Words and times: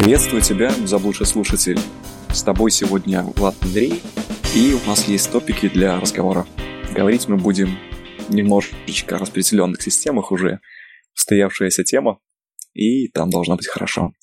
Приветствую 0.00 0.40
тебя, 0.40 0.70
заблудший 0.86 1.26
слушатель. 1.26 1.78
С 2.30 2.42
тобой 2.42 2.70
сегодня 2.70 3.22
Влад 3.36 3.54
Андрей, 3.60 4.00
и 4.56 4.72
у 4.72 4.88
нас 4.88 5.06
есть 5.06 5.30
топики 5.30 5.68
для 5.68 6.00
разговора. 6.00 6.46
Говорить 6.96 7.28
мы 7.28 7.36
будем 7.36 7.68
немножечко 8.30 9.16
о 9.16 9.18
распределенных 9.18 9.82
системах 9.82 10.32
уже, 10.32 10.60
устоявшаяся 11.14 11.84
тема, 11.84 12.18
и 12.72 13.08
там 13.08 13.28
должно 13.28 13.56
быть 13.56 13.66
хорошо. 13.66 14.14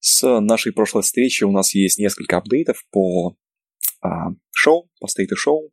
С 0.00 0.40
нашей 0.40 0.72
прошлой 0.72 1.02
встречи 1.02 1.44
у 1.44 1.52
нас 1.52 1.74
есть 1.74 1.98
несколько 1.98 2.38
апдейтов 2.38 2.82
по 2.90 3.36
а, 4.00 4.30
шоу, 4.52 4.90
по 5.00 5.06
стейту 5.06 5.36
шоу. 5.36 5.70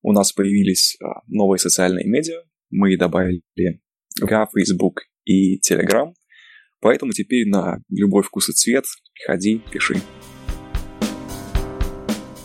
У 0.00 0.12
нас 0.12 0.32
появились 0.32 0.96
а, 1.02 1.20
новые 1.26 1.58
социальные 1.58 2.06
медиа. 2.06 2.40
Мы 2.70 2.96
добавили 2.96 3.42
ВК, 4.18 4.50
Facebook 4.56 5.02
и 5.26 5.58
Telegram. 5.60 6.14
Поэтому 6.84 7.12
теперь 7.12 7.48
на 7.48 7.78
любой 7.88 8.22
вкус 8.22 8.50
и 8.50 8.52
цвет 8.52 8.84
приходи, 9.14 9.62
пиши. 9.72 9.94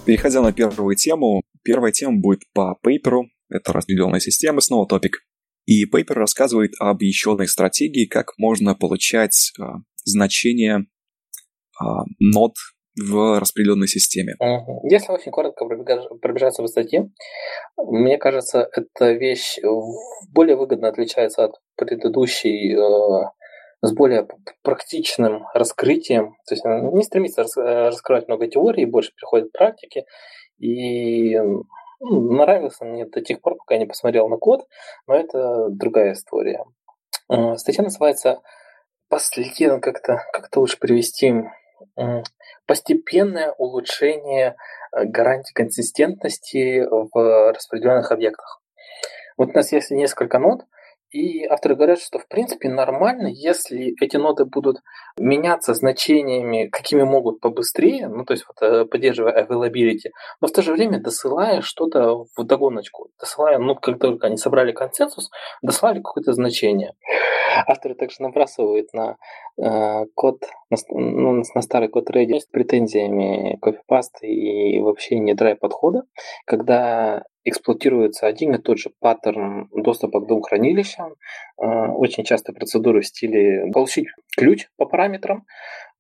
Переходя 0.05 0.41
на 0.41 0.53
первую 0.53 0.95
тему, 0.95 1.41
первая 1.61 1.91
тема 1.91 2.21
будет 2.21 2.44
по 2.53 2.77
пейперу. 2.81 3.25
Это 3.49 3.73
разделенная 3.73 4.21
система, 4.21 4.61
снова 4.61 4.88
топик. 4.88 5.17
И 5.66 5.83
пейпер 5.85 6.16
рассказывает 6.16 6.71
об 6.80 7.02
еще 7.02 7.33
одной 7.33 7.49
стратегии, 7.49 8.05
как 8.05 8.27
можно 8.38 8.75
получать 8.75 9.52
а, 9.59 9.80
значения 10.05 10.85
а, 11.77 12.05
нод 12.19 12.53
в 12.95 13.41
распределенной 13.41 13.89
системе. 13.89 14.35
Если 14.89 15.11
очень 15.11 15.33
коротко 15.33 15.66
пробежаться 15.66 16.61
по 16.61 16.69
статье, 16.69 17.11
мне 17.75 18.17
кажется, 18.17 18.69
эта 18.73 19.11
вещь 19.11 19.58
более 20.31 20.55
выгодно 20.55 20.88
отличается 20.88 21.44
от 21.44 21.55
предыдущей 21.75 22.73
э, 22.73 23.30
с 23.81 23.93
более 23.93 24.27
практичным 24.61 25.45
раскрытием. 25.53 26.35
То 26.47 26.55
есть 26.55 26.66
не 26.66 27.03
стремится 27.03 27.45
раскрывать 27.55 28.27
много 28.27 28.47
теорий, 28.47 28.86
больше 28.86 29.11
приходит 29.16 29.49
к 29.49 29.58
практике. 29.58 30.05
И 30.58 31.38
ну, 31.38 32.31
нравился 32.31 32.86
мне 32.86 33.05
до 33.05 33.21
тех 33.21 33.41
пор, 33.41 33.55
пока 33.55 33.75
я 33.75 33.80
не 33.80 33.86
посмотрел 33.86 34.27
на 34.27 34.38
код, 34.38 34.67
но 35.08 35.16
это 35.16 35.69
другая 35.69 36.13
история. 36.13 36.63
Э, 37.30 37.55
статья 37.55 37.83
называется 37.83 38.41
«Последнее, 39.08 39.80
как-то 39.80 40.21
как 40.33 40.55
лучше 40.55 40.77
привести 40.77 41.33
постепенное 42.66 43.52
улучшение 43.58 44.55
э, 44.91 45.05
гарантии 45.05 45.53
консистентности 45.53 46.86
в 46.89 47.53
распределенных 47.53 48.11
объектах. 48.11 48.61
Вот 49.38 49.49
у 49.49 49.53
нас 49.53 49.71
есть 49.71 49.91
несколько 49.91 50.39
нод, 50.39 50.66
и 51.11 51.45
авторы 51.45 51.75
говорят, 51.75 51.99
что 51.99 52.19
в 52.19 52.27
принципе 52.27 52.69
нормально, 52.69 53.27
если 53.27 53.95
эти 53.99 54.17
ноды 54.17 54.45
будут 54.45 54.77
меняться 55.17 55.73
значениями, 55.73 56.67
какими 56.67 57.03
могут 57.03 57.39
побыстрее, 57.39 58.07
ну 58.07 58.25
то 58.25 58.33
есть 58.33 58.45
вот, 58.47 58.61
э, 58.61 58.85
поддерживая 58.85 59.43
availability, 59.43 60.11
но 60.41 60.47
в 60.47 60.52
то 60.52 60.61
же 60.61 60.71
время 60.71 60.99
досылая 60.99 61.61
что-то 61.61 62.25
в 62.35 62.43
догоночку, 62.43 63.09
досылая, 63.19 63.57
ну 63.57 63.75
как 63.75 63.99
только 63.99 64.27
они 64.27 64.37
собрали 64.37 64.71
консенсус, 64.71 65.30
досылали 65.61 66.02
какое-то 66.02 66.33
значение. 66.33 66.93
Авторы 67.67 67.95
также 67.95 68.21
набрасывают 68.21 68.93
на 68.93 69.17
э, 69.57 70.05
код, 70.13 70.43
на, 70.69 70.77
ну, 70.91 71.43
на 71.55 71.61
старый 71.61 71.89
код 71.89 72.09
Reddit 72.11 72.41
с 72.41 72.45
претензиями 72.45 73.57
копипаста 73.61 74.27
и 74.27 74.80
вообще 74.80 75.17
не 75.17 75.33
драйв 75.33 75.59
подхода, 75.59 76.03
когда 76.45 77.23
эксплуатируется 77.50 78.28
один 78.28 78.55
и 78.55 78.61
тот 78.61 78.78
же 78.78 78.92
паттерн 79.00 79.69
доступа 79.73 80.22
к 80.22 80.28
двум 80.28 80.42
хранилищам. 80.42 81.16
Э, 81.61 81.88
очень 81.92 82.23
часто 82.23 82.53
процедуры 82.53 83.02
в 83.02 83.08
стиле 83.08 83.72
получить 83.72 84.08
ключ 84.38 84.67
по 84.78 84.86
параметрам, 84.86 85.45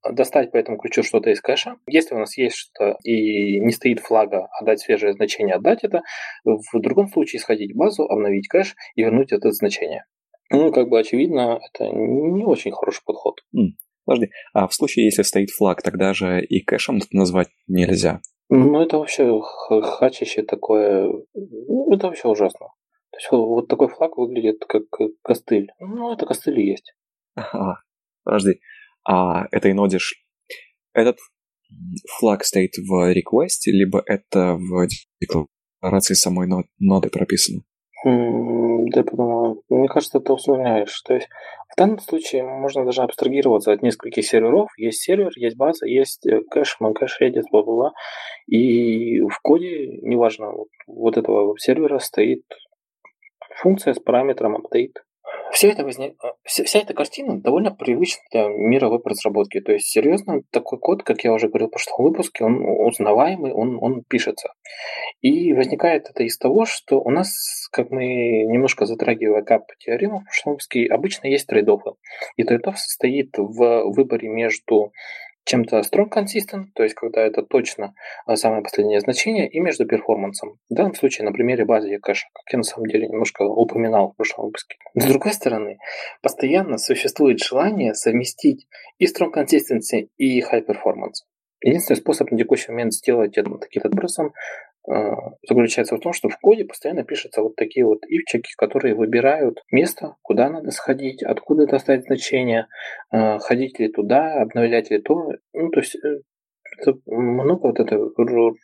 достать 0.09 0.51
по 0.51 0.57
этому 0.57 0.77
ключу 0.77 1.03
что-то 1.03 1.29
из 1.29 1.41
кэша. 1.41 1.75
Если 1.87 2.15
у 2.15 2.19
нас 2.19 2.37
есть 2.37 2.55
что-то 2.55 2.97
и 3.03 3.59
не 3.59 3.71
стоит 3.71 3.99
флага 3.99 4.47
отдать 4.59 4.79
свежее 4.79 5.13
значение, 5.13 5.55
отдать 5.55 5.83
это. 5.83 6.01
В 6.43 6.79
другом 6.79 7.09
случае 7.09 7.39
сходить 7.39 7.73
в 7.73 7.77
базу, 7.77 8.03
обновить 8.03 8.47
кэш 8.47 8.75
и 8.95 9.01
вернуть 9.01 9.31
это 9.31 9.51
значение. 9.51 10.05
Ну, 10.51 10.71
как 10.71 10.89
бы 10.89 10.99
очевидно, 10.99 11.59
это 11.71 11.89
не 11.91 12.43
очень 12.43 12.71
хороший 12.71 13.03
подход. 13.05 13.41
Mm. 13.55 13.73
Подожди, 14.05 14.31
а 14.53 14.67
в 14.67 14.73
случае, 14.73 15.05
если 15.05 15.21
стоит 15.21 15.51
флаг, 15.51 15.83
тогда 15.83 16.13
же 16.13 16.43
и 16.43 16.61
кэшем 16.61 16.99
назвать 17.11 17.49
нельзя? 17.67 18.21
Ну, 18.49 18.81
это 18.81 18.97
вообще 18.97 19.41
хачище 19.41 20.41
такое, 20.43 21.07
ну, 21.33 21.93
это 21.93 22.07
вообще 22.07 22.27
ужасно. 22.27 22.67
То 23.11 23.17
есть 23.17 23.31
вот 23.31 23.67
такой 23.67 23.87
флаг 23.89 24.17
выглядит 24.17 24.65
как 24.67 24.83
костыль. 25.21 25.71
Ну, 25.79 26.11
это 26.13 26.25
костыль 26.25 26.59
и 26.59 26.69
есть. 26.69 26.93
Ага, 27.35 27.81
подожди, 28.23 28.59
а 29.03 29.45
этой 29.51 29.73
ноде 29.73 29.99
этот 30.93 31.17
флаг 32.17 32.43
стоит 32.43 32.77
в 32.77 33.13
реквесте, 33.13 33.71
либо 33.71 34.01
это 34.05 34.55
в 34.55 34.87
декларации 35.21 36.15
самой 36.15 36.47
ноды 36.79 37.09
прописано? 37.09 37.61
Да, 38.05 39.03
подумаю. 39.03 39.61
Мне 39.69 39.87
кажется, 39.87 40.19
ты 40.19 40.31
усложняешь. 40.31 41.01
То 41.01 41.15
есть 41.15 41.27
в 41.73 41.75
данном 41.77 41.99
случае 41.99 42.43
можно 42.43 42.85
даже 42.85 43.01
абстрагироваться 43.01 43.73
от 43.73 43.81
нескольких 43.81 44.25
серверов. 44.25 44.69
Есть 44.77 45.01
сервер, 45.01 45.31
есть 45.35 45.57
база, 45.57 45.85
есть 45.85 46.25
э, 46.25 46.41
кэш, 46.49 46.77
кэш, 46.77 47.19
Redis, 47.21 47.43
бла-бла-бла. 47.51 47.91
И 48.47 49.21
в 49.21 49.39
коде, 49.41 49.99
неважно, 50.01 50.51
вот, 50.51 50.67
вот 50.87 51.17
этого 51.17 51.57
сервера 51.59 51.99
стоит 51.99 52.43
функция 53.57 53.93
с 53.93 53.99
параметром 53.99 54.55
update. 54.55 54.95
Вся 55.51 55.69
эта, 55.69 55.83
возня... 55.83 56.09
Э, 56.23 56.27
вся, 56.45 56.79
эта 56.79 56.93
картина 56.93 57.39
довольно 57.41 57.71
привычна 57.71 58.21
для 58.31 58.47
мира 58.47 58.87
веб-разработки. 58.87 59.59
То 59.61 59.73
есть, 59.73 59.87
серьезно, 59.87 60.41
такой 60.51 60.79
код, 60.79 61.03
как 61.03 61.23
я 61.23 61.33
уже 61.33 61.47
говорил 61.47 61.67
в 61.67 61.71
прошлом 61.71 62.05
выпуске, 62.05 62.45
он 62.45 62.63
узнаваемый, 62.63 63.51
он, 63.51 63.77
он 63.81 64.03
пишется. 64.07 64.53
И 65.21 65.53
возникает 65.53 66.09
это 66.09 66.23
из 66.23 66.37
того, 66.37 66.65
что 66.65 67.01
у 67.01 67.09
нас, 67.09 67.67
как 67.71 67.89
мы 67.89 68.05
немножко 68.45 68.85
затрагивая 68.85 69.41
кап 69.41 69.63
теорему 69.79 70.19
в 70.19 70.23
прошлом 70.25 70.53
выпуске, 70.53 70.85
обычно 70.85 71.27
есть 71.27 71.47
трейдофы. 71.47 71.91
И 72.37 72.43
трейдоф 72.43 72.77
состоит 72.77 73.37
в 73.37 73.83
выборе 73.91 74.29
между 74.29 74.91
чем-то 75.49 75.79
strong 75.79 76.09
consistent, 76.11 76.67
то 76.75 76.83
есть 76.83 76.93
когда 76.93 77.21
это 77.21 77.41
точно 77.41 77.95
а, 78.27 78.35
самое 78.35 78.61
последнее 78.61 78.99
значение, 78.99 79.49
и 79.49 79.59
между 79.59 79.87
перформансом. 79.87 80.59
В 80.69 80.75
данном 80.75 80.93
случае 80.93 81.25
на 81.25 81.31
примере 81.31 81.65
базы 81.65 81.97
кэша, 81.97 82.27
как 82.33 82.43
я 82.53 82.57
на 82.57 82.63
самом 82.63 82.85
деле 82.85 83.07
немножко 83.07 83.41
упоминал 83.41 84.11
в 84.11 84.15
прошлом 84.15 84.45
выпуске. 84.45 84.77
С 84.93 85.05
другой 85.05 85.33
стороны, 85.33 85.79
постоянно 86.21 86.77
существует 86.77 87.39
желание 87.39 87.95
совместить 87.95 88.67
и 88.99 89.05
strong 89.05 89.33
consistency, 89.33 90.09
и 90.17 90.39
high 90.39 90.63
performance. 90.65 91.25
Единственный 91.61 91.97
способ 91.97 92.31
на 92.31 92.37
текущий 92.37 92.71
момент 92.71 92.93
сделать 92.93 93.35
это 93.37 93.49
таким 93.57 93.81
образом 93.85 94.33
заключается 95.47 95.95
в 95.95 95.99
том, 95.99 96.13
что 96.13 96.29
в 96.29 96.37
коде 96.39 96.65
постоянно 96.65 97.03
пишутся 97.03 97.41
вот 97.41 97.55
такие 97.55 97.85
вот 97.85 98.05
ивчики, 98.05 98.51
которые 98.57 98.95
выбирают 98.95 99.61
место, 99.71 100.15
куда 100.21 100.49
надо 100.49 100.71
сходить, 100.71 101.21
откуда 101.21 101.67
достать 101.67 102.05
значение, 102.05 102.67
э, 103.11 103.39
ходить 103.39 103.79
ли 103.79 103.89
туда, 103.89 104.41
обновлять 104.41 104.89
ли 104.89 104.99
то. 104.99 105.33
Ну, 105.53 105.69
то 105.69 105.79
есть 105.79 105.95
э, 105.95 106.21
это 106.79 106.97
много 107.05 107.67
вот 107.67 107.79
этой 107.79 107.99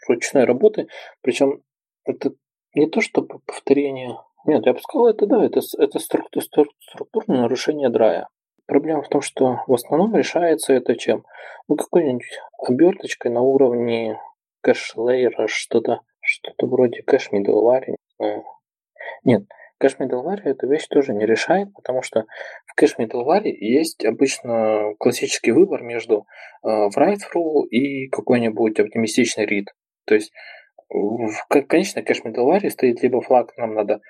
ручной 0.07 0.45
работы, 0.45 0.87
причем 1.21 1.61
это 2.05 2.31
не 2.73 2.87
то, 2.87 3.01
что 3.01 3.21
повторение. 3.21 4.17
Нет, 4.45 4.65
я 4.65 4.73
бы 4.73 4.79
сказал, 4.79 5.07
это 5.07 5.25
да, 5.25 5.43
это, 5.43 5.59
это 5.77 5.99
структурное 5.99 7.41
нарушение 7.41 7.89
драя. 7.89 8.27
Проблема 8.67 9.03
в 9.03 9.09
том, 9.09 9.21
что 9.21 9.59
в 9.67 9.73
основном 9.73 10.15
решается 10.15 10.73
это 10.73 10.95
чем? 10.95 11.23
Ну, 11.67 11.75
какой-нибудь 11.75 12.39
оберточкой 12.57 13.31
на 13.31 13.41
уровне 13.41 14.19
кэш-лейера, 14.65 15.47
что-то 15.47 15.99
что-то 16.21 16.65
вроде 16.65 17.03
кэш 17.03 17.29
middleware, 17.31 17.83
не 17.87 17.97
знаю. 18.17 18.43
Нет, 19.23 19.43
кэш 19.77 19.97
middleware 19.99 20.41
эту 20.43 20.67
вещь 20.67 20.87
тоже 20.87 21.13
не 21.13 21.25
решает, 21.25 21.71
потому 21.73 22.01
что 22.01 22.25
в 22.65 22.73
кэш 22.73 22.95
middleware 22.97 23.45
есть 23.45 24.03
обычно 24.03 24.95
классический 24.97 25.51
выбор 25.51 25.83
между 25.83 26.25
э, 26.63 26.67
write 26.67 27.19
through 27.31 27.67
и 27.69 28.07
какой-нибудь 28.09 28.79
оптимистичный 28.79 29.45
read. 29.45 29.65
То 30.05 30.15
есть, 30.15 30.31
в, 30.89 31.45
конечно, 31.67 32.01
кэш 32.01 32.21
middleware 32.25 32.67
стоит 32.69 33.03
либо 33.03 33.21
флаг, 33.21 33.55
нам 33.57 33.75
надо 33.75 34.01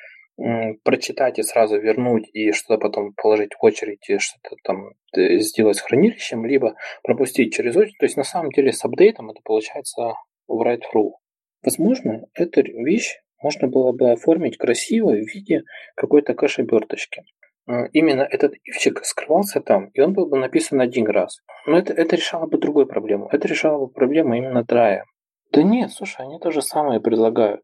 прочитать 0.83 1.39
и 1.39 1.43
сразу 1.43 1.79
вернуть 1.79 2.29
и 2.33 2.51
что-то 2.51 2.77
потом 2.77 3.13
положить 3.13 3.53
в 3.53 3.63
очередь 3.63 4.09
и 4.09 4.17
что-то 4.17 4.57
там 4.63 4.89
э, 5.15 5.37
сделать 5.37 5.77
с 5.77 5.81
хранилищем, 5.81 6.45
либо 6.45 6.75
пропустить 7.03 7.53
через 7.53 7.75
очередь. 7.77 7.97
То 7.99 8.05
есть 8.05 8.17
на 8.17 8.25
самом 8.25 8.51
деле 8.51 8.73
с 8.73 8.83
апдейтом 8.83 9.29
это 9.29 9.39
получается 9.43 10.15
write 10.49 10.81
through. 10.93 11.11
Возможно, 11.63 12.27
эту 12.33 12.61
вещь 12.61 13.19
можно 13.41 13.67
было 13.67 13.91
бы 13.91 14.11
оформить 14.11 14.57
красиво 14.57 15.11
в 15.11 15.27
виде 15.33 15.63
какой-то 15.95 16.33
кэш-оберточки. 16.33 17.23
А, 17.67 17.85
именно 17.93 18.21
этот 18.21 18.53
ивчик 18.63 19.03
скрывался 19.03 19.61
там, 19.61 19.87
и 19.93 20.01
он 20.01 20.13
был 20.13 20.27
бы 20.27 20.37
написан 20.37 20.81
один 20.81 21.07
раз. 21.07 21.41
Но 21.65 21.77
это, 21.77 21.93
это 21.93 22.15
решало 22.15 22.45
бы 22.45 22.57
другую 22.57 22.85
проблему. 22.85 23.27
Это 23.31 23.47
решало 23.47 23.85
бы 23.85 23.91
проблему 23.91 24.35
именно 24.35 24.63
драя. 24.63 25.05
Да 25.51 25.63
нет, 25.63 25.91
слушай, 25.91 26.25
они 26.25 26.39
то 26.39 26.51
же 26.51 26.61
самое 26.61 26.99
предлагают. 26.99 27.63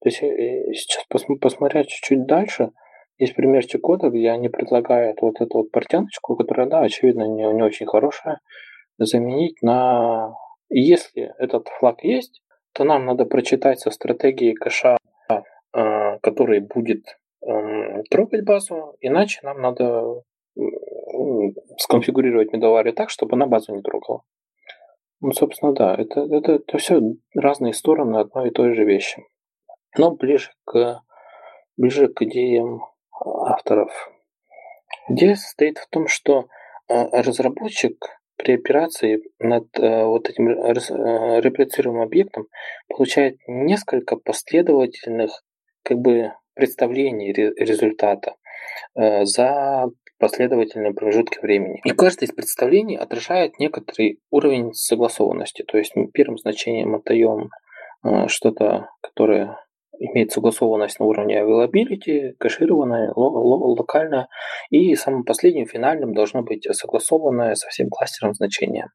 То 0.00 0.08
есть 0.08 0.22
э, 0.22 0.26
э, 0.26 0.72
сейчас 0.72 1.04
пос, 1.08 1.24
посмотря 1.40 1.84
чуть-чуть 1.84 2.26
дальше, 2.26 2.70
есть 3.18 3.34
примерчик 3.34 3.80
кода, 3.80 4.08
где 4.08 4.30
они 4.30 4.48
предлагают 4.48 5.20
вот 5.20 5.40
эту 5.40 5.58
вот 5.58 5.70
портяночку, 5.70 6.36
которая, 6.36 6.66
да, 6.66 6.80
очевидно, 6.80 7.28
не, 7.28 7.44
не 7.52 7.62
очень 7.62 7.86
хорошая, 7.86 8.40
заменить 8.98 9.62
на... 9.62 10.34
Если 10.74 11.34
этот 11.38 11.68
флаг 11.68 12.02
есть, 12.02 12.42
то 12.72 12.84
нам 12.84 13.04
надо 13.04 13.26
прочитать 13.26 13.80
со 13.80 13.90
стратегией 13.90 14.54
кэша, 14.54 14.96
э, 15.28 16.18
который 16.22 16.60
будет 16.60 17.18
эм, 17.46 18.02
трогать 18.04 18.44
базу, 18.44 18.96
иначе 19.00 19.40
нам 19.42 19.60
надо 19.60 20.22
сконфигурировать 21.78 22.52
медоварию 22.52 22.94
так, 22.94 23.10
чтобы 23.10 23.34
она 23.34 23.46
базу 23.46 23.74
не 23.74 23.82
трогала. 23.82 24.22
Ну, 25.20 25.32
собственно, 25.32 25.72
да, 25.74 25.94
это, 25.94 26.20
это, 26.20 26.52
это 26.52 26.78
все 26.78 27.00
разные 27.34 27.74
стороны 27.74 28.16
одной 28.16 28.48
и 28.48 28.52
той 28.52 28.74
же 28.74 28.84
вещи. 28.84 29.22
Но 29.98 30.10
ближе 30.10 30.52
к, 30.64 31.02
ближе 31.76 32.08
к 32.08 32.22
идеям 32.22 32.80
авторов. 33.20 33.92
Идея 35.08 35.34
состоит 35.34 35.78
в 35.78 35.88
том, 35.88 36.06
что 36.06 36.46
э, 36.88 37.22
разработчик 37.22 38.21
при 38.42 38.54
операции 38.54 39.22
над 39.38 39.66
э, 39.78 40.04
вот 40.04 40.28
этим 40.28 40.48
э, 40.48 41.40
реплицируемым 41.40 42.02
объектом 42.02 42.46
получает 42.88 43.36
несколько 43.46 44.16
последовательных 44.16 45.30
как 45.84 45.98
бы 45.98 46.32
представлений 46.54 47.32
результата 47.32 48.34
за 48.94 49.86
последовательные 50.18 50.92
промежутки 50.92 51.38
времени. 51.40 51.80
И 51.84 51.90
каждое 51.90 52.26
из 52.26 52.32
представлений 52.32 52.96
отражает 52.96 53.58
некоторый 53.58 54.18
уровень 54.30 54.72
согласованности. 54.74 55.62
То 55.62 55.78
есть 55.78 55.96
мы 55.96 56.08
первым 56.08 56.36
значением 56.38 56.94
отдаем 56.94 57.48
что-то, 58.28 58.90
которое 59.00 59.56
имеет 59.98 60.32
согласованность 60.32 60.98
на 60.98 61.06
уровне 61.06 61.40
availability, 61.40 62.32
кэшированная, 62.38 63.12
локальная, 63.14 64.28
и 64.70 64.94
самым 64.94 65.24
последним, 65.24 65.66
финальным 65.66 66.14
должно 66.14 66.42
быть 66.42 66.66
согласованное 66.74 67.54
со 67.54 67.68
всем 67.68 67.88
кластером 67.88 68.34
значения. 68.34 68.90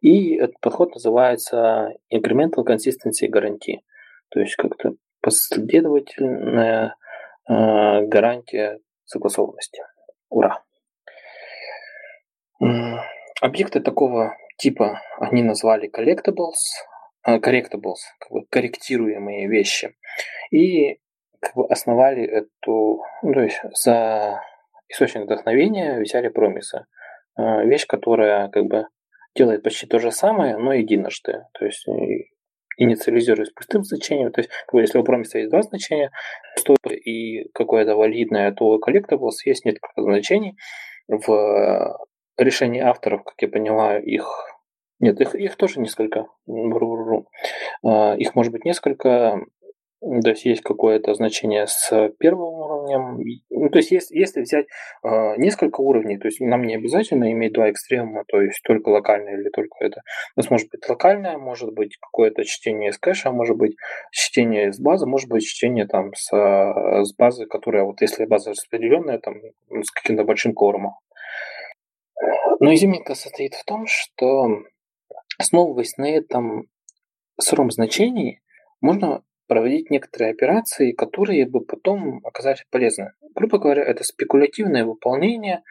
И 0.00 0.36
этот 0.36 0.58
подход 0.60 0.94
называется 0.94 1.90
Incremental 2.12 2.64
Consistency 2.66 3.28
Guarantee, 3.30 3.80
то 4.30 4.40
есть 4.40 4.56
как-то 4.56 4.94
последовательная 5.20 6.96
э, 7.48 7.52
гарантия 8.06 8.78
согласованности. 9.04 9.82
Ура! 10.28 10.62
Объекты 13.40 13.80
такого 13.80 14.36
типа 14.58 15.00
они 15.18 15.42
назвали 15.42 15.90
collectibles, 15.90 16.60
correctables, 17.26 18.00
как 18.18 18.30
бы 18.30 18.46
корректируемые 18.50 19.48
вещи. 19.48 19.96
И 20.50 20.98
как 21.40 21.54
бы 21.54 21.66
основали 21.66 22.24
эту, 22.24 23.02
ну, 23.22 23.32
то 23.32 23.40
есть 23.40 23.60
за 23.74 24.42
источник 24.88 25.22
вдохновения 25.22 26.00
взяли 26.00 26.28
промисы. 26.28 26.86
Э, 27.38 27.64
вещь, 27.64 27.86
которая 27.86 28.48
как 28.48 28.64
бы 28.64 28.86
делает 29.34 29.62
почти 29.62 29.86
то 29.86 29.98
же 29.98 30.10
самое, 30.10 30.56
но 30.56 30.72
единожды. 30.72 31.44
То 31.54 31.64
есть 31.64 31.86
инициализирует 32.76 33.48
с 33.48 33.52
пустым 33.52 33.84
значением. 33.84 34.32
То 34.32 34.40
есть, 34.40 34.50
как 34.66 34.72
бы, 34.72 34.80
если 34.80 34.98
у 34.98 35.04
промиса 35.04 35.38
есть 35.38 35.50
два 35.50 35.62
значения, 35.62 36.10
и 37.04 37.48
какое-то 37.52 37.94
валидное, 37.94 38.52
то 38.52 38.64
у 38.64 38.80
collectibles 38.80 39.44
есть 39.44 39.64
несколько 39.64 40.02
значений. 40.02 40.56
В 41.08 41.98
решении 42.38 42.80
авторов, 42.80 43.22
как 43.24 43.34
я 43.40 43.48
понимаю, 43.48 44.02
их 44.02 44.26
нет, 45.00 45.20
их, 45.20 45.34
их 45.34 45.56
тоже 45.56 45.80
несколько. 45.80 46.26
А, 47.82 48.14
их 48.16 48.34
может 48.34 48.52
быть 48.52 48.64
несколько. 48.64 49.40
То 50.00 50.30
есть 50.30 50.46
есть 50.46 50.62
какое-то 50.62 51.12
значение 51.12 51.66
с 51.66 52.10
первым 52.18 52.54
уровнем. 52.54 53.20
Ну, 53.50 53.68
то 53.68 53.78
есть 53.78 53.90
если, 53.90 54.16
если 54.16 54.40
взять 54.40 54.64
э, 55.04 55.36
несколько 55.36 55.82
уровней, 55.82 56.16
то 56.16 56.26
есть 56.26 56.40
нам 56.40 56.62
не 56.62 56.74
обязательно 56.74 57.30
иметь 57.32 57.52
два 57.52 57.70
экстремума, 57.70 58.24
то 58.26 58.40
есть 58.40 58.62
только 58.64 58.88
локальное 58.88 59.34
или 59.34 59.50
только 59.50 59.76
это. 59.80 60.00
У 60.36 60.40
нас 60.40 60.48
может 60.48 60.70
быть 60.70 60.88
локальное, 60.88 61.36
может 61.36 61.74
быть 61.74 61.98
какое-то 61.98 62.44
чтение 62.44 62.90
из 62.90 62.98
кэша, 62.98 63.30
может 63.30 63.58
быть 63.58 63.76
чтение 64.10 64.68
из 64.68 64.80
базы, 64.80 65.04
может 65.04 65.28
быть 65.28 65.44
чтение 65.44 65.86
там 65.86 66.14
с, 66.14 66.30
с 66.30 67.14
базы, 67.16 67.44
которая 67.44 67.84
вот 67.84 68.00
если 68.00 68.24
база 68.24 68.52
распределенная, 68.52 69.18
там 69.18 69.34
с 69.82 69.90
каким-то 69.90 70.24
большим 70.24 70.54
кормом. 70.54 70.94
Но 72.60 72.72
изюминка 72.74 73.14
состоит 73.14 73.54
в 73.54 73.64
том, 73.64 73.86
что 73.86 74.48
Основываясь 75.40 75.96
на 75.96 76.04
этом 76.04 76.68
сыром 77.40 77.70
значении, 77.70 78.42
можно 78.82 79.24
проводить 79.46 79.88
некоторые 79.88 80.32
операции, 80.32 80.92
которые 80.92 81.46
бы 81.46 81.64
потом 81.64 82.20
оказались 82.26 82.66
полезны. 82.70 83.12
Грубо 83.34 83.58
говоря, 83.58 83.82
это 83.82 84.04
спекулятивное 84.04 84.84
выполнение 84.84 85.62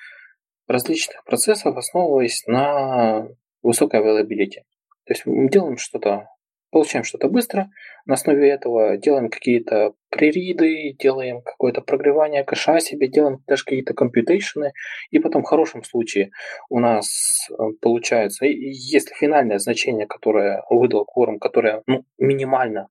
различных 0.68 1.24
процессов, 1.24 1.77
основываясь 1.77 2.48
на 2.48 3.27
высокой 3.62 4.00
availability. 4.00 4.63
То 5.06 5.13
есть 5.13 5.27
мы 5.27 5.50
делаем 5.50 5.77
что-то 5.77 6.30
получаем 6.72 7.04
что-то 7.04 7.30
быстро, 7.30 7.69
на 8.06 8.15
основе 8.15 8.50
этого 8.50 8.98
делаем 8.98 9.30
какие-то 9.30 9.94
прериды, 10.09 10.95
делаем 11.00 11.41
какое-то 11.41 11.81
прогревание 11.81 12.44
кэша 12.44 12.79
себе, 12.79 13.07
делаем 13.07 13.44
даже 13.47 13.63
какие-то 13.63 13.94
компьютейшены, 13.94 14.73
и 15.11 15.19
потом 15.19 15.44
в 15.44 15.47
хорошем 15.47 15.83
случае 15.83 16.31
у 16.69 16.79
нас 16.79 17.47
э, 17.51 17.53
получается, 17.81 18.45
если 18.45 19.13
финальное 19.13 19.59
значение, 19.59 20.07
которое 20.07 20.63
выдал 20.69 21.06
кворум, 21.06 21.39
которое 21.39 21.83
ну, 21.88 22.06
минимально 22.17 22.89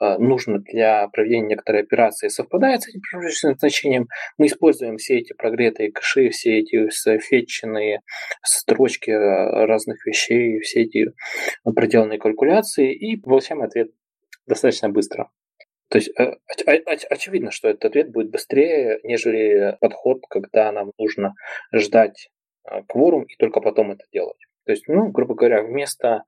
э, 0.00 0.18
нужно 0.18 0.58
для 0.58 1.08
проведения 1.08 1.48
некоторой 1.48 1.82
операции, 1.82 2.28
совпадает 2.28 2.82
с 2.82 2.88
этим 2.88 3.00
промежуточным 3.10 3.58
значением, 3.58 4.08
мы 4.38 4.46
используем 4.46 4.96
все 4.96 5.18
эти 5.18 5.32
прогретые 5.32 5.92
кэши, 5.92 6.30
все 6.30 6.60
эти 6.60 6.88
фетченные 7.18 8.00
строчки 8.42 9.10
э, 9.10 9.66
разных 9.66 10.06
вещей, 10.06 10.60
все 10.60 10.82
эти 10.82 11.12
проделанные 11.64 12.18
калькуляции 12.18 12.94
и 12.94 13.16
получаем 13.16 13.62
ответ 13.62 13.90
достаточно 14.46 14.88
быстро. 14.88 15.30
То 15.90 15.98
есть 15.98 16.10
оч- 16.18 16.84
оч- 16.86 17.06
очевидно, 17.10 17.50
что 17.50 17.68
этот 17.68 17.86
ответ 17.86 18.12
будет 18.12 18.30
быстрее, 18.30 19.00
нежели 19.02 19.76
подход, 19.80 20.22
когда 20.30 20.70
нам 20.70 20.92
нужно 20.98 21.34
ждать 21.74 22.30
кворум 22.86 23.24
и 23.24 23.34
только 23.36 23.60
потом 23.60 23.90
это 23.90 24.04
делать. 24.12 24.38
То 24.66 24.72
есть, 24.72 24.86
ну, 24.86 25.08
грубо 25.10 25.34
говоря, 25.34 25.62
вместо 25.62 26.22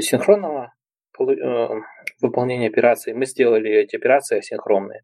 синхронного 0.00 0.74
выполнения 2.20 2.68
операций 2.68 3.14
мы 3.14 3.24
сделали 3.24 3.70
эти 3.70 3.96
операции 3.96 4.38
асинхронные. 4.38 5.02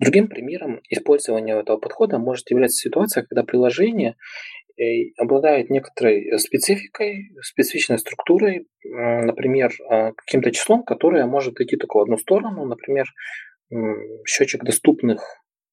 Другим 0.00 0.28
примером 0.28 0.80
использования 0.88 1.58
этого 1.58 1.76
подхода 1.76 2.18
может 2.18 2.50
являться 2.50 2.76
ситуация, 2.76 3.22
когда 3.22 3.44
приложение 3.44 4.16
обладает 5.18 5.70
некоторой 5.70 6.38
спецификой, 6.38 7.30
специфичной 7.40 7.98
структурой, 7.98 8.66
например, 8.82 9.72
а, 9.88 10.12
каким-то 10.12 10.50
числом, 10.50 10.82
которое 10.82 11.26
может 11.26 11.60
идти 11.60 11.76
только 11.76 11.96
в 11.96 12.02
одну 12.02 12.16
сторону, 12.16 12.64
например, 12.66 13.06
счетчик 14.26 14.64
доступных 14.64 15.22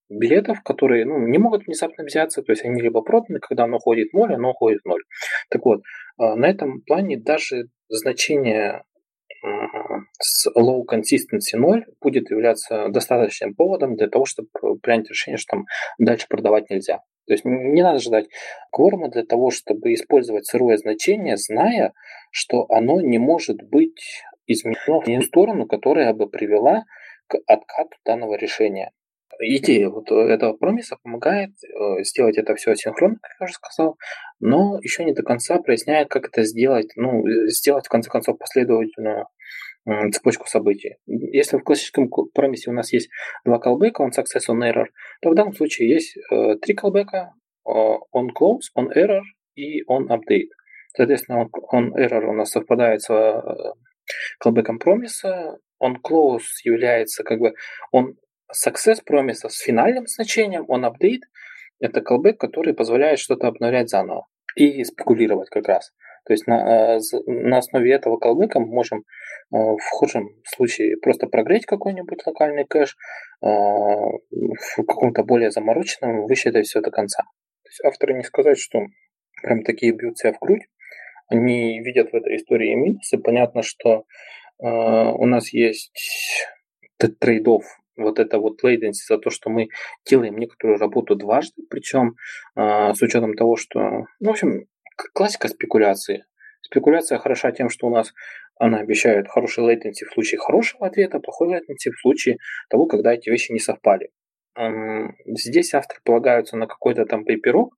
билетов, 0.10 0.62
которые 0.64 1.06
ну, 1.06 1.26
не 1.28 1.38
могут 1.38 1.66
внезапно 1.66 2.04
взяться, 2.04 2.42
то 2.42 2.52
есть 2.52 2.66
они 2.66 2.82
либо 2.82 3.02
проданы, 3.02 3.40
когда 3.40 3.64
оно 3.64 3.78
уходит 3.78 4.10
в 4.12 4.14
ноль, 4.14 4.34
оно 4.34 4.52
уходит 4.52 4.82
в 4.84 4.88
ноль. 4.88 5.04
Так 5.50 5.66
вот, 5.66 5.82
а, 6.18 6.36
на 6.36 6.48
этом 6.48 6.82
плане 6.82 7.18
даже 7.18 7.68
значение 7.90 8.84
с 10.20 10.48
low 10.56 10.82
consistency 10.88 11.58
0 11.58 11.86
будет 12.00 12.30
являться 12.30 12.90
достаточным 12.90 13.56
поводом 13.56 13.96
для 13.96 14.08
того, 14.08 14.26
чтобы 14.26 14.50
принять 14.82 15.10
решение, 15.10 15.38
что 15.38 15.58
там 15.58 15.66
дальше 15.98 16.28
продавать 16.30 16.70
нельзя. 16.70 17.00
То 17.28 17.34
есть 17.34 17.46
не 17.46 17.82
надо 17.82 18.00
ждать 18.00 18.28
кворума 18.72 19.10
для 19.10 19.24
того, 19.24 19.52
чтобы 19.52 19.94
использовать 19.94 20.46
сырое 20.46 20.78
значение, 20.78 21.38
зная, 21.38 21.94
что 22.32 22.66
оно 22.70 23.02
не 23.02 23.20
может 23.20 23.62
быть 23.64 24.24
изменено 24.48 25.02
в 25.02 25.06
ту 25.06 25.22
сторону, 25.22 25.66
которая 25.68 26.14
бы 26.14 26.30
привела 26.30 26.84
к 27.28 27.38
откату 27.48 27.98
данного 28.06 28.36
решения. 28.36 28.92
Идея 29.40 29.90
вот 29.90 30.12
этого 30.12 30.54
промиса 30.54 30.98
помогает 31.02 31.52
э, 31.64 32.04
сделать 32.04 32.38
это 32.38 32.54
все 32.56 32.72
асинхронно, 32.72 33.18
как 33.22 33.32
я 33.40 33.46
уже 33.46 33.54
сказал, 33.54 33.98
но 34.40 34.78
еще 34.82 35.04
не 35.04 35.14
до 35.14 35.24
конца 35.24 35.58
проясняет, 35.58 36.10
как 36.10 36.28
это 36.28 36.44
сделать, 36.44 36.92
ну, 36.96 37.24
сделать 37.48 37.86
в 37.86 37.90
конце 37.90 38.10
концов 38.10 38.38
последовательную 38.38 39.28
цепочку 39.86 40.48
событий. 40.48 40.98
Если 41.06 41.58
в 41.58 41.64
классическом 41.64 42.10
промисе 42.34 42.70
у 42.70 42.74
нас 42.74 42.94
есть 42.94 43.10
два 43.46 43.60
колбека, 43.60 44.04
on 44.04 44.10
success, 44.10 44.50
on 44.50 44.60
error, 44.62 44.86
то 45.22 45.30
в 45.30 45.36
данном 45.36 45.54
случае 45.54 45.90
есть 45.90 46.18
э, 46.18 46.56
три 46.62 46.76
колбека, 46.76 47.34
э, 47.68 47.72
on 47.72 48.30
close, 48.40 48.70
on 48.78 48.90
error 48.96 49.22
и 49.56 49.84
on 49.84 50.08
update. 50.08 50.50
Соответственно, 50.96 51.48
on, 51.74 51.94
error 51.96 52.26
у 52.26 52.34
нас 52.34 52.52
совпадает 52.52 53.02
с 53.02 53.10
э, 53.10 53.42
колбеком 54.40 54.78
промиса, 54.78 55.58
on 55.82 55.96
close 56.06 56.42
является 56.64 57.24
как 57.24 57.40
бы 57.40 57.54
on 57.96 58.14
success 58.52 59.00
промиса 59.04 59.50
с 59.50 59.58
финальным 59.58 60.06
значением, 60.06 60.66
on 60.70 60.84
update 60.84 61.22
это 61.82 62.02
колбек, 62.02 62.40
который 62.40 62.74
позволяет 62.74 63.20
что-то 63.20 63.48
обновлять 63.48 63.90
заново 63.90 64.28
и 64.56 64.84
спекулировать 64.84 65.50
как 65.50 65.68
раз. 65.68 65.92
То 66.26 66.34
есть 66.34 66.48
на, 66.48 66.98
э, 66.98 67.00
на 67.26 67.58
основе 67.58 67.94
этого 67.94 68.18
колбека 68.18 68.60
мы 68.60 68.68
можем 68.68 69.00
э, 69.00 69.04
в 69.58 69.90
худшем 69.92 70.30
случае 70.46 70.98
просто 70.98 71.28
прогреть 71.28 71.66
какой-нибудь 71.66 72.20
локальный 72.26 72.66
кэш, 72.66 72.96
э, 73.42 73.46
в 73.48 74.84
каком-то 74.88 75.24
более 75.24 75.52
замороченном 75.52 76.26
высчитать 76.28 76.66
все 76.66 76.82
до 76.82 76.92
конца. 76.92 77.24
То 77.64 77.70
есть 77.70 77.86
авторы 77.86 78.14
не 78.14 78.24
сказать, 78.24 78.60
что 78.60 78.80
прям 79.42 79.64
такие 79.64 79.94
бьют 79.94 80.18
себя 80.18 80.34
в 80.34 80.40
грудь, 80.40 80.64
они 81.28 81.80
видят 81.82 82.12
в 82.12 82.16
этой 82.16 82.36
истории 82.36 82.76
минусы. 82.76 83.18
Понятно, 83.18 83.64
что 83.64 84.04
э, 84.62 84.68
у 84.68 85.26
нас 85.26 85.52
есть 85.54 86.48
трейдов 86.98 87.64
вот 87.98 88.20
это 88.20 88.40
вот 88.40 88.64
latency 88.64 89.06
за 89.08 89.18
то, 89.18 89.30
что 89.30 89.50
мы 89.50 89.70
делаем 90.08 90.38
некоторую 90.38 90.80
работу 90.80 91.16
дважды, 91.16 91.64
причем 91.70 92.16
э, 92.56 92.94
с 92.94 93.02
учетом 93.02 93.34
того, 93.34 93.56
что, 93.56 93.80
ну, 94.20 94.28
в 94.28 94.30
общем, 94.30 94.66
классика 95.14 95.48
спекуляции. 95.48 96.26
Спекуляция 96.62 97.18
хороша 97.18 97.52
тем, 97.52 97.70
что 97.70 97.88
у 97.88 97.90
нас 97.90 98.14
она 98.58 98.78
обещает 98.80 99.28
хороший 99.28 99.64
latency 99.64 100.06
в 100.08 100.14
случае 100.14 100.40
хорошего 100.40 100.86
ответа, 100.86 101.20
плохой 101.20 101.50
latency 101.56 101.92
в 101.92 102.00
случае 102.00 102.38
того, 102.70 102.86
когда 102.86 103.14
эти 103.14 103.30
вещи 103.30 103.52
не 103.52 103.60
совпали. 103.60 104.12
Здесь 105.26 105.74
авторы 105.74 106.02
полагаются 106.04 106.58
на 106.58 106.68
какой-то 106.68 107.06
там 107.06 107.26
пейперок, 107.26 107.74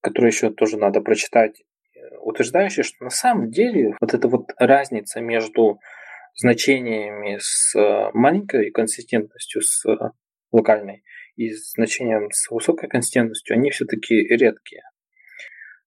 который 0.00 0.28
еще 0.28 0.50
тоже 0.50 0.78
надо 0.78 1.00
прочитать, 1.00 1.62
утверждающий, 2.20 2.82
что 2.82 3.04
на 3.04 3.10
самом 3.10 3.50
деле 3.50 3.94
вот 4.00 4.14
эта 4.14 4.28
вот 4.28 4.50
разница 4.56 5.20
между 5.20 5.78
значениями 6.34 7.36
с 7.40 7.74
маленькой 8.14 8.70
консистентностью, 8.70 9.60
с 9.60 9.84
локальной, 10.50 11.04
и 11.36 11.50
значением 11.52 12.30
с 12.30 12.50
высокой 12.50 12.88
консистентностью, 12.88 13.54
они 13.54 13.70
все-таки 13.70 14.14
редкие. 14.14 14.82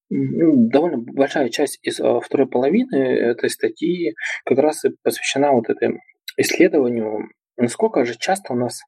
Довольно 0.08 0.98
большая 0.98 1.48
часть 1.48 1.78
из 1.82 2.00
а, 2.00 2.20
второй 2.20 2.48
половины 2.48 2.96
этой 2.96 3.50
статьи 3.50 4.14
как 4.44 4.58
раз 4.58 4.84
и 4.84 4.90
посвящена 5.02 5.52
вот 5.52 5.68
этому 5.68 5.98
исследованию, 6.36 7.28
насколько 7.56 8.04
же 8.04 8.16
часто 8.16 8.52
у 8.52 8.56
нас 8.56 8.80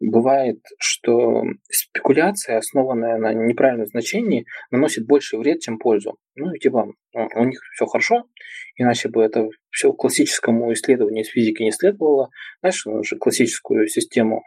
бывает, 0.00 0.58
что 0.78 1.44
спекуляция, 1.70 2.58
основанная 2.58 3.18
на 3.18 3.32
неправильном 3.32 3.86
значении, 3.86 4.46
наносит 4.70 5.06
больше 5.06 5.36
вред, 5.36 5.60
чем 5.60 5.78
пользу. 5.78 6.16
Ну, 6.34 6.52
типа, 6.56 6.88
у 7.12 7.44
них 7.44 7.60
все 7.74 7.86
хорошо, 7.86 8.24
иначе 8.76 9.08
бы 9.08 9.22
это 9.22 9.48
все 9.70 9.92
классическому 9.92 10.72
исследованию 10.72 11.22
из 11.22 11.28
физики 11.28 11.62
не 11.62 11.72
следовало. 11.72 12.30
Знаешь, 12.60 12.86
уже 12.86 13.16
классическую 13.16 13.86
систему 13.86 14.42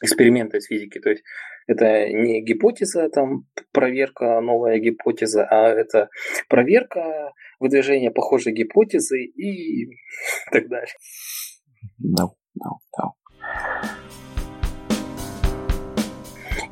эксперимента 0.00 0.58
из 0.58 0.66
физики. 0.66 0.98
То 1.00 1.10
есть 1.10 1.22
это 1.66 2.08
не 2.08 2.42
гипотеза, 2.42 3.08
там, 3.10 3.46
проверка, 3.72 4.40
новая 4.40 4.78
гипотеза, 4.78 5.46
а 5.50 5.68
это 5.68 6.08
проверка 6.48 7.32
выдвижения 7.58 8.10
похожей 8.10 8.52
гипотезы 8.52 9.24
и 9.24 9.86
так 10.52 10.68
далее. 10.68 10.94
No, 12.00 12.30
no, 12.58 12.78
no. 12.98 13.10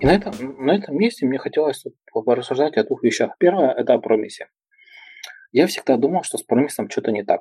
И 0.00 0.06
на 0.06 0.10
этом, 0.10 0.32
на 0.58 0.72
этом 0.72 0.96
месте 0.96 1.26
мне 1.26 1.38
хотелось 1.38 1.84
порассуждать 2.12 2.76
о 2.76 2.84
двух 2.84 3.02
вещах. 3.02 3.36
Первое– 3.38 3.70
это 3.76 3.94
о 3.94 3.98
промисе. 3.98 4.48
Я 5.52 5.66
всегда 5.66 5.96
думал, 5.96 6.24
что 6.24 6.36
с 6.36 6.42
промисом 6.42 6.90
что-то 6.90 7.12
не 7.12 7.24
так. 7.24 7.40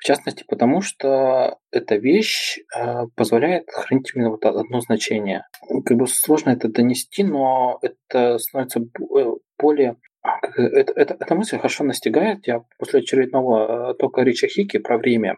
В 0.00 0.04
частности, 0.04 0.44
потому 0.48 0.80
что 0.80 1.58
эта 1.70 1.96
вещь 1.96 2.58
э, 2.74 3.06
позволяет 3.16 3.70
хранить 3.70 4.10
именно 4.14 4.30
вот 4.30 4.46
одно 4.46 4.80
значение. 4.80 5.44
Как 5.84 5.98
бы 5.98 6.06
сложно 6.06 6.50
это 6.50 6.68
донести, 6.68 7.22
но 7.22 7.78
это 7.82 8.38
становится 8.38 8.80
э, 8.80 9.26
более 9.58 9.96
это, 10.56 10.92
это, 10.96 11.16
эта 11.20 11.34
мысль 11.34 11.58
хорошо 11.58 11.84
настигает. 11.84 12.46
Я 12.46 12.62
после 12.78 13.00
очередного 13.00 13.90
э, 13.90 13.94
тока 13.94 14.22
Рича 14.22 14.48
Хики 14.48 14.78
про 14.78 14.96
время, 14.96 15.36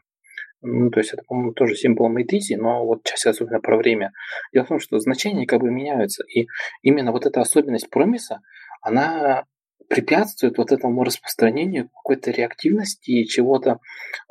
ну, 0.60 0.90
то 0.90 1.00
есть 1.00 1.12
это, 1.12 1.24
по-моему, 1.26 1.54
тоже 1.54 1.74
символ 1.74 2.08
Мейтизи, 2.08 2.54
но 2.54 2.86
вот 2.86 3.02
часть 3.02 3.26
особенно 3.26 3.60
про 3.60 3.76
время. 3.76 4.12
Дело 4.52 4.64
в 4.64 4.68
том, 4.68 4.78
что 4.78 5.00
значения 5.00 5.44
как 5.44 5.60
бы 5.60 5.72
меняются. 5.72 6.22
И 6.24 6.46
именно 6.82 7.10
вот 7.10 7.26
эта 7.26 7.40
особенность 7.40 7.90
промиса, 7.90 8.38
она 8.80 9.44
препятствует 9.88 10.58
вот 10.58 10.72
этому 10.72 11.04
распространению 11.04 11.88
какой-то 11.88 12.30
реактивности 12.30 13.10
и 13.10 13.26
чего-то 13.26 13.78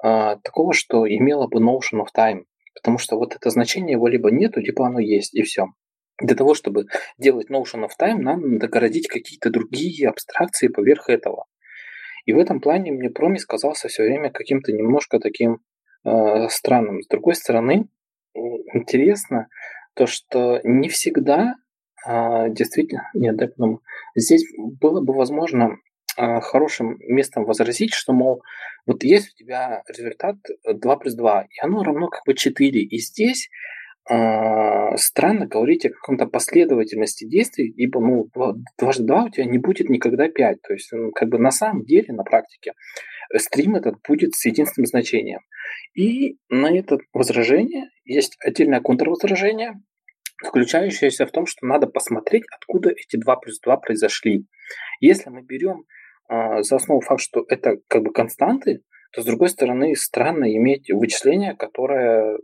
э, 0.04 0.38
такого, 0.44 0.74
что 0.74 1.08
имело 1.08 1.48
бы 1.48 1.60
notion 1.60 2.02
of 2.02 2.08
time. 2.16 2.44
Потому 2.76 2.98
что 2.98 3.18
вот 3.18 3.36
это 3.36 3.50
значение 3.50 3.94
его 3.94 4.08
либо 4.08 4.32
нету, 4.32 4.60
либо 4.60 4.86
оно 4.86 5.00
есть, 5.00 5.34
и 5.36 5.44
все. 5.44 5.68
Для 6.20 6.36
того, 6.36 6.54
чтобы 6.54 6.86
делать 7.18 7.50
notion 7.50 7.84
of 7.84 7.90
time, 8.00 8.18
нам 8.18 8.54
надо 8.54 8.68
городить 8.68 9.08
какие-то 9.08 9.50
другие 9.50 10.08
абстракции 10.10 10.68
поверх 10.68 11.10
этого. 11.10 11.46
И 12.26 12.34
в 12.34 12.38
этом 12.40 12.62
плане 12.62 12.92
мне 12.92 13.10
Промис 13.10 13.46
казался 13.46 13.88
все 13.88 14.04
время 14.04 14.32
каким-то 14.32 14.72
немножко 14.72 15.20
таким 15.20 15.60
э, 16.06 16.48
странным. 16.50 17.02
С 17.02 17.08
другой 17.08 17.36
стороны, 17.36 17.88
интересно 18.34 19.48
то, 19.96 20.06
что 20.06 20.60
не 20.64 20.90
всегда 20.90 21.56
действительно, 22.06 23.10
нет, 23.14 23.36
дай 23.36 23.48
подумаю. 23.48 23.82
Здесь 24.16 24.46
было 24.58 25.02
бы 25.02 25.14
возможно 25.14 25.78
а, 26.18 26.42
хорошим 26.42 26.98
местом 27.00 27.46
возразить, 27.46 27.94
что, 27.94 28.14
мол, 28.14 28.42
вот 28.86 29.04
есть 29.04 29.34
у 29.34 29.38
тебя 29.38 29.84
результат 29.88 30.36
2 30.68 30.96
плюс 30.98 31.16
2, 31.16 31.44
и 31.44 31.66
оно 31.66 31.84
равно 31.84 32.08
как 32.08 32.24
бы 32.26 32.34
4. 32.34 32.82
И 32.82 32.98
здесь 32.98 33.50
э, 34.10 34.98
странно 34.98 35.46
говорить 35.46 35.86
о 35.86 35.90
каком-то 35.90 36.26
последовательности 36.26 37.26
действий, 37.26 37.70
ибо 37.70 38.02
ну, 38.02 38.30
дважды 38.78 39.04
2 39.04 39.24
у 39.24 39.30
тебя 39.30 39.46
не 39.46 39.58
будет 39.58 39.90
никогда 39.90 40.28
5. 40.28 40.62
То 40.62 40.74
есть, 40.74 40.92
ну, 40.92 41.12
как 41.12 41.30
бы 41.30 41.38
на 41.38 41.52
самом 41.52 41.86
деле, 41.86 42.14
на 42.14 42.24
практике, 42.24 42.74
стрим 43.38 43.76
этот 43.76 43.96
будет 44.08 44.34
с 44.34 44.46
единственным 44.46 44.88
значением. 44.88 45.42
И 45.96 46.38
на 46.50 46.76
это 46.76 46.98
возражение 47.14 47.90
есть 48.04 48.36
отдельное 48.44 48.82
контрвозражение, 48.82 49.82
заключающаяся 50.44 51.26
в 51.26 51.32
том, 51.32 51.46
что 51.46 51.66
надо 51.66 51.88
посмотреть, 51.88 52.44
откуда 52.52 52.92
эти 52.92 53.18
2 53.18 53.36
плюс 53.38 53.60
2 53.60 53.78
произошли. 53.78 54.46
Если 55.00 55.30
мы 55.30 55.42
берем 55.42 55.86
э, 56.30 56.64
за 56.64 56.76
основу 56.78 57.02
факт, 57.02 57.22
что 57.22 57.46
это 57.48 57.78
как 57.88 58.04
бы 58.04 58.12
константы, 58.12 58.82
то 59.14 59.22
с 59.22 59.26
другой 59.26 59.50
стороны 59.50 59.96
странно 59.96 60.46
иметь 60.56 60.90
вычисление, 60.90 61.56
которое 61.56 62.38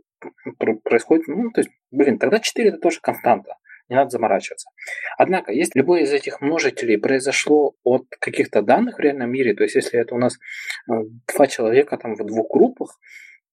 происходит, 0.84 1.28
ну, 1.28 1.50
то 1.50 1.60
есть, 1.60 1.70
блин, 1.90 2.18
тогда 2.18 2.40
4 2.40 2.68
это 2.68 2.78
тоже 2.78 3.00
константа, 3.00 3.54
не 3.88 3.96
надо 3.96 4.10
заморачиваться. 4.10 4.68
Однако, 5.16 5.52
если 5.52 5.78
любой 5.78 6.02
из 6.02 6.12
этих 6.12 6.40
множителей 6.40 6.98
произошло 6.98 7.74
от 7.84 8.04
каких-то 8.20 8.62
данных 8.62 8.98
в 8.98 9.00
реальном 9.00 9.30
мире, 9.30 9.54
то 9.54 9.62
есть 9.62 9.76
если 9.76 9.98
это 9.98 10.14
у 10.14 10.18
нас 10.18 10.34
э, 10.34 10.92
два 11.34 11.46
человека 11.46 11.96
там 11.96 12.14
в 12.14 12.24
двух 12.24 12.50
группах, 12.50 12.98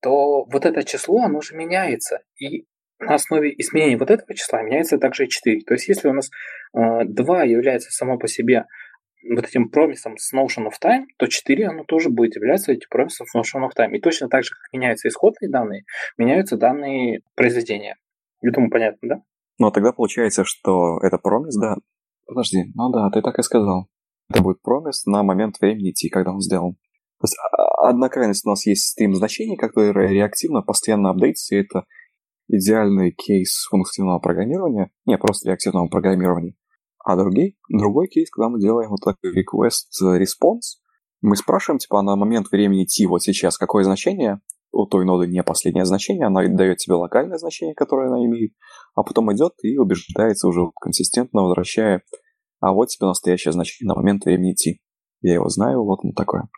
то 0.01 0.45
вот 0.45 0.65
это 0.65 0.83
число, 0.83 1.23
оно 1.23 1.41
же 1.41 1.55
меняется. 1.55 2.19
И 2.37 2.65
на 2.99 3.15
основе 3.15 3.53
изменения 3.57 3.97
вот 3.97 4.11
этого 4.11 4.35
числа 4.35 4.61
меняется 4.61 4.97
также 4.97 5.25
и 5.25 5.29
4. 5.29 5.61
То 5.61 5.73
есть 5.73 5.87
если 5.87 6.07
у 6.07 6.13
нас 6.13 6.29
э, 6.73 7.05
2 7.05 7.43
является 7.43 7.91
само 7.91 8.17
по 8.17 8.27
себе 8.27 8.65
вот 9.29 9.45
этим 9.45 9.69
промисом 9.69 10.17
с 10.17 10.33
notion 10.33 10.67
of 10.67 10.73
time, 10.83 11.05
то 11.17 11.27
4 11.27 11.67
оно 11.67 11.83
тоже 11.83 12.09
будет 12.09 12.35
являться 12.35 12.71
этим 12.71 12.87
промисом 12.89 13.25
с 13.27 13.35
notion 13.35 13.63
of 13.63 13.71
time. 13.77 13.91
И 13.95 13.99
точно 13.99 14.29
так 14.29 14.43
же, 14.43 14.51
как 14.51 14.71
меняются 14.71 15.07
исходные 15.07 15.49
данные, 15.49 15.83
меняются 16.17 16.57
данные 16.57 17.21
произведения. 17.35 17.95
Я 18.41 18.51
думаю, 18.51 18.69
понятно, 18.69 19.09
да? 19.09 19.21
Ну, 19.57 19.67
а 19.67 19.71
тогда 19.71 19.91
получается, 19.93 20.43
что 20.43 20.99
это 21.01 21.17
промис, 21.17 21.55
да. 21.55 21.75
Подожди, 22.25 22.65
ну 22.75 22.91
да, 22.91 23.09
ты 23.09 23.21
так 23.21 23.37
и 23.39 23.43
сказал. 23.43 23.87
Это 24.29 24.41
будет 24.41 24.61
промис 24.61 25.05
на 25.05 25.23
момент 25.23 25.59
времени 25.59 25.91
t, 25.91 26.09
когда 26.09 26.31
он 26.31 26.41
сделан. 26.41 26.73
То 26.73 27.23
есть 27.23 27.37
а, 27.39 27.89
одна 27.89 28.09
крайность 28.09 28.45
у 28.45 28.49
нас 28.49 28.65
есть 28.65 28.89
стрим 28.89 29.13
значений, 29.13 29.55
который 29.55 29.93
реактивно 30.11 30.61
постоянно 30.61 31.11
апдейтится, 31.11 31.55
и 31.55 31.59
это 31.59 31.85
идеальный 32.47 33.11
кейс 33.11 33.65
функционального 33.69 34.19
программирования, 34.19 34.91
не 35.05 35.17
просто 35.17 35.49
реактивного 35.49 35.87
программирования, 35.87 36.55
а 37.03 37.15
другой, 37.15 37.57
другой 37.69 38.07
кейс, 38.07 38.29
когда 38.29 38.49
мы 38.49 38.59
делаем 38.59 38.89
вот 38.89 39.01
такой 39.03 39.31
request-response, 39.31 40.79
мы 41.21 41.35
спрашиваем, 41.35 41.79
типа, 41.79 42.01
на 42.01 42.15
момент 42.15 42.51
времени 42.51 42.85
t 42.85 43.07
вот 43.07 43.23
сейчас, 43.23 43.57
какое 43.57 43.83
значение 43.83 44.41
у 44.71 44.85
той 44.85 45.05
ноды 45.05 45.27
не 45.27 45.41
последнее 45.41 45.85
значение, 45.85 46.27
она 46.27 46.45
дает 46.47 46.77
тебе 46.77 46.95
локальное 46.95 47.37
значение, 47.37 47.73
которое 47.75 48.09
она 48.09 48.23
имеет, 48.25 48.51
а 48.93 49.03
потом 49.03 49.33
идет 49.33 49.53
и 49.63 49.77
убеждается 49.77 50.47
уже 50.47 50.61
консистентно, 50.79 51.43
возвращая, 51.43 52.01
а 52.59 52.73
вот 52.73 52.89
тебе 52.89 53.07
настоящее 53.07 53.53
значение 53.53 53.87
на 53.87 53.95
момент 53.95 54.25
времени 54.25 54.53
t. 54.53 54.79
Я 55.21 55.35
его 55.35 55.49
знаю, 55.49 55.83
вот 55.83 55.99
он 56.03 56.11
такое. 56.13 56.49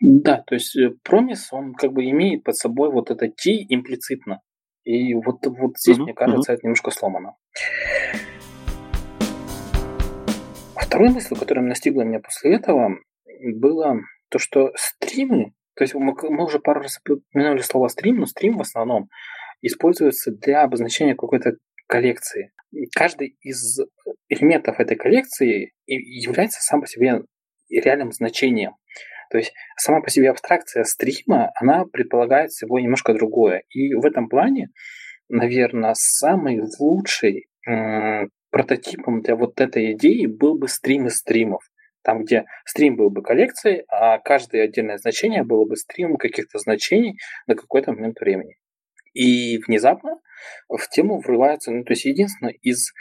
Да, 0.00 0.44
то 0.46 0.54
есть 0.54 0.76
промис, 1.02 1.52
э, 1.52 1.56
он 1.56 1.74
как 1.74 1.92
бы 1.92 2.04
имеет 2.04 2.44
под 2.44 2.56
собой 2.56 2.90
вот 2.92 3.10
это 3.10 3.28
t 3.28 3.64
имплицитно. 3.68 4.40
И 4.84 5.14
вот, 5.14 5.46
вот 5.46 5.78
здесь, 5.78 5.98
mm-hmm. 5.98 6.02
мне 6.02 6.14
кажется, 6.14 6.52
mm-hmm. 6.52 6.54
это 6.54 6.66
немножко 6.66 6.90
сломано. 6.90 7.36
Второй 10.76 11.10
мысль, 11.10 11.34
которая 11.36 11.64
настигла 11.64 12.02
меня 12.02 12.20
после 12.20 12.54
этого, 12.54 12.98
было 13.56 13.96
то, 14.28 14.38
что 14.38 14.72
стримы, 14.76 15.54
то 15.74 15.82
есть 15.82 15.94
мы, 15.94 16.14
мы 16.30 16.44
уже 16.44 16.60
пару 16.60 16.80
раз 16.80 17.00
упомянули 17.08 17.62
слово 17.62 17.88
стрим, 17.88 18.20
но 18.20 18.26
стрим 18.26 18.58
в 18.58 18.60
основном 18.60 19.08
используется 19.60 20.30
для 20.30 20.62
обозначения 20.62 21.14
какой-то 21.14 21.56
коллекции. 21.86 22.52
И 22.70 22.86
каждый 22.86 23.36
из 23.40 23.80
элементов 24.28 24.78
этой 24.80 24.96
коллекции 24.96 25.72
является 25.86 26.60
сам 26.60 26.80
по 26.80 26.86
себе 26.86 27.22
реальным 27.68 28.12
значением. 28.12 28.76
То 29.30 29.38
есть 29.38 29.52
сама 29.76 30.00
по 30.00 30.10
себе 30.10 30.30
абстракция 30.30 30.84
стрима, 30.84 31.50
она 31.54 31.84
предполагает 31.84 32.52
собой 32.52 32.82
немножко 32.82 33.14
другое. 33.14 33.62
И 33.70 33.94
в 33.94 34.04
этом 34.04 34.28
плане, 34.28 34.68
наверное, 35.28 35.94
самый 35.94 36.60
лучший 36.78 37.48
прототипом 38.50 39.22
для 39.22 39.36
вот 39.36 39.60
этой 39.60 39.92
идеи 39.92 40.26
был 40.26 40.58
бы 40.58 40.68
стрим 40.68 41.06
из 41.06 41.16
стримов. 41.16 41.62
Там, 42.02 42.22
где 42.22 42.44
стрим 42.66 42.96
был 42.96 43.10
бы 43.10 43.22
коллекцией, 43.22 43.84
а 43.88 44.18
каждое 44.18 44.64
отдельное 44.64 44.98
значение 44.98 45.42
было 45.42 45.64
бы 45.64 45.74
стримом 45.76 46.18
каких-то 46.18 46.58
значений 46.58 47.18
на 47.46 47.54
какой-то 47.54 47.92
момент 47.92 48.20
времени. 48.20 48.56
И 49.14 49.58
внезапно 49.66 50.20
в 50.68 50.86
тему 50.90 51.20
врывается, 51.20 51.70
ну, 51.70 51.82
то 51.82 51.92
есть 51.92 52.04
единственное 52.04 52.52
из 52.52 52.92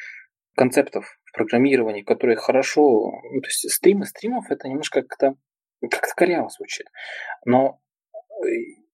концептов 0.56 1.20
в 1.25 1.34
программировании, 1.36 2.03
которые 2.03 2.38
хорошо, 2.38 3.12
ну, 3.32 3.42
то 3.42 3.48
есть 3.48 3.70
стримы 3.70 4.06
стримов, 4.06 4.50
это 4.50 4.70
немножко 4.70 5.01
как-то 5.01 5.36
как-то 5.90 6.13
коряво 6.16 6.50
звучит. 6.50 6.88
Но 7.46 7.80
э, 8.44 8.48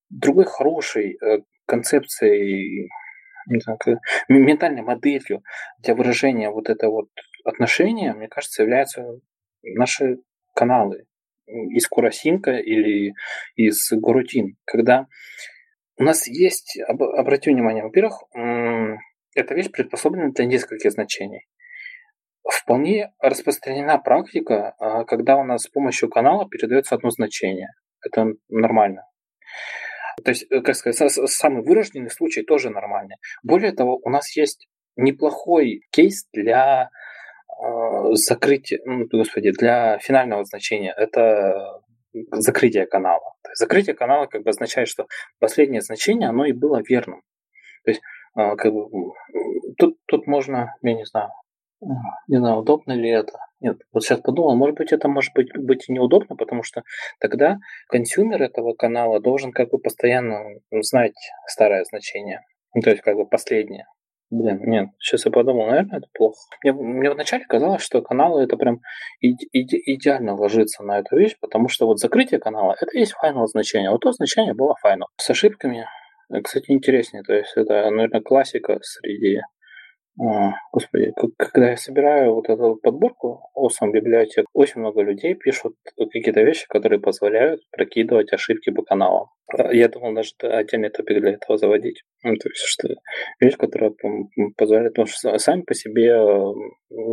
другой 0.08 0.44
хорошей 0.44 1.16
э, 1.20 1.38
концепцией, 1.66 2.88
знаю, 3.46 3.78
ментальной 4.28 4.82
моделью 4.82 5.42
для 5.78 5.94
выражения 5.94 6.50
вот 6.50 6.68
этого 6.68 6.92
вот 6.92 7.08
отношения, 7.44 8.12
мне 8.12 8.28
кажется, 8.28 8.62
являются 8.62 9.04
наши 9.62 10.18
каналы 10.54 11.06
из 11.46 11.86
Курасинка 11.88 12.52
или 12.52 13.14
из 13.56 13.90
Горутин, 13.92 14.56
когда 14.64 15.06
у 15.96 16.02
нас 16.02 16.26
есть, 16.26 16.78
обратите 16.88 17.50
внимание, 17.50 17.82
во-первых, 17.82 18.22
эта 19.34 19.54
вещь 19.54 19.70
приспособлена 19.70 20.30
для 20.30 20.46
нескольких 20.46 20.92
значений. 20.92 21.46
Вполне 22.50 23.12
распространена 23.20 23.98
практика, 23.98 24.74
а, 24.78 25.04
когда 25.04 25.36
у 25.36 25.44
нас 25.44 25.62
с 25.62 25.68
помощью 25.68 26.08
канала 26.08 26.48
передается 26.48 26.96
одно 26.96 27.10
значение. 27.10 27.68
Это 28.04 28.32
нормально. 28.48 29.04
То 30.24 30.30
есть, 30.30 30.46
э, 30.50 30.60
как 30.60 30.74
сказать, 30.74 31.12
самый 31.30 31.62
вырожденный 31.62 32.10
случай 32.10 32.42
тоже 32.42 32.70
нормальный. 32.70 33.16
Более 33.42 33.72
того, 33.72 34.00
у 34.02 34.10
нас 34.10 34.36
есть 34.36 34.68
неплохой 34.96 35.82
кейс 35.90 36.26
для 36.32 36.90
э, 37.62 38.14
закрытия, 38.14 38.80
ну, 38.84 39.06
господи, 39.10 39.52
для 39.52 39.98
финального 39.98 40.44
значения. 40.44 40.92
Это 40.96 41.80
закрытие 42.32 42.86
канала. 42.86 43.34
То 43.42 43.50
есть 43.50 43.60
закрытие 43.60 43.94
канала 43.94 44.26
как 44.26 44.42
бы 44.42 44.50
означает, 44.50 44.88
что 44.88 45.06
последнее 45.38 45.80
значение, 45.80 46.28
оно 46.28 46.44
и 46.44 46.52
было 46.52 46.82
верным. 46.86 47.22
То 47.84 47.90
есть 47.90 48.02
э, 48.36 48.56
как 48.56 48.72
бы, 48.72 48.88
тут, 49.78 49.98
тут 50.06 50.26
можно, 50.26 50.74
я 50.82 50.94
не 50.94 51.04
знаю, 51.04 51.30
не 52.28 52.36
знаю, 52.36 52.58
удобно 52.58 52.92
ли 52.92 53.08
это. 53.08 53.32
Нет, 53.60 53.78
вот 53.92 54.02
сейчас 54.02 54.20
подумал, 54.20 54.56
может 54.56 54.76
быть, 54.76 54.92
это 54.92 55.08
может 55.08 55.32
быть, 55.34 55.48
быть 55.54 55.88
и 55.88 55.92
неудобно, 55.92 56.36
потому 56.36 56.62
что 56.62 56.82
тогда 57.18 57.58
consumer 57.88 58.42
этого 58.42 58.74
канала 58.74 59.20
должен 59.20 59.52
как 59.52 59.70
бы 59.70 59.78
постоянно 59.78 60.60
знать 60.80 61.16
старое 61.46 61.84
значение. 61.84 62.40
Ну, 62.74 62.82
то 62.82 62.90
есть 62.90 63.02
как 63.02 63.16
бы 63.16 63.26
последнее. 63.26 63.86
Блин, 64.30 64.60
нет, 64.64 64.88
сейчас 65.00 65.26
я 65.26 65.32
подумал, 65.32 65.66
наверное, 65.66 65.98
это 65.98 66.06
плохо. 66.14 66.36
Мне, 66.62 66.72
мне 66.72 67.10
вначале 67.10 67.44
казалось, 67.46 67.82
что 67.82 68.00
каналы 68.00 68.44
это 68.44 68.56
прям 68.56 68.80
иде, 69.20 69.44
иде, 69.52 69.76
идеально 69.84 70.36
ложится 70.36 70.84
на 70.84 71.00
эту 71.00 71.16
вещь, 71.16 71.36
потому 71.40 71.68
что 71.68 71.86
вот 71.86 71.98
закрытие 71.98 72.38
канала 72.38 72.76
это 72.80 72.96
есть 72.96 73.12
final 73.12 73.48
значение. 73.48 73.90
Вот 73.90 74.02
то 74.02 74.12
значение 74.12 74.54
было 74.54 74.76
final. 74.80 75.08
С 75.16 75.28
ошибками, 75.30 75.84
кстати, 76.44 76.70
интереснее. 76.70 77.24
То 77.24 77.34
есть 77.34 77.52
это, 77.56 77.90
наверное, 77.90 78.20
классика 78.20 78.78
среди 78.82 79.40
господи, 80.72 81.12
когда 81.36 81.70
я 81.70 81.76
собираю 81.76 82.34
вот 82.34 82.48
эту 82.48 82.76
подборку 82.76 83.50
Awesome 83.56 83.92
библиотек, 83.92 84.46
очень 84.52 84.80
много 84.80 85.02
людей 85.02 85.34
пишут 85.34 85.74
какие-то 85.96 86.42
вещи, 86.42 86.66
которые 86.68 87.00
позволяют 87.00 87.62
прокидывать 87.70 88.32
ошибки 88.32 88.70
по 88.70 88.82
каналам. 88.82 89.28
А, 89.56 89.72
я 89.72 89.88
думал, 89.88 90.14
даже 90.14 90.32
отдельный 90.42 90.90
топик 90.90 91.20
для 91.20 91.32
этого 91.32 91.56
заводить. 91.56 92.02
Ну, 92.22 92.34
то 92.36 92.48
есть, 92.48 92.62
что 92.64 92.88
вещь, 93.40 93.56
которая 93.56 93.92
позволяет, 94.56 94.92
потому 94.94 95.06
что 95.06 95.38
сами 95.38 95.62
по 95.62 95.74
себе, 95.74 96.16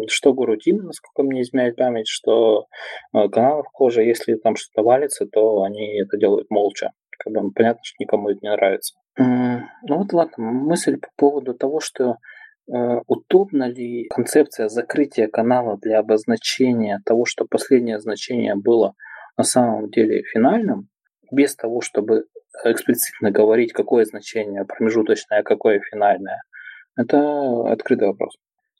что 0.07 0.33
Гурутин, 0.33 0.77
насколько 0.77 1.23
мне 1.23 1.41
изменяет 1.41 1.75
память, 1.75 2.07
что 2.07 2.67
а, 3.13 3.29
каналов 3.29 3.67
кожи, 3.71 4.03
если 4.03 4.35
там 4.35 4.55
что-то 4.55 4.83
валится, 4.83 5.25
то 5.25 5.63
они 5.63 5.99
это 6.01 6.17
делают 6.17 6.49
молча. 6.49 6.91
Как 7.17 7.33
бы 7.33 7.51
понятно, 7.51 7.81
что 7.83 7.95
никому 7.99 8.29
это 8.29 8.39
не 8.41 8.51
нравится. 8.51 8.95
Ну 9.17 9.97
вот 9.97 10.13
ладно, 10.13 10.51
мысль 10.51 10.97
по 10.97 11.07
поводу 11.17 11.55
того, 11.55 11.79
что 11.79 12.17
удобна 12.67 13.69
ли 13.69 14.07
концепция 14.09 14.67
закрытия 14.67 15.27
канала 15.27 15.77
для 15.81 15.99
обозначения 15.99 17.01
того, 17.05 17.25
что 17.25 17.45
последнее 17.49 17.99
значение 17.99 18.55
было 18.55 18.93
на 19.37 19.43
самом 19.43 19.89
деле 19.89 20.23
финальным, 20.23 20.89
без 21.31 21.55
того, 21.55 21.81
чтобы 21.81 22.25
эксплицитно 22.65 23.31
говорить, 23.31 23.73
какое 23.73 24.05
значение 24.05 24.65
промежуточное, 24.65 25.39
а 25.39 25.43
какое 25.43 25.79
финальное? 25.79 26.41
Это 26.97 27.71
открытый 27.71 28.07
вопрос. 28.07 28.35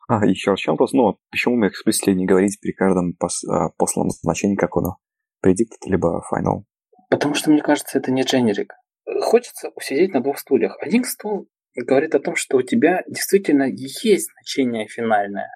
А, 0.07 0.25
еще, 0.25 0.51
еще 0.51 0.71
вопрос. 0.71 0.93
Ну, 0.93 1.17
почему 1.29 1.57
мы 1.57 1.67
эксплицитно 1.67 2.11
не 2.11 2.25
говорить 2.25 2.59
при 2.61 2.71
каждом 2.71 3.13
пос, 3.13 3.43
а, 3.43 3.69
посланном 3.77 4.09
значении, 4.09 4.55
как 4.55 4.75
оно? 4.77 4.97
Predicted 5.45 5.85
либо 5.85 6.23
final? 6.33 6.63
Потому 7.09 7.35
что, 7.35 7.51
мне 7.51 7.61
кажется, 7.61 7.97
это 7.97 8.11
не 8.11 8.23
дженерик. 8.23 8.73
Хочется 9.21 9.69
усидеть 9.75 10.13
на 10.13 10.21
двух 10.21 10.39
стульях. 10.39 10.77
Один 10.81 11.03
стул 11.03 11.47
говорит 11.83 12.15
о 12.15 12.19
том, 12.19 12.35
что 12.35 12.57
у 12.57 12.61
тебя 12.61 13.03
действительно 13.07 13.63
есть 13.63 14.31
значение 14.31 14.87
финальное. 14.87 15.55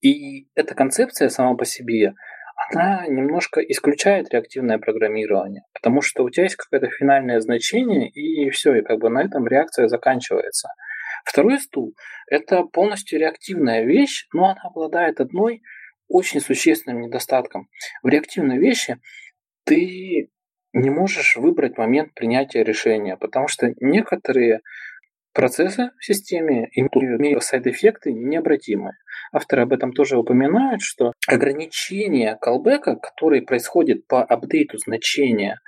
И 0.00 0.48
эта 0.54 0.74
концепция 0.74 1.28
сама 1.28 1.54
по 1.54 1.64
себе, 1.64 2.14
она 2.70 3.06
немножко 3.06 3.60
исключает 3.60 4.32
реактивное 4.32 4.78
программирование, 4.78 5.62
потому 5.72 6.00
что 6.00 6.24
у 6.24 6.30
тебя 6.30 6.44
есть 6.44 6.56
какое-то 6.56 6.88
финальное 6.90 7.40
значение, 7.40 8.08
и 8.08 8.50
все, 8.50 8.74
и 8.74 8.82
как 8.82 8.98
бы 8.98 9.10
на 9.10 9.22
этом 9.22 9.46
реакция 9.46 9.88
заканчивается. 9.88 10.68
Второй 11.24 11.58
стул– 11.58 11.94
это 12.30 12.62
полностью 12.62 13.18
реактивная 13.18 13.84
вещь, 13.84 14.26
но 14.32 14.50
она 14.50 14.60
обладает 14.64 15.20
одной 15.20 15.62
очень 16.08 16.40
существенным 16.40 17.02
недостатком. 17.02 17.68
В 18.02 18.08
реактивной 18.08 18.58
вещи 18.58 18.98
ты 19.64 20.30
не 20.72 20.90
можешь 20.90 21.36
выбрать 21.36 21.78
момент 21.78 22.14
принятия 22.14 22.62
решения, 22.62 23.16
потому 23.16 23.48
что 23.48 23.72
некоторые 23.80 24.60
процессы 25.36 25.90
в 25.98 26.04
системе 26.04 26.68
имеют 26.72 27.44
сайд-эффекты 27.44 28.12
необратимые. 28.12 28.94
Авторы 29.32 29.62
об 29.62 29.72
этом 29.72 29.92
тоже 29.92 30.16
упоминают, 30.16 30.80
что 30.80 31.12
ограничение 31.28 32.38
колбека, 32.40 32.96
который 32.96 33.42
происходит 33.42 34.06
по 34.06 34.24
апдейту 34.24 34.78
значения, 34.78 35.60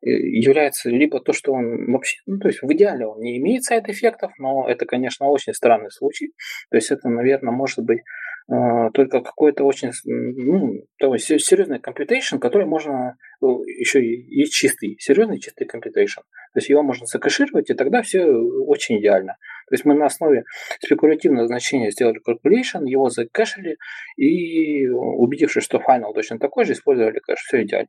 э, 0.00 0.10
является 0.10 0.90
либо 0.90 1.20
то, 1.20 1.32
что 1.32 1.52
он 1.52 1.90
вообще, 1.90 2.18
ну, 2.26 2.38
то 2.38 2.46
есть 2.46 2.62
в 2.62 2.72
идеале 2.72 3.04
он 3.06 3.20
не 3.20 3.38
имеет 3.38 3.64
сайд-эффектов, 3.64 4.30
но 4.38 4.68
это, 4.68 4.86
конечно, 4.86 5.26
очень 5.26 5.54
странный 5.54 5.90
случай. 5.90 6.32
То 6.70 6.76
есть 6.76 6.92
это, 6.92 7.08
наверное, 7.08 7.52
может 7.52 7.80
быть 7.84 8.02
только 8.48 9.20
какой-то 9.22 9.64
очень 9.64 9.90
ну, 10.04 10.84
такой 10.98 11.18
серьезный 11.18 11.78
computation, 11.78 12.38
который 12.38 12.66
можно 12.66 13.16
ну, 13.40 13.62
еще 13.64 14.04
и, 14.04 14.44
чистый, 14.46 14.96
серьезный 15.00 15.40
чистый 15.40 15.66
computation. 15.66 16.22
То 16.52 16.60
есть 16.60 16.68
его 16.68 16.82
можно 16.82 17.06
закэшировать, 17.06 17.70
и 17.70 17.74
тогда 17.74 18.02
все 18.02 18.24
очень 18.24 19.00
идеально. 19.00 19.36
То 19.68 19.74
есть 19.74 19.84
мы 19.84 19.94
на 19.94 20.06
основе 20.06 20.44
спекулятивного 20.80 21.48
значения 21.48 21.90
сделали 21.90 22.20
calculation, 22.20 22.86
его 22.86 23.10
закэшили, 23.10 23.78
и 24.16 24.86
убедившись, 24.86 25.64
что 25.64 25.78
final 25.78 26.14
точно 26.14 26.38
такой 26.38 26.64
же, 26.64 26.74
использовали 26.74 27.18
кэш. 27.18 27.40
Все 27.40 27.64
идеально. 27.64 27.88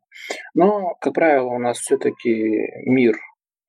Но, 0.55 0.95
как 0.99 1.13
правило, 1.13 1.49
у 1.49 1.59
нас 1.59 1.77
все-таки 1.77 2.67
мир 2.85 3.15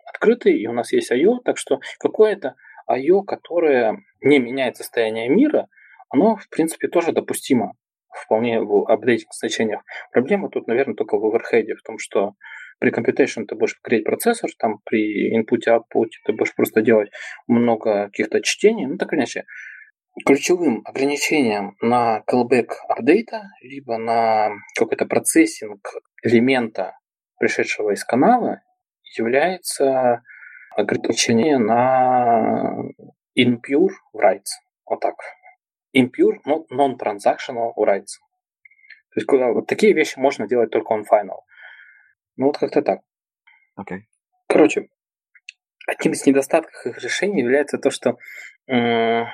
открытый, 0.07 0.59
и 0.59 0.67
у 0.67 0.73
нас 0.73 0.93
есть 0.93 1.13
I.O., 1.13 1.41
так 1.45 1.59
что 1.59 1.81
какое-то 1.99 2.55
I.O., 2.87 3.23
которое 3.23 3.99
не 4.23 4.39
меняет 4.39 4.79
состояние 4.79 5.29
мира, 5.29 5.69
оно, 6.11 6.37
в 6.37 6.49
принципе, 6.49 6.89
тоже 6.89 7.13
допустимо 7.13 7.75
вполне 8.25 8.61
в 8.61 8.91
апдейтинг 8.91 9.33
значениях. 9.35 9.83
Проблема 10.13 10.49
тут, 10.51 10.67
наверное, 10.67 10.95
только 10.95 11.19
в 11.19 11.27
оверхеде, 11.27 11.75
в 11.75 11.83
том, 11.83 11.99
что 11.99 12.33
при 12.79 12.93
computation 12.93 13.45
ты 13.45 13.55
будешь 13.55 13.79
греть 13.83 14.05
процессор, 14.05 14.51
там 14.59 14.79
при 14.85 15.37
input 15.37 15.61
output 15.69 16.09
ты 16.25 16.33
будешь 16.33 16.55
просто 16.55 16.81
делать 16.81 17.11
много 17.47 18.07
каких-то 18.07 18.41
чтений. 18.41 18.87
Ну, 18.87 18.97
так 18.97 19.13
или 19.13 19.21
иначе, 19.21 19.45
ключевым 20.25 20.83
ограничением 20.85 21.77
на 21.81 22.23
callback 22.31 22.69
апдейта, 22.89 23.43
либо 23.63 23.99
на 23.99 24.51
какой-то 24.77 25.07
процессинг 25.07 25.81
элемента, 26.23 26.97
пришедшего 27.39 27.91
из 27.93 28.05
канала, 28.05 28.61
является 29.17 30.23
ограничение 30.77 31.59
на 31.59 32.75
impure 33.39 33.91
writes. 34.15 34.55
Вот 34.87 35.01
так 35.01 35.15
impure, 35.97 36.39
но 36.45 36.67
non-transactional 36.73 37.73
rights. 37.77 38.19
То 39.11 39.21
есть 39.21 39.27
вот 39.31 39.67
такие 39.67 39.93
вещи 39.93 40.19
можно 40.19 40.47
делать 40.47 40.71
только 40.71 40.95
on 40.95 41.03
final. 41.03 41.41
Ну 42.37 42.47
вот 42.47 42.59
как-то 42.59 42.83
так. 42.83 43.01
Okay. 43.79 44.01
Короче, 44.47 44.89
одним 45.87 46.13
из 46.13 46.27
недостатков 46.27 46.87
их 46.87 47.03
решений 47.03 47.41
является 47.41 47.79
то, 47.79 47.91
что 47.91 48.19
э, 48.67 49.25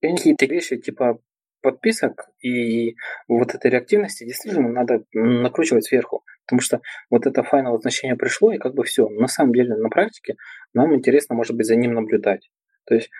какие-то 0.00 0.46
вещи 0.46 0.76
типа 0.76 1.18
подписок 1.60 2.28
и 2.40 2.94
вот 3.26 3.54
этой 3.54 3.70
реактивности 3.70 4.24
действительно 4.24 4.68
надо 4.68 5.04
накручивать 5.12 5.84
сверху. 5.84 6.24
Потому 6.46 6.60
что 6.60 6.80
вот 7.10 7.26
это 7.26 7.42
файновое 7.42 7.80
значение 7.80 8.16
пришло, 8.16 8.52
и 8.52 8.58
как 8.58 8.74
бы 8.74 8.84
все. 8.84 9.08
На 9.08 9.26
самом 9.26 9.52
деле, 9.52 9.74
на 9.74 9.88
практике 9.88 10.36
нам 10.74 10.94
интересно, 10.94 11.34
может 11.34 11.56
быть, 11.56 11.66
за 11.66 11.74
ним 11.74 11.94
наблюдать. 11.94 12.50
То 12.86 12.94
есть 12.94 13.10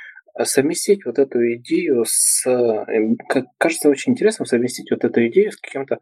совместить 0.44 1.05
вот 1.05 1.18
эту 1.18 1.55
идею 1.55 2.05
с... 2.07 2.46
Эм, 2.46 3.16
кажется 3.59 3.88
очень 3.88 4.12
интересным 4.12 4.46
совместить 4.46 4.90
вот 4.90 5.05
эту 5.05 5.27
идею 5.29 5.53
с 5.53 5.57
каким-то 5.57 5.99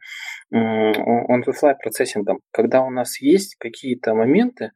on-the-fly 0.52 1.74
процессингом, 1.82 2.40
когда 2.52 2.82
у 2.82 2.90
нас 2.90 3.20
есть 3.20 3.56
какие-то 3.58 4.14
моменты, 4.14 4.72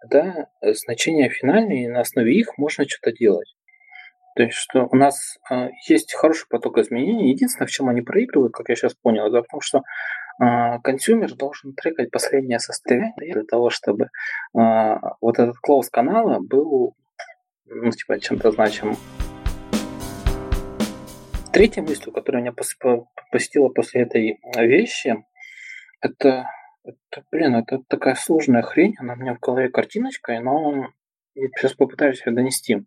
когда 0.00 0.46
значения 0.62 1.28
финальные, 1.28 1.84
и 1.84 1.88
на 1.88 2.00
основе 2.00 2.34
их 2.34 2.56
можно 2.56 2.84
что-то 2.88 3.12
делать. 3.12 3.54
То 4.36 4.44
есть, 4.44 4.56
что 4.56 4.88
у 4.90 4.96
нас 4.96 5.36
э, 5.50 5.68
есть 5.88 6.14
хороший 6.14 6.46
поток 6.48 6.78
изменений. 6.78 7.30
Единственное, 7.30 7.66
в 7.66 7.70
чем 7.70 7.88
они 7.88 8.00
проигрывают, 8.00 8.54
как 8.54 8.68
я 8.68 8.76
сейчас 8.76 8.94
понял, 8.94 9.26
это 9.26 9.42
потому 9.42 9.60
что 9.60 9.82
э, 10.42 10.78
consumer 10.82 11.34
должен 11.34 11.74
трекать 11.74 12.10
последнее 12.10 12.58
состояние 12.58 13.34
для 13.34 13.42
того, 13.42 13.70
чтобы 13.70 14.04
э, 14.04 14.08
вот 15.20 15.38
этот 15.38 15.56
close 15.58 15.90
канала 15.90 16.38
был 16.40 16.94
ну, 17.70 17.90
типа, 17.90 18.18
чем-то 18.20 18.50
значимым. 18.50 18.96
Третья 21.52 21.82
мысль, 21.82 22.10
которая 22.10 22.42
меня 22.42 22.52
посетила 22.52 23.68
после 23.68 24.02
этой 24.02 24.38
вещи, 24.56 25.24
это, 26.00 26.46
это, 26.84 27.24
блин, 27.30 27.56
это 27.56 27.80
такая 27.88 28.14
сложная 28.14 28.62
хрень, 28.62 28.94
она 28.98 29.14
у 29.14 29.16
меня 29.16 29.34
в 29.34 29.40
голове 29.40 29.68
картиночкой, 29.68 30.40
но 30.40 30.88
я 31.34 31.48
сейчас 31.56 31.74
попытаюсь 31.74 32.24
ее 32.24 32.32
донести. 32.32 32.84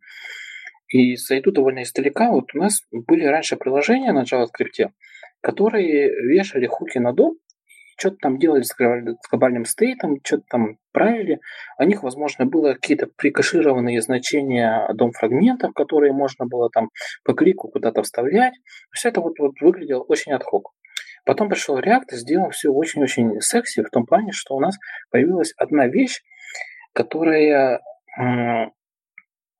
И 0.87 1.15
зайду 1.15 1.51
довольно 1.51 1.83
издалека. 1.83 2.29
Вот 2.29 2.53
у 2.53 2.59
нас 2.59 2.83
были 2.91 3.25
раньше 3.25 3.55
приложения 3.55 4.11
на 4.11 4.23
JavaScript, 4.23 4.91
которые 5.41 6.09
вешали 6.27 6.67
хуки 6.67 6.99
на 6.99 7.13
дом, 7.13 7.37
что-то 7.97 8.17
там 8.21 8.37
делали 8.37 8.63
с 8.63 8.75
глобальным 9.29 9.65
стейтом, 9.65 10.17
что-то 10.23 10.43
там 10.49 10.77
правили. 10.91 11.39
У 11.79 11.83
них, 11.83 12.03
возможно, 12.03 12.45
было 12.45 12.73
какие-то 12.73 13.07
прикашированные 13.07 14.01
значения 14.01 14.87
дом 14.93 15.11
фрагментов, 15.11 15.73
которые 15.73 16.13
можно 16.13 16.45
было 16.45 16.69
там 16.69 16.89
по 17.23 17.33
клику 17.33 17.69
куда-то 17.69 18.03
вставлять. 18.03 18.53
Все 18.91 19.09
это 19.09 19.21
вот, 19.21 19.39
вот 19.39 19.59
выглядело 19.61 20.01
очень 20.03 20.33
отхок. 20.33 20.71
Потом 21.25 21.49
пришел 21.49 21.79
React 21.79 22.11
и 22.11 22.15
сделал 22.15 22.49
все 22.49 22.69
очень-очень 22.69 23.39
секси 23.39 23.81
в 23.81 23.89
том 23.89 24.05
плане, 24.05 24.31
что 24.33 24.55
у 24.55 24.59
нас 24.59 24.77
появилась 25.09 25.53
одна 25.57 25.87
вещь, 25.87 26.21
которая 26.93 27.81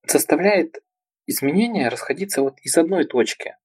заставляет 0.05 0.79
изменения 1.25 1.87
расходиться 1.87 2.41
вот 2.41 2.59
из 2.61 2.77
одной 2.77 3.05
точки. 3.05 3.55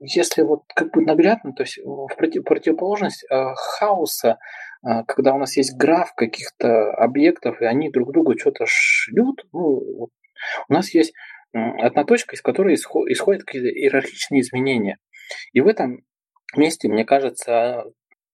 Если 0.00 0.42
вот 0.42 0.62
как 0.74 0.92
бы 0.92 1.02
наглядно, 1.02 1.52
то 1.52 1.62
есть 1.62 1.78
в 1.78 2.08
противоположность 2.16 3.24
э, 3.30 3.54
хаоса, 3.54 4.38
э, 4.82 5.04
когда 5.06 5.34
у 5.34 5.38
нас 5.38 5.56
есть 5.56 5.76
граф 5.76 6.14
каких-то 6.14 6.92
объектов, 6.92 7.60
и 7.60 7.66
они 7.66 7.90
друг 7.90 8.12
другу 8.12 8.38
что-то 8.38 8.64
шлют, 8.66 9.44
ну, 9.52 9.80
вот, 9.98 10.10
у 10.68 10.72
нас 10.72 10.94
есть 10.94 11.12
одна 11.52 12.04
точка, 12.04 12.34
из 12.34 12.42
которой 12.42 12.74
исходят 12.74 13.44
какие-то 13.44 13.68
иерархичные 13.68 14.40
изменения. 14.40 14.98
И 15.52 15.60
в 15.60 15.66
этом 15.66 16.04
месте, 16.56 16.88
мне 16.88 17.04
кажется, 17.04 17.84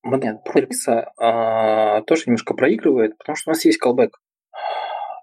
момент 0.03 0.45
прогресса 0.45 1.13
а, 1.19 2.03
тоже 2.03 2.25
немножко 2.27 2.55
проигрывает, 2.55 3.19
потому 3.19 3.37
что 3.37 3.51
у 3.51 3.53
нас 3.53 3.65
есть 3.65 3.81
callback. 3.83 4.11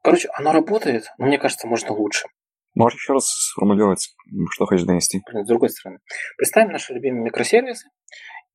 Короче, 0.04 0.30
оно 0.34 0.52
работает, 0.52 1.06
но 1.18 1.26
мне 1.28 1.38
кажется, 1.38 1.68
можно 1.68 1.94
лучше. 1.94 2.28
Можешь 2.76 3.00
еще 3.00 3.14
раз 3.14 3.28
сформулировать, 3.28 4.16
что 4.52 4.66
хочешь 4.66 4.86
донести? 4.86 5.22
С 5.32 5.48
другой 5.48 5.70
стороны. 5.70 6.00
Представим 6.38 6.72
наши 6.72 6.94
любимые 6.94 7.26
микросервисы, 7.26 7.88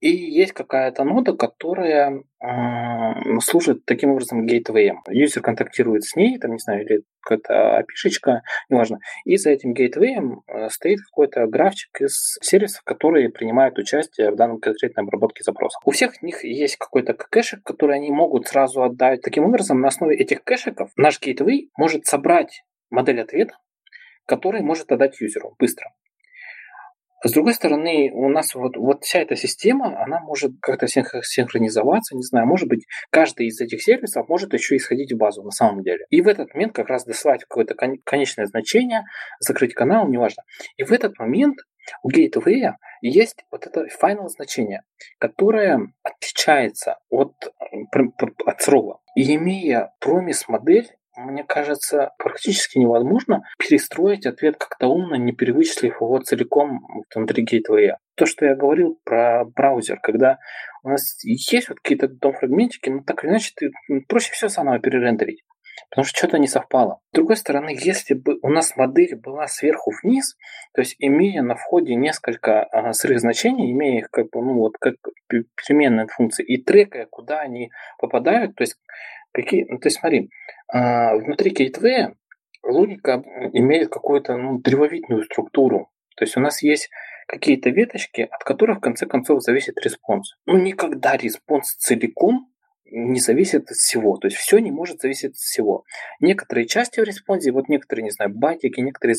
и 0.00 0.10
есть 0.10 0.52
какая-то 0.52 1.02
нода, 1.02 1.32
которая 1.32 2.22
э, 2.40 3.40
служит 3.40 3.84
таким 3.84 4.10
образом 4.10 4.46
гейтвеем. 4.46 5.00
Юзер 5.08 5.42
контактирует 5.42 6.04
с 6.04 6.14
ней, 6.14 6.38
там, 6.38 6.52
не 6.52 6.58
знаю, 6.58 6.84
или 6.84 7.02
какая-то 7.20 7.80
api 7.80 8.40
неважно. 8.68 9.00
И 9.24 9.36
за 9.36 9.50
этим 9.50 9.74
гейтвеем 9.74 10.42
э, 10.46 10.68
стоит 10.68 11.00
какой-то 11.00 11.46
графчик 11.48 12.00
из 12.00 12.38
сервисов, 12.40 12.82
которые 12.84 13.28
принимают 13.30 13.76
участие 13.76 14.30
в 14.30 14.36
данном 14.36 14.60
конкретной 14.60 15.02
обработке 15.02 15.42
запроса. 15.42 15.78
У 15.84 15.90
всех 15.90 16.22
них 16.22 16.44
есть 16.44 16.76
какой-то 16.76 17.14
кэшек, 17.14 17.64
который 17.64 17.96
они 17.96 18.10
могут 18.10 18.46
сразу 18.46 18.84
отдать. 18.84 19.22
Таким 19.22 19.46
образом, 19.46 19.80
на 19.80 19.88
основе 19.88 20.16
этих 20.16 20.44
кэшеков 20.44 20.92
наш 20.96 21.20
гейтвей 21.20 21.70
может 21.76 22.06
собрать 22.06 22.62
модель 22.90 23.20
ответа, 23.20 23.56
который 24.28 24.60
может 24.60 24.92
отдать 24.92 25.20
юзеру 25.20 25.56
быстро. 25.58 25.90
С 27.24 27.32
другой 27.32 27.54
стороны, 27.54 28.12
у 28.12 28.28
нас 28.28 28.54
вот, 28.54 28.76
вот 28.76 29.02
вся 29.02 29.18
эта 29.18 29.34
система, 29.34 30.00
она 30.00 30.20
может 30.20 30.52
как-то 30.62 30.86
синхронизоваться, 30.86 32.14
не 32.14 32.22
знаю, 32.22 32.46
может 32.46 32.68
быть, 32.68 32.86
каждый 33.10 33.48
из 33.48 33.60
этих 33.60 33.82
сервисов 33.82 34.28
может 34.28 34.52
еще 34.52 34.76
исходить 34.76 35.12
в 35.12 35.16
базу 35.16 35.42
на 35.42 35.50
самом 35.50 35.82
деле. 35.82 36.06
И 36.10 36.20
в 36.20 36.28
этот 36.28 36.54
момент 36.54 36.74
как 36.74 36.88
раз 36.88 37.04
досылать 37.04 37.42
какое-то 37.42 37.74
конечное 37.74 38.46
значение, 38.46 39.02
закрыть 39.40 39.74
канал, 39.74 40.06
неважно. 40.06 40.44
И 40.76 40.84
в 40.84 40.92
этот 40.92 41.18
момент 41.18 41.58
у 42.04 42.10
Gateway 42.10 42.74
есть 43.00 43.44
вот 43.50 43.66
это 43.66 43.86
final 44.00 44.28
значение, 44.28 44.82
которое 45.18 45.80
отличается 46.04 46.98
от, 47.10 47.32
от 48.46 48.60
срова. 48.60 49.00
И 49.16 49.34
имея 49.34 49.92
промис 49.98 50.46
модель, 50.46 50.88
мне 51.18 51.44
кажется, 51.44 52.12
практически 52.18 52.78
невозможно 52.78 53.42
перестроить 53.58 54.26
ответ 54.26 54.56
как-то 54.56 54.86
умно, 54.86 55.16
не 55.16 55.32
перевычислив 55.32 56.00
его 56.00 56.18
целиком 56.20 57.04
внутри 57.14 57.42
гейтвея. 57.44 57.98
То, 58.14 58.24
что 58.26 58.46
я 58.46 58.54
говорил 58.54 58.98
про 59.04 59.44
браузер, 59.44 59.98
когда 60.00 60.38
у 60.84 60.90
нас 60.90 61.22
есть 61.24 61.68
вот 61.68 61.80
какие-то 61.80 62.08
дом-фрагментики, 62.08 62.88
но 62.88 63.02
так 63.02 63.24
или 63.24 63.30
иначе 63.30 63.52
ты 63.56 63.70
проще 64.08 64.32
все 64.32 64.48
заново 64.48 64.78
перерендерить. 64.78 65.42
Потому 65.90 66.04
что 66.04 66.18
что-то 66.18 66.38
не 66.38 66.48
совпало. 66.48 67.00
С 67.12 67.14
другой 67.14 67.36
стороны, 67.36 67.70
если 67.70 68.14
бы 68.14 68.38
у 68.42 68.48
нас 68.48 68.76
модель 68.76 69.16
была 69.16 69.46
сверху 69.46 69.92
вниз, 70.02 70.36
то 70.74 70.80
есть 70.80 70.96
имея 70.98 71.42
на 71.42 71.54
входе 71.54 71.94
несколько 71.94 72.64
а, 72.64 72.92
сырых 72.92 73.20
значений, 73.20 73.72
имея 73.72 74.00
их 74.00 74.10
как 74.10 74.30
бы, 74.30 74.42
ну 74.42 74.54
вот 74.54 74.76
как 74.78 74.94
переменные 75.28 76.06
функции, 76.08 76.44
и 76.44 76.62
трекая, 76.62 77.06
куда 77.06 77.40
они 77.40 77.70
попадают, 77.98 78.54
то 78.56 78.62
есть 78.62 78.76
какие, 79.32 79.66
ну, 79.68 79.78
есть 79.82 79.98
смотри, 79.98 80.30
а, 80.72 81.16
внутри 81.16 81.50
gateway 81.50 82.00
я 82.00 82.14
логика 82.62 83.22
имеет 83.52 83.90
какую-то 83.90 84.36
ну, 84.36 84.58
древовидную 84.58 85.24
структуру. 85.24 85.90
То 86.16 86.24
есть 86.24 86.36
у 86.36 86.40
нас 86.40 86.62
есть 86.62 86.90
какие-то 87.26 87.70
веточки, 87.70 88.22
от 88.22 88.42
которых 88.44 88.78
в 88.78 88.80
конце 88.80 89.06
концов 89.06 89.42
зависит 89.42 89.78
response. 89.84 90.34
Ну, 90.46 90.58
никогда 90.58 91.16
response 91.16 91.74
целиком 91.74 92.48
не 92.90 93.20
зависит 93.20 93.70
от 93.70 93.76
всего. 93.76 94.16
То 94.16 94.28
есть 94.28 94.38
все 94.38 94.58
не 94.58 94.70
может 94.70 95.00
зависеть 95.00 95.32
от 95.32 95.36
всего. 95.36 95.84
Некоторые 96.20 96.66
части 96.66 97.00
в 97.00 97.04
response 97.04 97.43
е, 97.43 97.52
вот 97.52 97.68
некоторые, 97.68 98.04
не 98.04 98.10
знаю, 98.10 98.32
байтики, 98.34 98.80
некоторые 98.80 99.16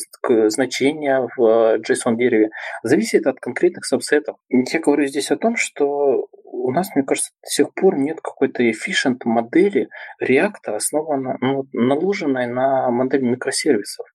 значения 0.50 1.28
в 1.36 1.42
э, 1.42 1.78
JSON-дереве 1.78 2.50
зависят 2.82 3.26
от 3.26 3.38
конкретных 3.38 3.84
сабсетов. 3.84 4.36
Я 4.48 4.80
говорю 4.80 5.06
здесь 5.06 5.30
о 5.30 5.36
том, 5.36 5.56
что 5.56 6.26
у 6.62 6.72
нас, 6.72 6.94
мне 6.94 7.04
кажется, 7.04 7.32
до 7.42 7.48
сих 7.48 7.74
пор 7.74 7.96
нет 7.96 8.20
какой-то 8.20 8.62
efficient 8.62 9.18
модели 9.24 9.88
React, 10.22 10.74
основанной, 10.74 11.36
ну, 11.40 11.66
наложенной 11.72 12.46
на 12.46 12.90
модель 12.90 13.22
микросервисов. 13.22 14.06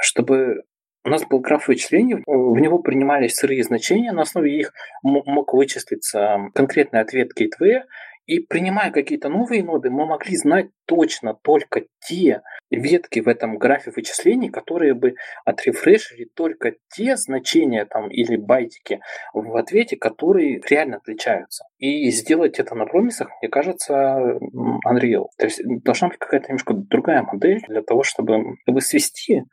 Чтобы 0.00 0.62
у 1.04 1.10
нас 1.10 1.24
был 1.24 1.40
граф 1.40 1.68
вычислений, 1.68 2.22
в 2.26 2.58
него 2.58 2.80
принимались 2.80 3.36
сырые 3.36 3.62
значения, 3.62 4.12
на 4.12 4.22
основе 4.22 4.58
их 4.58 4.72
мог 5.02 5.52
вычислиться 5.54 6.50
конкретный 6.54 7.00
ответ 7.00 7.30
gateway, 7.38 7.82
и 8.28 8.40
принимая 8.40 8.90
какие-то 8.90 9.30
новые 9.30 9.64
ноды, 9.64 9.88
мы 9.90 10.04
могли 10.04 10.36
знать 10.36 10.66
точно 10.86 11.32
только 11.42 11.86
те 12.06 12.42
ветки 12.70 13.20
в 13.20 13.26
этом 13.26 13.56
графе 13.56 13.90
вычислений, 13.90 14.50
которые 14.50 14.92
бы 14.92 15.14
отрефрешили 15.46 16.26
только 16.34 16.74
те 16.94 17.16
значения 17.16 17.86
там 17.86 18.10
или 18.10 18.36
байтики 18.36 19.00
в 19.32 19.56
ответе, 19.56 19.96
которые 19.96 20.60
реально 20.68 20.98
отличаются. 20.98 21.64
И 21.78 22.10
сделать 22.10 22.58
это 22.58 22.74
на 22.74 22.84
промисах, 22.84 23.30
мне 23.40 23.48
кажется, 23.48 24.38
Unreal. 24.86 25.28
То 25.38 25.46
есть 25.46 25.62
должна 25.82 26.08
быть 26.08 26.18
какая-то 26.18 26.48
немножко 26.48 26.74
другая 26.74 27.22
модель 27.22 27.62
для 27.66 27.80
того, 27.80 28.02
чтобы, 28.02 28.56
чтобы 28.62 28.82
свести 28.82 29.44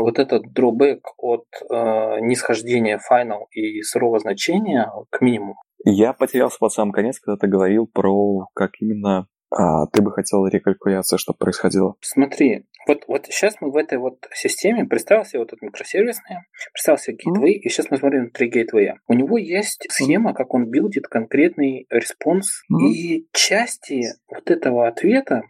вот 0.00 0.18
этот 0.18 0.44
drawback 0.46 1.00
от 1.18 1.44
э, 1.70 2.20
нисхождения 2.20 2.98
final 2.98 3.46
и 3.50 3.82
сырого 3.82 4.18
значения 4.18 4.90
к 5.10 5.20
минимуму. 5.20 5.56
Я 5.84 6.12
потерялся 6.12 6.58
под 6.58 6.72
самый 6.72 6.92
конец, 6.92 7.18
когда 7.18 7.36
ты 7.36 7.48
говорил 7.48 7.86
про 7.86 8.46
как 8.54 8.70
именно 8.80 9.26
а, 9.54 9.86
ты 9.86 10.00
бы 10.00 10.12
хотел 10.12 10.46
рекалькуляцию, 10.46 11.18
чтобы 11.18 11.36
происходило. 11.38 11.94
Смотри, 12.00 12.64
вот, 12.86 13.04
вот 13.06 13.26
сейчас 13.26 13.56
мы 13.60 13.70
в 13.70 13.76
этой 13.76 13.98
вот 13.98 14.26
системе, 14.32 14.84
представил 14.84 15.24
себе 15.24 15.40
вот 15.40 15.48
этот 15.48 15.62
микросервисный, 15.62 16.38
представил 16.72 16.98
себе 16.98 17.16
gateway, 17.16 17.56
mm-hmm. 17.56 17.60
и 17.60 17.68
сейчас 17.68 17.90
мы 17.90 17.98
смотрим 17.98 18.30
три 18.30 18.48
gateway 18.48 18.83
я. 18.83 18.98
У 19.08 19.14
него 19.14 19.36
есть 19.36 19.86
схема, 19.90 20.32
как 20.34 20.54
он 20.54 20.70
build 20.70 20.96
ит 20.96 21.06
конкретный 21.06 21.86
response, 21.90 22.62
mm-hmm. 22.72 22.88
и 22.88 23.28
части 23.32 24.04
вот 24.28 24.50
этого 24.50 24.88
ответа, 24.88 25.42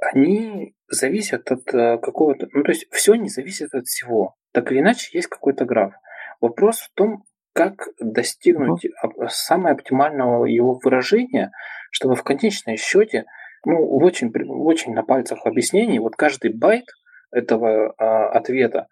они 0.00 0.74
зависят 0.88 1.50
от 1.50 1.72
э, 1.74 1.98
какого-то... 1.98 2.48
Ну, 2.52 2.62
то 2.62 2.70
есть 2.70 2.86
все 2.90 3.14
не 3.14 3.28
зависит 3.28 3.74
от 3.74 3.86
всего. 3.86 4.34
Так 4.52 4.72
или 4.72 4.80
иначе, 4.80 5.10
есть 5.12 5.28
какой-то 5.28 5.64
граф. 5.64 5.94
Вопрос 6.40 6.78
в 6.78 6.90
том, 6.94 7.24
как 7.52 7.88
достигнуть 8.00 8.84
uh-huh. 8.84 9.28
самого 9.28 9.70
оптимального 9.70 10.44
его 10.44 10.78
выражения, 10.82 11.50
чтобы 11.90 12.14
в 12.14 12.22
конечном 12.22 12.76
счете, 12.76 13.24
ну, 13.64 13.84
очень, 13.98 14.32
очень 14.48 14.94
на 14.94 15.02
пальцах 15.02 15.44
объяснений, 15.44 15.98
вот 15.98 16.14
каждый 16.14 16.52
байт 16.52 16.84
этого 17.32 17.94
а, 17.98 18.28
ответа 18.30 18.86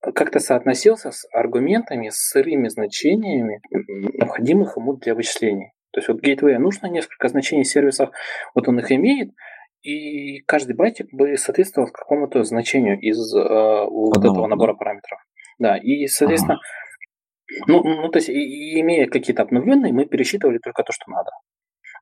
как-то 0.00 0.38
соотносился 0.38 1.10
с 1.10 1.26
аргументами, 1.32 2.08
с 2.10 2.30
сырыми 2.30 2.68
значениями, 2.68 3.60
необходимых 3.70 4.76
ему 4.76 4.94
для 4.94 5.14
вычислений. 5.14 5.72
То 5.92 6.00
есть 6.00 6.08
вот 6.08 6.22
Gateway 6.22 6.58
нужно 6.58 6.86
несколько 6.86 7.28
значений 7.28 7.64
сервисов, 7.64 8.10
вот 8.54 8.68
он 8.68 8.78
их 8.78 8.92
имеет, 8.92 9.30
и 9.86 10.40
каждый 10.40 10.74
байтик 10.74 11.12
бы 11.12 11.36
соответствовал 11.36 11.88
какому-то 11.88 12.42
значению 12.42 12.98
из 12.98 13.34
э, 13.34 13.38
вот 13.38 14.16
Одного, 14.16 14.34
этого 14.34 14.46
набора 14.48 14.72
да? 14.72 14.78
параметров. 14.78 15.20
Да, 15.58 15.76
и, 15.76 16.06
соответственно, 16.06 16.58
ага. 16.58 17.64
ну, 17.68 17.82
ну, 17.84 18.08
то 18.08 18.18
есть, 18.18 18.28
и, 18.28 18.80
имея 18.80 19.06
какие-то 19.06 19.42
обновленные, 19.42 19.92
мы 19.92 20.06
пересчитывали 20.06 20.58
только 20.58 20.82
то, 20.82 20.92
что 20.92 21.10
надо. 21.10 21.30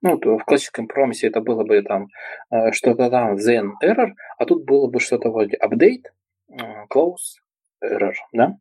Ну, 0.01 0.18
то 0.18 0.38
в 0.38 0.44
классическом 0.44 0.87
промисе 0.87 1.29
это 1.29 1.40
было 1.40 1.64
бы 1.64 1.83
там 1.83 2.09
э, 2.51 2.73
что-то 2.73 3.11
там 3.11 3.37
then 3.37 3.73
error, 3.85 4.12
а 4.38 4.47
тут 4.47 4.64
было 4.64 4.88
бы 4.88 4.99
что-то 4.99 5.31
вроде 5.31 5.59
update, 5.62 6.05
э, 6.51 6.87
close, 6.92 7.40
error, 7.85 8.14
да? 8.33 8.57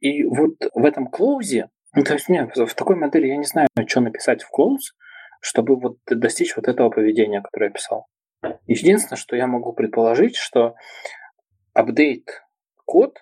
И 0.00 0.24
вот 0.24 0.54
в 0.74 0.84
этом 0.84 1.08
close, 1.08 1.68
ну, 1.94 2.04
то 2.04 2.14
есть, 2.14 2.30
нет, 2.30 2.56
в 2.56 2.74
такой 2.74 2.96
модели 2.96 3.26
я 3.26 3.36
не 3.36 3.44
знаю, 3.44 3.68
что 3.86 4.00
написать 4.00 4.42
в 4.42 4.50
close, 4.50 4.94
чтобы 5.42 5.76
вот 5.76 5.98
достичь 6.06 6.56
вот 6.56 6.68
этого 6.68 6.88
поведения, 6.88 7.42
которое 7.42 7.66
я 7.66 7.72
писал. 7.72 8.06
Единственное, 8.66 9.18
что 9.18 9.36
я 9.36 9.46
могу 9.46 9.72
предположить, 9.72 10.36
что 10.36 10.74
апдейт 11.72 12.42
код 12.84 13.18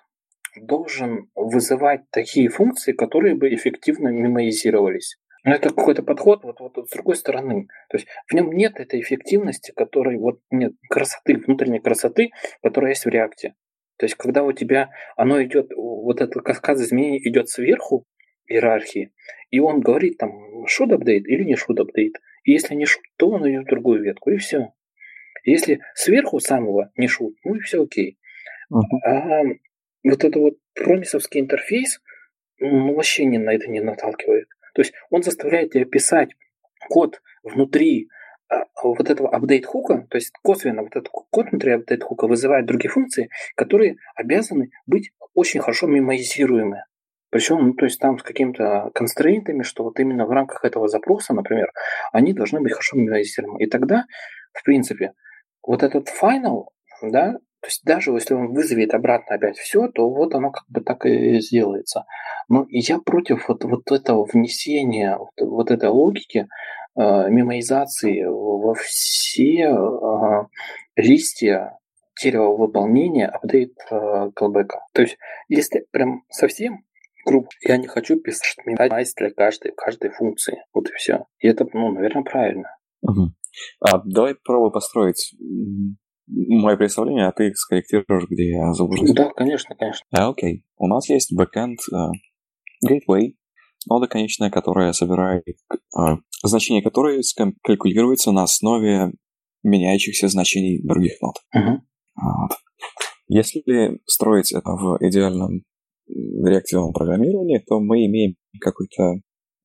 должен 0.56 1.30
вызывать 1.35 2.11
такие 2.11 2.48
функции, 2.48 2.92
которые 2.92 3.35
бы 3.35 3.54
эффективно 3.54 4.09
мемоизировались. 4.09 5.18
Но 5.44 5.54
это 5.54 5.70
какой-то 5.70 6.02
подход 6.02 6.44
вот, 6.44 6.61
вот, 6.61 6.76
вот 6.76 6.88
с 6.88 6.92
другой 6.92 7.16
стороны. 7.16 7.68
То 7.88 7.96
есть 7.96 8.09
в 8.28 8.35
нем 8.35 8.52
нет 8.52 8.78
этой 8.78 9.00
эффективности, 9.00 9.72
которой 9.74 10.18
вот 10.18 10.40
нет 10.50 10.72
красоты, 10.88 11.37
внутренней 11.38 11.80
красоты, 11.80 12.30
которая 12.62 12.90
есть 12.90 13.06
в 13.06 13.09
реакте. 13.09 13.54
То 13.96 14.04
есть 14.04 14.16
когда 14.16 14.42
у 14.42 14.52
тебя 14.52 14.90
оно 15.16 15.42
идет, 15.42 15.72
вот 15.76 16.20
этот 16.20 16.42
каскад 16.42 16.78
изменений 16.78 17.20
идет 17.26 17.48
сверху 17.48 18.06
иерархии, 18.46 19.12
и 19.50 19.61
он 19.61 19.80
говорит 19.80 20.18
там 20.18 20.64
should 20.64 20.90
update 20.90 21.24
или 21.24 21.44
не 21.44 21.54
should 21.54 21.76
update. 21.78 22.14
И 22.44 22.52
если 22.52 22.74
не 22.74 22.85
should, 22.85 23.02
то 23.16 23.30
он 23.30 23.48
идет 23.48 23.64
в 23.64 23.68
другую 23.68 24.02
ветку, 24.02 24.30
и 24.30 24.37
все. 24.37 24.72
Если 25.44 25.81
сверху 25.94 26.40
самого 26.40 26.90
не 26.96 27.09
шут, 27.09 27.37
ну 27.44 27.57
и 27.57 27.61
все 27.61 27.83
окей. 27.83 28.18
Uh-huh. 28.72 28.81
А 29.05 29.42
вот 30.05 30.24
это 30.24 30.38
вот 30.38 30.55
промисовский 30.74 31.40
интерфейс 31.40 32.00
ну, 32.61 32.94
вообще 32.94 33.24
ни 33.24 33.38
на 33.38 33.55
это 33.55 33.68
не 33.68 33.81
наталкивает. 33.81 34.48
То 34.74 34.83
есть 34.83 34.92
он 35.11 35.22
заставляет 35.22 35.72
тебя 35.72 35.85
писать 35.85 36.31
код 36.88 37.20
внутри 37.42 38.09
а, 38.48 38.64
вот 38.83 39.11
этого 39.11 39.31
апдейт 39.35 39.66
хука, 39.66 40.07
то 40.11 40.16
есть 40.16 40.33
косвенно 40.42 40.83
вот 40.83 40.94
этот 40.94 41.09
код 41.09 41.50
внутри 41.50 41.72
апдейт 41.72 42.03
хука 42.03 42.26
вызывает 42.26 42.66
другие 42.66 42.90
функции, 42.90 43.31
которые 43.57 43.96
обязаны 44.14 44.70
быть 44.87 45.11
очень 45.35 45.61
хорошо 45.61 45.87
мемоизируемы. 45.87 46.85
Причем, 47.31 47.64
ну, 47.64 47.74
то 47.74 47.85
есть 47.85 48.00
там 48.00 48.18
с 48.18 48.22
какими-то 48.24 48.90
констрейнтами, 48.92 49.62
что 49.62 49.85
вот 49.85 50.00
именно 50.00 50.26
в 50.26 50.31
рамках 50.31 50.64
этого 50.64 50.88
запроса, 50.88 51.33
например, 51.33 51.70
они 52.12 52.33
должны 52.33 52.61
быть 52.61 52.72
хорошо 52.72 52.96
мемоизируемы. 52.96 53.62
И 53.62 53.66
тогда, 53.66 54.05
в 54.53 54.64
принципе, 54.64 55.12
вот 55.62 55.83
этот 55.83 56.09
final, 56.09 56.66
да, 57.03 57.38
то 57.61 57.66
есть 57.66 57.85
даже 57.85 58.11
если 58.12 58.35
он 58.35 58.55
вызовет 58.55 58.94
обратно 58.94 59.37
опять 59.37 59.59
все, 59.59 59.88
то 59.88 60.09
вот 60.09 60.35
оно 60.35 60.51
как 60.51 60.64
бы 60.68 60.81
так 60.81 61.05
и 61.05 61.40
сделается. 61.40 62.07
Но 62.49 62.66
я 62.70 62.99
против 62.99 63.49
вот, 63.49 63.64
вот 63.64 63.92
этого 63.92 64.25
внесения 64.25 65.18
вот, 65.18 65.31
вот 65.38 65.70
этой 65.70 65.90
логики 65.90 66.49
э, 66.96 67.03
мемоизации 67.29 68.25
во 68.25 68.73
все 68.75 69.75
э, 69.75 70.46
листья 70.96 71.79
дерева 72.23 72.57
выполнения 72.57 73.27
апдейт 73.27 73.75
э, 73.90 74.31
callback. 74.35 74.70
То 74.94 75.03
есть 75.03 75.18
если 75.49 75.87
прям 75.90 76.23
совсем 76.31 76.85
грубо, 77.27 77.49
я 77.61 77.77
не 77.77 77.87
хочу 77.87 78.18
писать 78.18 78.57
мемоиз 78.64 79.14
для 79.14 79.31
каждой, 79.31 79.73
каждой 79.73 80.11
функции. 80.11 80.64
Вот 80.73 80.88
и 80.88 80.92
все. 80.94 81.27
И 81.38 81.49
это, 81.49 81.66
ну, 81.75 81.92
наверное, 81.92 82.23
правильно. 82.23 82.77
Угу. 83.03 83.33
А, 83.80 84.00
давай 84.04 84.34
попробуй 84.34 84.72
построить 84.72 85.34
мое 86.26 86.76
представление, 86.76 87.26
а 87.26 87.32
ты 87.32 87.52
скорректируешь, 87.54 88.28
где 88.28 88.50
я 88.50 88.72
заблужусь. 88.72 89.12
Да, 89.12 89.30
конечно, 89.30 89.74
конечно. 89.74 90.06
А, 90.12 90.28
окей. 90.28 90.64
У 90.76 90.86
нас 90.86 91.08
есть 91.08 91.32
backend 91.32 91.76
uh, 91.92 92.10
gateway, 92.86 93.34
нода 93.88 94.06
конечная, 94.06 94.50
которая 94.50 94.92
собирает 94.92 95.44
uh, 95.96 96.16
значение 96.44 96.82
которой 96.82 97.20
калькулируется 97.62 98.32
на 98.32 98.44
основе 98.44 99.12
меняющихся 99.62 100.28
значений 100.28 100.80
других 100.82 101.20
нод. 101.20 101.34
Uh-huh. 101.54 101.78
Вот. 102.14 102.56
Если 103.28 104.00
строить 104.06 104.52
это 104.52 104.70
в 104.70 104.98
идеальном 105.00 105.62
реактивном 106.06 106.92
программировании, 106.92 107.62
то 107.66 107.80
мы 107.80 108.06
имеем 108.06 108.34
какой-то 108.60 109.20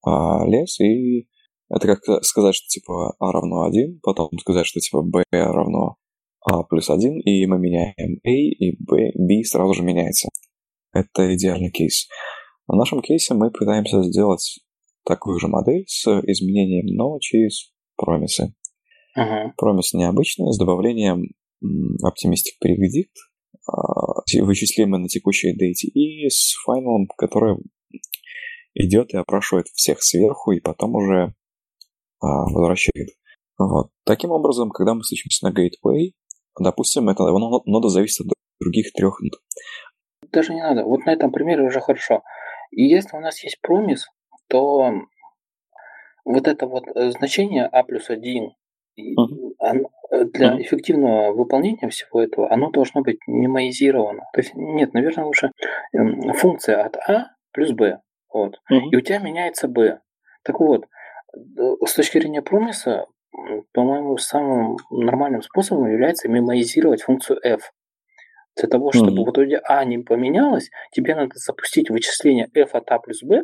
uh, 0.05 0.45
лес 0.47 0.79
и 0.79 1.27
это 1.69 1.87
как 1.87 2.23
сказать, 2.23 2.55
что 2.55 2.67
типа 2.67 3.15
А 3.19 3.31
равно 3.31 3.63
1, 3.63 3.99
потом 4.03 4.29
сказать, 4.39 4.65
что 4.65 4.79
типа 4.79 5.01
B 5.01 5.23
равно 5.31 5.95
А 6.41 6.63
плюс 6.63 6.89
1, 6.89 7.21
и 7.21 7.45
мы 7.45 7.57
меняем 7.59 8.19
A, 8.23 8.31
и 8.31 8.75
B, 8.79 9.11
B 9.15 9.43
сразу 9.43 9.73
же 9.73 9.83
меняется. 9.83 10.29
Это 10.93 11.33
идеальный 11.35 11.71
кейс. 11.71 12.07
В 12.67 12.75
нашем 12.75 13.01
кейсе 13.01 13.33
мы 13.33 13.51
пытаемся 13.51 14.01
сделать 14.03 14.59
такую 15.05 15.39
же 15.39 15.47
модель 15.47 15.83
с 15.87 16.07
изменением 16.07 16.95
но 16.95 17.17
через 17.19 17.71
промисы. 17.95 18.55
Uh-huh. 19.17 19.51
Промис 19.57 19.93
необычный, 19.93 20.51
с 20.51 20.57
добавлением 20.57 21.31
Optimistic 21.63 22.57
Predict, 22.63 23.13
а, 23.67 24.21
вычислимый 24.41 24.99
на 24.99 25.07
текущей 25.07 25.55
дейте, 25.55 25.87
и 25.87 26.27
с 26.29 26.53
файналом, 26.65 27.07
который 27.17 27.57
идет 28.73 29.13
и 29.13 29.17
опрашивает 29.17 29.67
всех 29.67 30.03
сверху, 30.03 30.51
и 30.51 30.59
потом 30.59 30.95
уже 30.95 31.33
возвращает. 32.25 33.09
Вот. 33.57 33.89
Таким 34.05 34.31
образом, 34.31 34.69
когда 34.69 34.93
мы 34.93 35.03
стучимся 35.03 35.47
на 35.47 35.51
Gateway, 35.51 36.11
допустим, 36.59 37.09
это 37.09 37.23
нода 37.23 37.89
зависит 37.89 38.25
от 38.25 38.33
других 38.59 38.91
трех 38.93 39.19
нод. 39.21 39.39
Даже 40.31 40.53
не 40.53 40.61
надо. 40.61 40.83
Вот 40.83 41.05
на 41.05 41.11
этом 41.11 41.31
примере 41.31 41.63
уже 41.63 41.79
хорошо. 41.79 42.21
И 42.71 42.83
если 42.83 43.15
у 43.15 43.21
нас 43.21 43.41
есть 43.43 43.59
промис, 43.61 44.07
то 44.49 44.91
вот 46.25 46.47
это 46.47 46.67
вот 46.67 46.85
э, 46.93 47.11
значение 47.11 47.65
А 47.65 47.83
плюс 47.83 48.09
1 48.09 48.51
uh-huh. 48.99 49.85
для 50.33 50.53
uh-huh. 50.53 50.61
эффективного 50.61 51.31
выполнения 51.31 51.87
всего 51.89 52.21
этого, 52.21 52.51
оно 52.51 52.71
должно 52.71 53.01
быть 53.01 53.19
мемоизировано. 53.27 54.23
То 54.33 54.41
есть, 54.41 54.55
нет, 54.55 54.93
наверное, 54.93 55.25
лучше 55.25 55.51
эм, 55.93 56.33
функция 56.33 56.83
от 56.83 56.97
А 56.97 57.27
плюс 57.51 57.71
Б. 57.71 57.99
Вот. 58.33 58.55
Uh-huh. 58.71 58.89
И 58.91 58.95
у 58.95 59.01
тебя 59.01 59.19
меняется 59.19 59.67
Б. 59.67 59.99
Так 60.43 60.59
вот, 60.59 60.85
с 61.85 61.93
точки 61.93 62.19
зрения 62.19 62.41
промиса, 62.41 63.05
по-моему, 63.73 64.17
самым 64.17 64.77
нормальным 64.89 65.41
способом 65.41 65.91
является 65.91 66.29
мемоизировать 66.29 67.03
функцию 67.03 67.39
f. 67.43 67.71
Для 68.57 68.69
того, 68.69 68.91
чтобы 68.91 69.11
mm-hmm. 69.11 69.25
вот 69.25 69.35
тебя 69.35 69.61
а 69.65 69.83
не 69.83 69.97
поменялось, 69.97 70.69
тебе 70.91 71.15
надо 71.15 71.31
запустить 71.35 71.89
вычисление 71.89 72.47
f 72.53 72.73
от 72.73 72.89
a 72.89 72.99
плюс 72.99 73.21
b, 73.21 73.43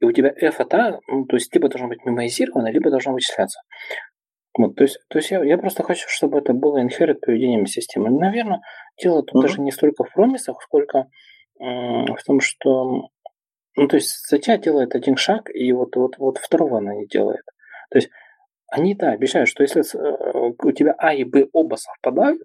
и 0.00 0.04
у 0.04 0.12
тебя 0.12 0.34
f 0.36 0.60
от 0.60 0.74
a, 0.74 1.00
ну, 1.08 1.24
то 1.24 1.36
есть 1.36 1.54
либо 1.54 1.68
должно 1.68 1.88
быть 1.88 2.04
мемоизировано, 2.04 2.70
либо 2.70 2.90
должно 2.90 3.12
вычисляться. 3.12 3.60
Вот, 4.56 4.76
то 4.76 4.84
есть, 4.84 4.98
то 5.08 5.18
есть 5.18 5.30
я, 5.30 5.42
я 5.42 5.58
просто 5.58 5.82
хочу, 5.82 6.06
чтобы 6.08 6.38
это 6.38 6.52
было 6.52 6.84
inherit 6.84 7.20
поведением 7.20 7.66
системы. 7.66 8.10
Наверное, 8.10 8.60
дело 9.02 9.22
тут 9.22 9.34
mm-hmm. 9.34 9.42
даже 9.42 9.60
не 9.62 9.72
столько 9.72 10.04
в 10.04 10.12
промисах, 10.12 10.62
сколько 10.62 10.98
э, 10.98 11.64
в 11.64 12.22
том, 12.24 12.40
что 12.40 13.08
ну, 13.76 13.88
то 13.88 13.96
есть 13.96 14.10
статья 14.10 14.56
делает 14.58 14.94
один 14.94 15.16
шаг, 15.16 15.50
и 15.52 15.72
вот, 15.72 15.96
вот, 15.96 16.18
вот 16.18 16.38
второго 16.38 16.78
она 16.78 16.94
не 16.94 17.06
делает. 17.06 17.44
То 17.90 17.98
есть 17.98 18.10
они, 18.68 18.94
да, 18.94 19.10
обещают, 19.10 19.48
что 19.48 19.62
если 19.62 19.82
э, 19.82 20.52
у 20.62 20.72
тебя 20.72 20.94
А 20.98 21.14
и 21.14 21.24
Б 21.24 21.48
оба 21.52 21.76
совпадают, 21.76 22.42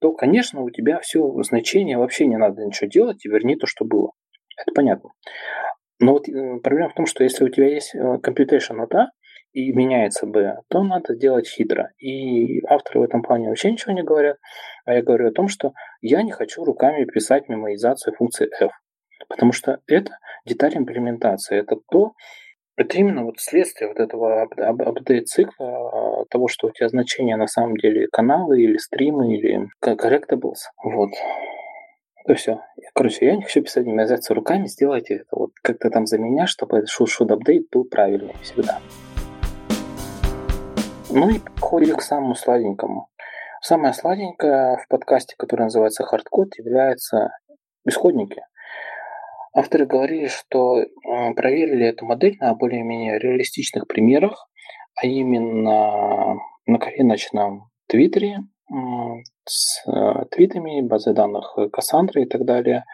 то, 0.00 0.12
конечно, 0.12 0.62
у 0.62 0.70
тебя 0.70 1.00
все 1.00 1.20
значение 1.42 1.96
вообще 1.96 2.26
не 2.26 2.36
надо 2.36 2.64
ничего 2.64 2.88
делать, 2.88 3.24
и 3.24 3.28
верни 3.28 3.56
то, 3.56 3.66
что 3.66 3.84
было. 3.84 4.12
Это 4.56 4.72
понятно. 4.74 5.10
Но 5.98 6.12
вот 6.12 6.28
э, 6.28 6.58
проблема 6.62 6.90
в 6.90 6.94
том, 6.94 7.06
что 7.06 7.24
если 7.24 7.44
у 7.44 7.48
тебя 7.48 7.68
есть 7.68 7.94
э, 7.94 7.98
computation 7.98 8.82
от 8.82 8.94
А 8.94 9.08
и 9.52 9.72
меняется 9.72 10.26
B, 10.26 10.58
то 10.68 10.82
надо 10.82 11.14
делать 11.14 11.48
хитро. 11.48 11.90
И 11.98 12.60
авторы 12.66 13.00
в 13.00 13.04
этом 13.04 13.22
плане 13.22 13.48
вообще 13.48 13.70
ничего 13.70 13.92
не 13.92 14.02
говорят. 14.02 14.38
А 14.84 14.94
я 14.94 15.02
говорю 15.02 15.28
о 15.28 15.32
том, 15.32 15.48
что 15.48 15.72
я 16.00 16.22
не 16.22 16.30
хочу 16.30 16.64
руками 16.64 17.04
писать 17.04 17.48
мемоизацию 17.48 18.14
функции 18.14 18.48
f. 18.60 18.70
Потому 19.30 19.52
что 19.52 19.78
это 19.86 20.18
деталь 20.44 20.76
имплементации, 20.76 21.56
это 21.56 21.76
то, 21.90 22.12
это 22.76 22.98
именно 22.98 23.24
вот 23.24 23.38
следствие 23.38 23.88
вот 23.88 24.00
этого 24.00 24.42
апдейт-цикла, 24.42 26.22
а, 26.22 26.24
того, 26.30 26.48
что 26.48 26.66
у 26.66 26.70
тебя 26.72 26.88
значения 26.88 27.36
на 27.36 27.46
самом 27.46 27.76
деле 27.76 28.08
каналы 28.10 28.60
или 28.60 28.76
стримы 28.76 29.36
или 29.36 29.68
correctables. 29.82 30.66
Вот. 30.82 31.10
То 32.26 32.34
все. 32.34 32.60
Короче, 32.92 33.26
я 33.26 33.36
не 33.36 33.42
хочу 33.42 33.62
писать 33.62 33.86
мемоизацию 33.86 34.34
руками, 34.34 34.66
сделайте 34.66 35.16
это 35.16 35.28
вот 35.30 35.50
как-то 35.62 35.90
там 35.90 36.06
за 36.06 36.18
меня, 36.18 36.46
чтобы 36.46 36.78
этот 36.78 36.90
should 36.90 37.28
update 37.28 37.66
был 37.70 37.84
правильный 37.84 38.34
всегда. 38.42 38.80
Ну 41.10 41.30
и 41.30 41.38
подходим 41.38 41.96
к 41.96 42.02
самому 42.02 42.34
сладенькому. 42.34 43.08
Самое 43.62 43.92
сладенькое 43.92 44.78
в 44.78 44.88
подкасте, 44.88 45.34
который 45.36 45.62
называется 45.62 46.04
«Хардкод», 46.04 46.56
является 46.56 47.30
исходники. 47.86 48.42
Авторы 49.52 49.86
говорили, 49.86 50.28
что 50.28 50.84
проверили 51.34 51.86
эту 51.86 52.06
модель 52.06 52.36
на 52.38 52.54
более-менее 52.54 53.18
реалистичных 53.18 53.86
примерах, 53.88 54.48
а 54.94 55.06
именно 55.06 56.36
на 56.66 56.78
коленочном 56.78 57.70
Твиттере, 57.88 58.44
с 59.44 59.82
э, 59.86 60.24
твитами, 60.30 60.80
базой 60.80 61.14
данных 61.14 61.58
Кассандры 61.72 62.22
и 62.22 62.26
так 62.26 62.44
далее. 62.44 62.84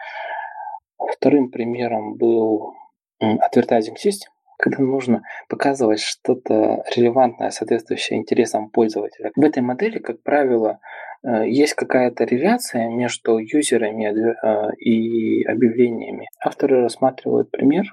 Вторым 0.97 1.51
примером 1.51 2.15
был 2.15 2.73
Advertising 3.21 3.95
System, 3.95 4.31
когда 4.57 4.83
нужно 4.83 5.21
показывать 5.47 5.99
что-то 5.99 6.83
релевантное, 6.95 7.51
соответствующее 7.51 8.19
интересам 8.19 8.69
пользователя. 8.69 9.31
В 9.35 9.43
этой 9.43 9.61
модели, 9.61 9.99
как 9.99 10.21
правило, 10.23 10.79
э, 11.23 11.47
есть 11.47 11.75
какая-то 11.75 12.23
реляция 12.25 12.89
между 12.89 13.37
юзерами 13.37 14.05
э, 14.05 14.75
и 14.77 15.43
объявлениями. 15.43 16.27
Авторы 16.43 16.81
рассматривают 16.81 17.51
пример, 17.51 17.85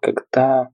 когда 0.00 0.70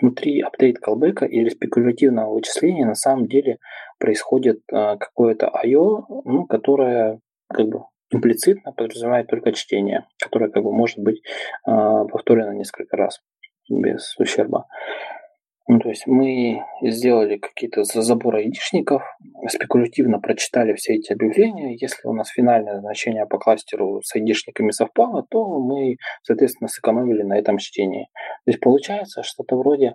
внутри 0.00 0.40
апдейт 0.40 0.78
callback 0.78 1.28
или 1.28 1.50
спекулятивного 1.50 2.34
вычисления 2.34 2.86
на 2.86 2.94
самом 2.94 3.26
деле 3.26 3.58
происходит 3.98 4.60
э, 4.72 4.96
какое-то 4.98 5.50
I.O., 5.54 6.22
ну, 6.24 6.46
которое 6.46 7.20
как 7.48 7.66
бы 7.66 7.84
имплицитно 8.12 8.72
подразумевает 8.72 9.28
только 9.28 9.52
чтение, 9.52 10.06
которое 10.20 10.50
как 10.50 10.64
бы 10.64 10.72
может 10.72 10.98
быть 10.98 11.22
повторено 11.64 12.50
несколько 12.50 12.96
раз 12.96 13.20
без 13.70 14.14
ущерба. 14.18 14.66
Ну, 15.68 15.78
то 15.78 15.88
есть 15.88 16.06
мы 16.08 16.64
сделали 16.82 17.36
какие-то 17.36 17.84
заборы 17.84 18.40
айдишников, 18.40 19.02
спекулятивно 19.46 20.18
прочитали 20.18 20.74
все 20.74 20.94
эти 20.94 21.12
объявления. 21.12 21.76
Если 21.80 22.08
у 22.08 22.12
нас 22.12 22.28
финальное 22.28 22.80
значение 22.80 23.24
по 23.26 23.38
кластеру 23.38 24.02
с 24.02 24.12
айдишниками 24.16 24.72
совпало, 24.72 25.24
то 25.30 25.60
мы, 25.60 25.96
соответственно, 26.24 26.66
сэкономили 26.66 27.22
на 27.22 27.38
этом 27.38 27.58
чтении. 27.58 28.08
То 28.44 28.50
есть 28.50 28.58
получается 28.58 29.22
что-то 29.22 29.56
вроде 29.56 29.94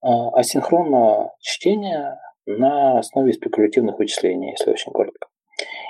а, 0.00 0.30
асинхронного 0.30 1.36
чтения 1.40 2.18
на 2.46 2.98
основе 2.98 3.32
спекулятивных 3.32 3.98
вычислений, 3.98 4.50
если 4.58 4.72
очень 4.72 4.90
коротко. 4.90 5.28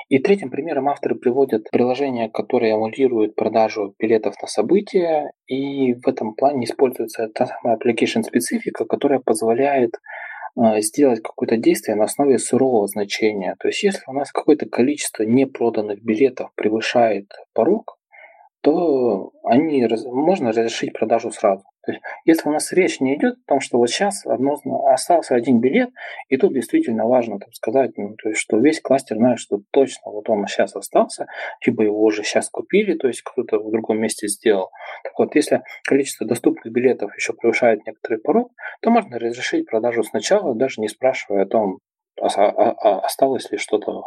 И 0.09 0.19
третьим 0.19 0.51
примером 0.51 0.89
авторы 0.89 1.17
приводят 1.17 1.69
приложение, 1.71 2.31
которое 2.31 2.75
эмулирует 2.75 3.35
продажу 3.35 3.95
билетов 3.99 4.35
на 4.41 4.47
события, 4.47 5.33
и 5.47 5.95
в 5.95 6.07
этом 6.07 6.35
плане 6.35 6.65
используется 6.65 7.29
та 7.29 7.47
самая 7.47 7.77
application 7.77 8.23
специфика, 8.23 8.85
которая 8.85 9.19
позволяет 9.19 9.91
а, 10.57 10.81
сделать 10.81 11.23
какое-то 11.23 11.57
действие 11.57 11.97
на 11.97 12.05
основе 12.05 12.39
сырого 12.39 12.87
значения. 12.87 13.57
То 13.59 13.69
есть 13.69 13.83
если 13.83 14.03
у 14.07 14.13
нас 14.13 14.31
какое-то 14.31 14.67
количество 14.67 15.25
непроданных 15.25 16.03
билетов 16.03 16.51
превышает 16.55 17.33
порог, 17.53 17.99
то 18.67 19.31
они, 19.45 19.87
можно 20.07 20.49
разрешить 20.49 20.93
продажу 20.93 21.31
сразу. 21.31 21.63
То 21.85 21.93
есть, 21.93 22.03
если 22.25 22.49
у 22.49 22.53
нас 22.53 22.73
речь 22.73 22.99
не 22.99 23.15
идет 23.15 23.35
о 23.35 23.49
том, 23.51 23.61
что 23.61 23.79
вот 23.79 23.89
сейчас 23.89 24.27
одно, 24.27 24.57
остался 24.89 25.37
один 25.37 25.61
билет, 25.61 25.91
и 26.29 26.37
тут 26.37 26.53
действительно 26.53 27.07
важно 27.07 27.39
там, 27.39 27.53
сказать, 27.53 27.93
ну, 27.97 28.17
то 28.21 28.31
есть, 28.31 28.41
что 28.41 28.59
весь 28.59 28.81
кластер 28.81 29.19
знает, 29.19 29.39
что 29.39 29.61
точно 29.71 30.11
вот 30.11 30.29
он 30.29 30.45
сейчас 30.49 30.75
остался, 30.75 31.27
либо 31.65 31.85
его 31.85 32.03
уже 32.03 32.25
сейчас 32.25 32.51
купили, 32.51 32.99
то 32.99 33.07
есть 33.07 33.23
кто-то 33.23 33.61
в 33.61 33.71
другом 33.71 34.01
месте 34.01 34.27
сделал. 34.27 34.71
Так 35.05 35.13
вот, 35.17 35.37
если 35.37 35.63
количество 35.85 36.27
доступных 36.27 36.73
билетов 36.73 37.15
еще 37.15 37.35
превышает 37.35 37.87
некоторый 37.87 38.19
порог, 38.19 38.51
то 38.83 38.91
можно 38.91 39.21
разрешить 39.21 39.71
продажу 39.71 40.03
сначала, 40.03 40.57
даже 40.57 40.81
не 40.81 40.89
спрашивая 40.89 41.45
о 41.45 41.47
том, 41.47 41.79
осталось 42.21 43.49
ли 43.53 43.59
что-то 43.59 44.03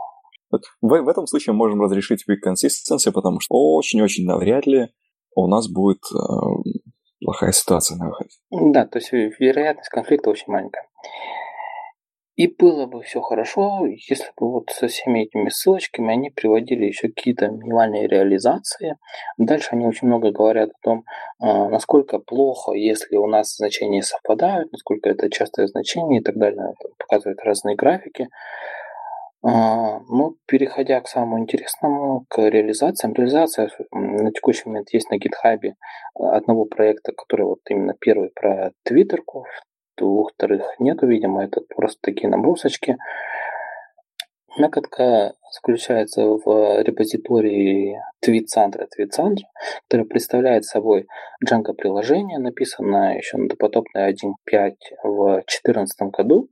вот 0.52 0.64
в, 0.82 1.02
в 1.02 1.10
этом 1.10 1.28
случае 1.28 1.54
мы 1.54 1.60
можем 1.60 1.82
разрешить 1.82 2.26
weak 2.30 2.48
consistency, 2.48 3.12
потому 3.12 3.40
что 3.40 3.56
очень-очень 3.56 4.26
навряд 4.26 4.66
ли 4.66 4.90
у 5.36 5.48
нас 5.48 5.70
будет 5.70 6.00
э, 6.14 6.18
плохая 7.22 7.52
ситуация 7.52 7.98
на 7.98 8.08
выходе. 8.08 8.30
Да, 8.52 8.86
то 8.86 9.00
есть 9.00 9.12
вероятность 9.12 9.90
конфликта 9.90 10.30
очень 10.30 10.52
маленькая. 10.52 10.90
И 12.40 12.48
было 12.48 12.86
бы 12.86 13.02
все 13.02 13.20
хорошо, 13.20 13.86
если 13.86 14.32
бы 14.40 14.50
вот 14.50 14.70
со 14.70 14.88
всеми 14.88 15.24
этими 15.24 15.50
ссылочками 15.50 16.14
они 16.14 16.30
приводили 16.30 16.86
еще 16.86 17.10
какие-то 17.10 17.50
минимальные 17.50 18.08
реализации. 18.08 18.96
Дальше 19.38 19.72
они 19.74 19.86
очень 19.86 20.08
много 20.08 20.32
говорят 20.32 20.70
о 20.70 20.82
том, 20.82 21.04
а, 21.40 21.68
насколько 21.68 22.18
плохо, 22.20 22.72
если 22.72 23.18
у 23.18 23.28
нас 23.28 23.58
значения 23.58 24.02
совпадают, 24.02 24.72
насколько 24.72 25.10
это 25.10 25.30
частое 25.30 25.68
значение 25.68 26.22
и 26.22 26.24
так 26.24 26.38
далее. 26.38 26.76
Показывают 26.98 27.42
разные 27.44 27.76
графики. 27.76 28.30
А, 29.42 30.00
ну, 30.10 30.36
переходя 30.48 31.00
к 31.00 31.08
самому 31.08 31.40
интересному, 31.40 32.26
к 32.30 32.40
реализациям. 32.42 33.14
Реализация 33.14 33.70
на 33.92 34.32
текущий 34.32 34.68
момент 34.68 34.90
есть 34.92 35.10
на 35.10 35.16
GitHub 35.16 35.74
одного 36.16 36.66
проекта, 36.66 37.14
который 37.14 37.46
вот 37.46 37.60
именно 37.70 37.96
первый 38.00 38.32
про 38.36 38.72
твиттерку, 38.84 39.46
двух-вторых 39.98 40.80
нету, 40.80 41.08
видимо, 41.08 41.44
это 41.44 41.62
просто 41.62 42.00
такие 42.02 42.30
набросочки. 42.30 42.98
Накатка 44.58 45.36
заключается 45.54 46.26
в 46.26 46.82
репозитории 46.82 47.98
TweetSandra, 48.26 48.88
который 49.88 50.06
представляет 50.06 50.66
собой 50.66 51.08
Django 51.46 51.74
приложение, 51.74 52.40
написанное 52.40 53.18
еще 53.18 53.38
на 53.38 53.48
допотопной 53.48 54.12
1.5 54.12 54.74
в 55.04 55.32
2014 55.34 56.02
году, 56.12 56.50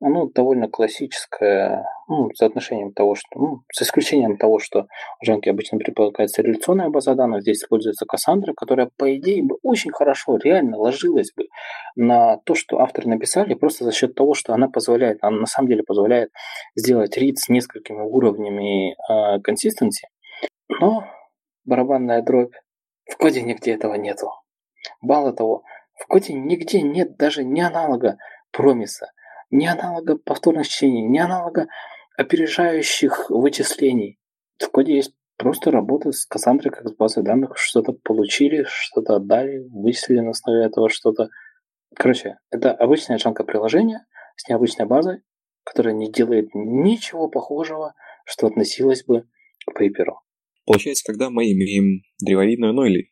оно 0.00 0.26
довольно 0.26 0.68
классическое, 0.68 1.84
ну, 2.06 2.30
соотношением 2.34 2.92
того, 2.92 3.14
что, 3.14 3.26
ну, 3.34 3.62
с 3.72 3.82
исключением 3.82 4.36
того, 4.36 4.58
что 4.58 4.86
в 5.20 5.28
Django 5.28 5.48
обычно 5.48 5.78
предполагается 5.78 6.42
реляционная 6.42 6.88
база 6.88 7.14
данных, 7.14 7.42
здесь 7.42 7.58
используется 7.58 8.06
Cassandra, 8.06 8.52
которая, 8.56 8.90
по 8.96 9.16
идее, 9.16 9.42
бы 9.42 9.58
очень 9.62 9.90
хорошо, 9.90 10.36
реально 10.36 10.78
ложилась 10.78 11.32
бы 11.32 11.48
на 11.96 12.36
то, 12.38 12.54
что 12.54 12.78
авторы 12.80 13.08
написали, 13.08 13.54
просто 13.54 13.84
за 13.84 13.92
счет 13.92 14.14
того, 14.14 14.34
что 14.34 14.54
она 14.54 14.68
позволяет, 14.68 15.18
она 15.22 15.40
на 15.40 15.46
самом 15.46 15.68
деле 15.68 15.82
позволяет 15.82 16.30
сделать 16.76 17.16
рид 17.16 17.38
с 17.38 17.48
несколькими 17.48 18.02
уровнями 18.02 18.92
э, 18.92 19.40
консистенции, 19.40 20.08
но 20.68 21.04
барабанная 21.64 22.22
дробь, 22.22 22.54
в 23.10 23.16
коде 23.16 23.42
нигде 23.42 23.74
этого 23.74 23.94
нету. 23.94 24.30
Мало 25.00 25.32
того, 25.32 25.64
в 25.94 26.06
коде 26.06 26.34
нигде 26.34 26.82
нет 26.82 27.16
даже 27.16 27.42
ни 27.42 27.60
аналога 27.60 28.18
промиса, 28.52 29.10
ни 29.50 29.66
аналога 29.66 30.16
повторных 30.16 30.68
чтений, 30.68 31.02
ни 31.02 31.18
аналога 31.18 31.68
опережающих 32.16 33.30
вычислений. 33.30 34.18
В 34.58 34.68
коде 34.70 34.96
есть 34.96 35.14
просто 35.36 35.70
работа 35.70 36.10
с 36.12 36.26
Кассандрой 36.26 36.72
как 36.72 36.88
с 36.88 36.94
базой 36.94 37.22
данных, 37.22 37.56
что-то 37.56 37.92
получили, 37.92 38.64
что-то 38.68 39.16
отдали, 39.16 39.66
вычислили 39.70 40.20
на 40.20 40.30
основе 40.30 40.64
этого 40.64 40.90
что-то. 40.90 41.28
Короче, 41.94 42.38
это 42.50 42.72
обычное 42.72 43.18
джанка 43.18 43.44
приложение 43.44 44.00
с 44.36 44.48
необычной 44.48 44.86
базой, 44.86 45.22
которая 45.64 45.94
не 45.94 46.10
делает 46.10 46.48
ничего 46.54 47.28
похожего, 47.28 47.94
что 48.24 48.46
относилось 48.46 49.04
бы 49.04 49.28
к 49.66 49.78
пейперу. 49.78 50.20
Получается, 50.66 51.04
когда 51.06 51.30
мы 51.30 51.44
имеем 51.52 52.02
древовидную, 52.20 52.74
ну 52.74 52.84
или 52.84 53.10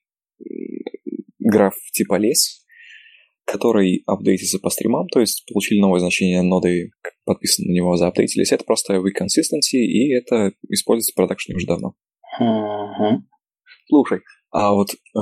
граф 1.38 1.74
типа 1.92 2.16
лес, 2.16 2.65
который 3.46 4.02
апдейтится 4.06 4.58
по 4.58 4.70
стримам, 4.70 5.06
то 5.06 5.20
есть 5.20 5.44
получили 5.50 5.80
новое 5.80 6.00
значение 6.00 6.42
ноды, 6.42 6.90
подписаны 7.24 7.68
на 7.68 7.74
него, 7.74 7.96
заапдейтились. 7.96 8.52
Это 8.52 8.64
просто 8.64 8.94
weak 8.96 9.14
consistency, 9.20 9.78
и 9.78 10.12
это 10.12 10.52
используется 10.68 11.12
в 11.12 11.14
продакшене 11.14 11.56
уже 11.56 11.66
давно. 11.66 11.94
Uh-huh. 12.40 13.18
Слушай, 13.88 14.20
а 14.50 14.72
вот 14.72 14.90
э, 14.90 15.20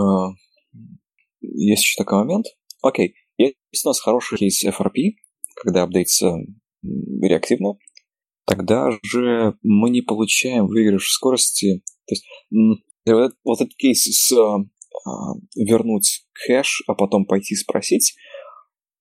есть 1.43 1.83
еще 1.83 2.03
такой 2.03 2.19
момент. 2.21 2.47
Окей, 2.83 3.15
есть 3.37 3.85
у 3.85 3.89
нас 3.89 4.01
хороший 4.01 4.39
кейс 4.39 4.65
FRP, 4.65 5.17
когда 5.63 5.83
апдейтится 5.83 6.37
реактивно, 6.83 7.75
тогда 8.47 8.91
же 9.03 9.55
мы 9.63 9.91
не 9.91 10.01
получаем 10.01 10.67
выигрыш 10.67 11.07
в 11.07 11.13
скорости. 11.13 11.83
То 12.07 12.15
есть 12.15 12.25
вот, 13.07 13.33
вот 13.45 13.61
этот 13.61 13.75
кейс 13.77 14.03
с 14.03 14.33
а, 14.33 14.65
вернуть 15.57 16.27
хэш, 16.33 16.85
а 16.87 16.95
потом 16.95 17.27
пойти 17.27 17.55
спросить, 17.55 18.15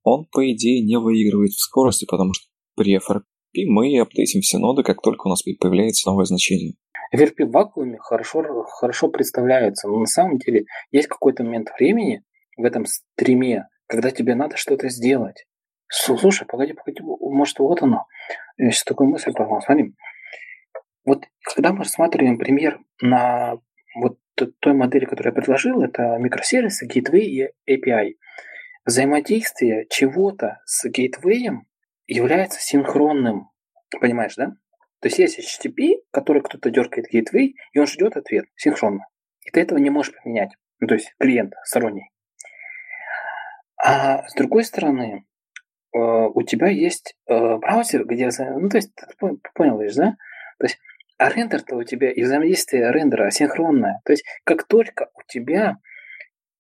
он, 0.04 0.26
по 0.32 0.52
идее, 0.52 0.84
не 0.84 0.98
выигрывает 1.00 1.52
в 1.52 1.60
скорости, 1.60 2.06
потому 2.06 2.34
что 2.34 2.48
при 2.76 2.98
FRP 2.98 3.24
мы 3.68 4.00
апдейтим 4.00 4.42
все 4.42 4.58
ноды, 4.58 4.84
как 4.84 5.02
только 5.02 5.28
у 5.28 5.30
нас 5.30 5.44
появляется 5.44 6.10
новое 6.10 6.26
значение. 6.26 6.74
FRP 7.16 7.46
в 7.46 7.52
вакууме 7.52 7.98
хорошо, 8.00 8.44
хорошо 8.64 9.08
представляется, 9.08 9.88
но 9.88 10.00
на 10.00 10.06
самом 10.06 10.38
деле 10.40 10.66
есть 10.92 11.08
какой-то 11.08 11.44
момент 11.44 11.70
времени 11.80 12.24
в 12.58 12.64
этом 12.66 12.86
стриме, 12.86 13.68
когда 13.88 14.12
тебе 14.12 14.36
надо 14.36 14.58
что-то 14.58 14.90
сделать. 14.90 15.46
Слушай, 15.88 16.48
погоди, 16.48 16.74
погоди, 16.74 17.02
может, 17.04 17.60
вот 17.60 17.82
оно. 17.84 18.06
Сейчас 18.58 18.84
такую 18.84 19.10
мысль 19.10 19.32
поймал. 19.32 19.62
Смотри, 19.62 19.94
вот 21.06 21.26
когда 21.44 21.72
мы 21.72 21.80
рассматриваем 21.80 22.38
пример 22.40 22.80
на 23.02 23.60
вот 24.02 24.18
той 24.36 24.74
модели, 24.74 25.06
которую 25.06 25.32
я 25.32 25.36
предложил, 25.36 25.82
это 25.82 26.18
микросервисы, 26.18 26.86
гейтвей 26.86 27.54
и 27.68 27.74
API. 27.76 28.16
Взаимодействие 28.86 29.86
чего-то 29.90 30.60
с 30.66 30.88
гейтвеем 30.90 31.68
является 32.08 32.60
синхронным. 32.60 33.50
Понимаешь, 34.02 34.36
да? 34.36 34.54
То 35.04 35.08
есть 35.08 35.20
есть 35.20 35.40
HTTP, 35.40 35.96
который 36.12 36.42
кто-то 36.42 36.70
дергает 36.70 37.14
gateway, 37.14 37.56
и 37.74 37.80
он 37.80 37.86
ждет 37.88 38.16
ответ 38.16 38.46
синхронно. 38.56 39.06
И 39.46 39.52
ты 39.52 39.60
этого 39.60 39.78
не 39.78 39.90
можешь 39.90 40.14
поменять. 40.16 40.52
Ну, 40.80 40.88
то 40.88 40.94
есть 40.94 41.14
клиент 41.20 41.54
сторонний. 41.66 42.10
А 43.76 44.26
с 44.28 44.34
другой 44.34 44.64
стороны, 44.64 45.26
э, 45.94 45.98
у 45.98 46.42
тебя 46.44 46.68
есть 46.68 47.18
э, 47.28 47.58
браузер, 47.58 48.06
где... 48.06 48.30
Ну, 48.40 48.70
то 48.70 48.78
есть, 48.78 48.96
ты 48.96 49.50
понял, 49.54 49.78
видишь, 49.78 49.96
да? 49.96 50.16
То 50.60 50.66
есть, 50.66 50.80
а 51.24 51.30
рендер-то 51.30 51.78
у 51.78 51.84
тебя 51.84 52.12
и 52.12 52.22
взаимодействие 52.22 52.92
рендера 52.92 53.28
асинхронное. 53.28 54.02
То 54.04 54.12
есть, 54.12 54.26
как 54.44 54.68
только 54.68 55.10
у 55.14 55.22
тебя 55.26 55.78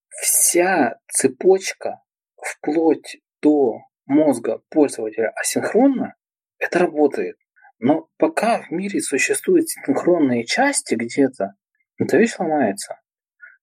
вся 0.09 0.99
цепочка 1.11 2.01
вплоть 2.41 3.17
до 3.41 3.81
мозга 4.05 4.61
пользователя 4.69 5.33
асинхронно, 5.35 6.15
это 6.59 6.79
работает. 6.79 7.35
Но 7.79 8.07
пока 8.17 8.61
в 8.61 8.71
мире 8.71 9.01
существуют 9.01 9.67
синхронные 9.67 10.45
части 10.45 10.95
где-то, 10.95 11.55
эта 11.97 12.15
вещь 12.15 12.35
ломается. 12.39 13.01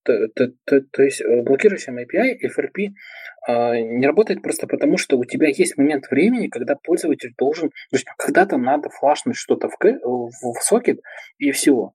То, 0.03 0.29
то, 0.29 0.49
то, 0.65 0.81
то 0.81 1.03
есть 1.03 1.21
э, 1.21 1.43
блокирующим 1.43 1.99
API 1.99 2.39
FRP 2.43 2.89
а, 3.47 3.79
не 3.79 4.07
работает 4.07 4.43
просто 4.43 4.67
потому, 4.67 4.97
что 4.97 5.19
у 5.19 5.25
тебя 5.25 5.49
есть 5.49 5.77
момент 5.77 6.11
времени, 6.11 6.49
когда 6.49 6.75
пользователь 6.75 7.35
должен... 7.39 7.69
То 7.69 7.97
есть 7.97 8.07
когда-то 8.17 8.57
надо 8.57 8.89
флашнуть 8.89 9.37
что-то 9.37 9.69
в, 9.69 9.77
в, 9.83 10.31
в 10.31 10.63
сокет 10.63 11.01
и 11.39 11.51
всего. 11.53 11.95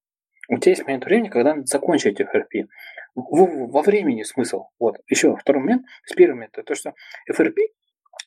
У 0.50 0.58
тебя 0.58 0.72
есть 0.72 0.84
момент 0.84 1.06
времени, 1.06 1.30
когда 1.30 1.56
надо 1.56 1.66
закончить 1.66 2.22
FRP. 2.22 2.68
В, 3.16 3.72
во 3.72 3.82
времени 3.82 4.24
смысл. 4.24 4.66
Вот. 4.80 4.98
Еще 5.08 5.36
второй 5.36 5.64
момент. 5.64 5.86
С 6.04 6.14
первым 6.14 6.42
это 6.42 6.64
то, 6.64 6.76
что 6.76 6.94
FRP 7.32 7.56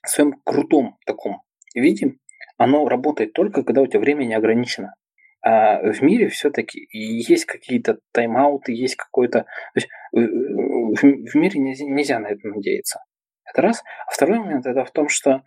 в 0.03 0.09
своем 0.09 0.41
крутом 0.45 0.97
таком 1.07 1.43
виде, 1.75 2.17
оно 2.57 2.89
работает 2.89 3.33
только, 3.33 3.63
когда 3.63 3.83
у 3.83 3.87
тебя 3.87 4.01
время 4.01 4.25
не 4.25 4.35
ограничено. 4.35 4.95
А 5.43 5.81
в 5.93 6.03
мире 6.03 6.29
все-таки 6.29 6.89
есть 6.91 7.45
какие-то 7.45 7.99
тайм-ауты, 8.13 8.73
есть 8.73 8.97
какой-то... 8.97 9.43
То 9.43 9.77
есть 9.77 9.89
э, 10.17 10.21
в 10.21 11.35
мире 11.35 11.61
нельзя, 11.61 11.85
нельзя 11.85 12.19
на 12.19 12.29
это 12.29 12.49
надеяться. 12.49 13.01
Это 13.45 13.63
раз. 13.63 13.83
А 14.07 14.11
второй 14.11 14.41
момент 14.41 14.67
это 14.67 14.85
в 14.85 14.91
том, 14.91 15.09
что 15.09 15.43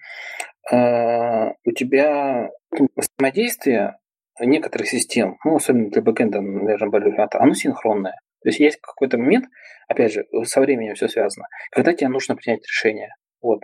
э, 0.71 1.49
у 1.63 1.71
тебя 1.71 2.49
взаимодействие 2.95 3.97
некоторых 4.39 4.87
систем, 4.87 5.37
ну, 5.43 5.55
особенно 5.55 5.89
для 5.89 6.01
бэкэнда, 6.01 6.41
наверное, 6.41 6.89
более 6.89 7.27
оно 7.33 7.53
синхронное. 7.53 8.15
То 8.41 8.49
есть 8.49 8.59
есть 8.59 8.79
какой-то 8.81 9.17
момент, 9.17 9.45
опять 9.87 10.13
же, 10.13 10.25
со 10.43 10.61
временем 10.61 10.95
все 10.95 11.07
связано, 11.07 11.47
когда 11.71 11.93
тебе 11.93 12.07
нужно 12.07 12.35
принять 12.35 12.65
решение. 12.65 13.13
Вот. 13.41 13.61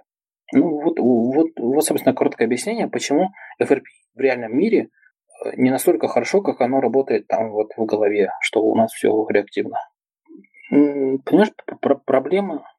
Ну, 0.53 0.81
вот, 0.81 0.99
вот, 0.99 1.47
вот, 1.57 1.83
собственно, 1.83 2.15
короткое 2.15 2.45
объяснение, 2.45 2.87
почему 2.87 3.29
FRP 3.61 3.83
в 4.13 4.19
реальном 4.19 4.55
мире 4.57 4.89
не 5.55 5.69
настолько 5.69 6.07
хорошо, 6.07 6.41
как 6.41 6.61
оно 6.61 6.81
работает 6.81 7.27
там 7.27 7.51
вот 7.51 7.71
в 7.75 7.85
голове, 7.85 8.31
что 8.41 8.61
у 8.61 8.75
нас 8.75 8.91
все 8.91 9.25
реактивно. 9.29 9.77
Понимаешь, 10.69 11.51
пр- 11.81 12.01
проблема, 12.05 12.69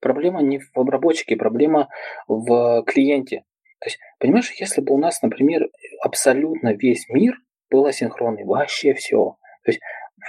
проблема 0.00 0.42
не 0.42 0.58
в 0.58 0.76
обработчике, 0.76 1.36
проблема 1.36 1.88
в 2.26 2.82
клиенте. 2.84 3.44
То 3.80 3.86
есть, 3.86 3.98
понимаешь, 4.18 4.52
если 4.58 4.80
бы 4.80 4.94
у 4.94 4.98
нас, 4.98 5.22
например, 5.22 5.68
абсолютно 6.02 6.74
весь 6.74 7.08
мир 7.08 7.36
был 7.70 7.86
асинхронный, 7.86 8.44
вообще 8.44 8.94
все. 8.94 9.36
То 9.64 9.70
есть 9.70 9.80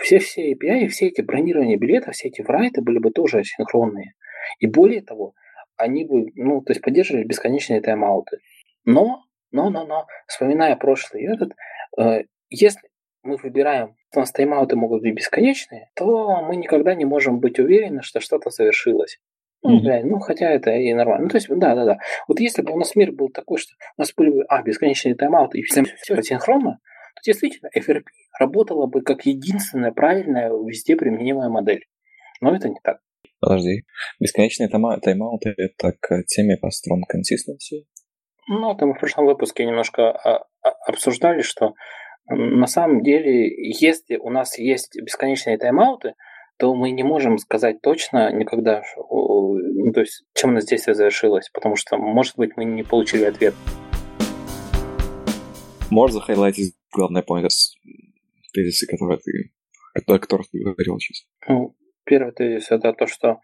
все-все 0.04 0.54
API, 0.54 0.88
все 0.88 1.08
эти 1.08 1.22
бронирования 1.22 1.78
билетов, 1.78 2.14
все 2.14 2.28
эти 2.28 2.42
врайты 2.42 2.82
были 2.82 3.00
бы 3.00 3.12
тоже 3.12 3.40
асинхронные. 3.40 4.14
И 4.60 4.68
более 4.68 5.02
того, 5.02 5.34
они 5.78 6.06
бы, 6.06 6.28
ну, 6.36 6.62
то 6.62 6.72
есть 6.72 6.82
поддерживали 6.82 7.24
бесконечные 7.24 7.82
тайм-ауты. 7.82 8.38
Но 8.86 9.24
но, 9.52 9.70
но, 9.70 9.86
но, 9.86 10.08
вспоминая 10.28 10.76
прошлый 10.76 11.26
этот, 11.26 11.54
э, 11.98 12.24
если 12.50 12.90
мы 13.24 13.38
выбираем, 13.38 13.96
у 14.16 14.20
нас 14.20 14.32
тайм-ауты 14.32 14.76
могут 14.76 15.02
быть 15.02 15.16
бесконечные, 15.16 15.90
то 15.96 16.42
мы 16.42 16.56
никогда 16.56 16.96
не 16.96 17.06
можем 17.06 17.40
быть 17.40 17.60
уверены, 17.60 18.02
что 18.02 18.20
что-то 18.20 18.50
совершилось. 18.50 19.20
Ну, 19.62 19.78
mm-hmm. 19.78 19.82
блядь, 19.82 20.06
ну, 20.06 20.20
хотя 20.20 20.50
это 20.50 20.72
и 20.72 20.94
нормально. 20.94 21.24
Ну, 21.24 21.30
то 21.30 21.38
есть, 21.38 21.50
да, 21.50 21.76
да, 21.76 21.86
да. 21.86 21.98
Вот 22.28 22.40
если 22.40 22.62
бы 22.62 22.72
у 22.72 22.78
нас 22.78 22.96
мир 22.96 23.12
был 23.12 23.30
такой, 23.30 23.58
что 23.58 23.74
у 23.98 24.02
нас 24.02 24.14
были 24.16 24.30
бы, 24.30 24.46
а, 24.48 24.64
бесконечные 24.64 25.16
тайм-ауты, 25.16 25.60
и 25.60 25.64
все, 25.64 25.84
все 25.84 26.22
синхронно, 26.22 26.80
то 27.16 27.22
действительно 27.26 27.70
FRP 27.78 28.06
работала 28.40 28.88
бы 28.88 29.02
как 29.02 29.26
единственная 29.26 29.92
правильная 29.92 30.50
везде 30.50 30.96
применимая 30.96 31.50
модель. 31.50 31.86
Но 32.40 32.56
это 32.56 32.70
не 32.70 32.78
так. 32.82 33.00
Подожди. 33.42 33.84
Бесконечные 34.20 34.70
тайм-ауты— 34.70 35.54
это 35.58 35.94
к 36.00 36.24
теме 36.26 36.56
по 36.56 36.68
strong 36.68 37.02
consistency? 37.14 37.86
Ну, 38.52 38.74
это 38.74 38.88
мы 38.88 38.96
в 38.96 39.00
прошлом 39.00 39.28
выпуске 39.28 39.64
немножко 39.64 40.10
а, 40.10 40.44
а, 40.64 40.70
обсуждали, 40.88 41.44
что 41.44 41.76
на 42.26 42.66
самом 42.66 43.04
деле, 43.04 43.48
если 43.48 44.18
у 44.18 44.32
нас 44.32 44.58
есть 44.58 45.00
бесконечные 45.00 45.60
тайм-ауты, 45.60 46.16
то 46.58 46.74
мы 46.74 46.90
не 46.90 47.04
можем 47.04 47.38
сказать 47.38 47.80
точно 47.84 48.34
никогда, 48.34 48.82
ну, 48.98 49.92
то 49.94 50.00
есть, 50.00 50.24
чем 50.34 50.50
у 50.50 50.54
нас 50.54 50.66
действие 50.66 50.96
завершилось, 50.96 51.52
потому 51.54 51.76
что, 51.76 51.98
может 51.98 52.38
быть, 52.38 52.58
мы 52.58 52.66
не 52.66 52.82
получили 52.82 53.26
ответ. 53.26 53.54
Можешь 55.92 56.16
захайлайтить 56.16 56.74
главный 56.92 57.22
поинт, 57.22 57.52
тезисы, 58.52 58.88
которые 58.88 59.20
ты, 59.20 59.52
о 59.94 60.18
которых 60.18 60.50
ты 60.50 60.58
говорил 60.64 60.98
сейчас? 60.98 61.28
Ну, 61.48 61.76
первый 62.04 62.34
тезис– 62.34 62.66
это 62.72 62.94
то, 62.94 63.06
что 63.06 63.42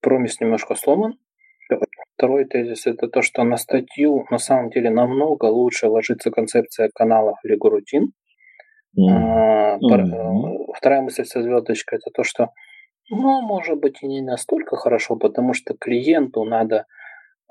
промис 0.00 0.40
немножко 0.40 0.76
сломан, 0.76 1.18
Второй 2.16 2.46
тезис– 2.46 2.86
это 2.86 3.08
то, 3.08 3.20
что 3.20 3.44
на 3.44 3.56
статью 3.58 4.24
на 4.30 4.38
самом 4.38 4.70
деле 4.70 4.90
намного 4.90 5.44
лучше 5.44 5.88
ложится 5.88 6.30
концепция 6.30 6.90
каналов 6.94 7.38
или 7.44 7.56
горутин. 7.56 8.12
Mm-hmm. 8.98 9.78
Mm-hmm. 9.82 10.72
Вторая 10.74 11.02
мысль 11.02 11.24
со 11.24 11.42
звездочкой– 11.42 11.98
это 12.00 12.10
то, 12.10 12.24
что 12.24 12.48
ну, 13.10 13.40
может 13.42 13.78
быть, 13.78 14.02
и 14.02 14.06
не 14.06 14.20
настолько 14.20 14.76
хорошо, 14.76 15.16
потому 15.16 15.52
что 15.52 15.74
клиенту 15.74 16.44
надо 16.44 16.86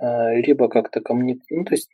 э, 0.01 0.41
либо 0.41 0.68
как-то 0.68 0.99
коммуницировать. 0.99 1.51
Ну, 1.51 1.63
то 1.63 1.74
есть 1.74 1.89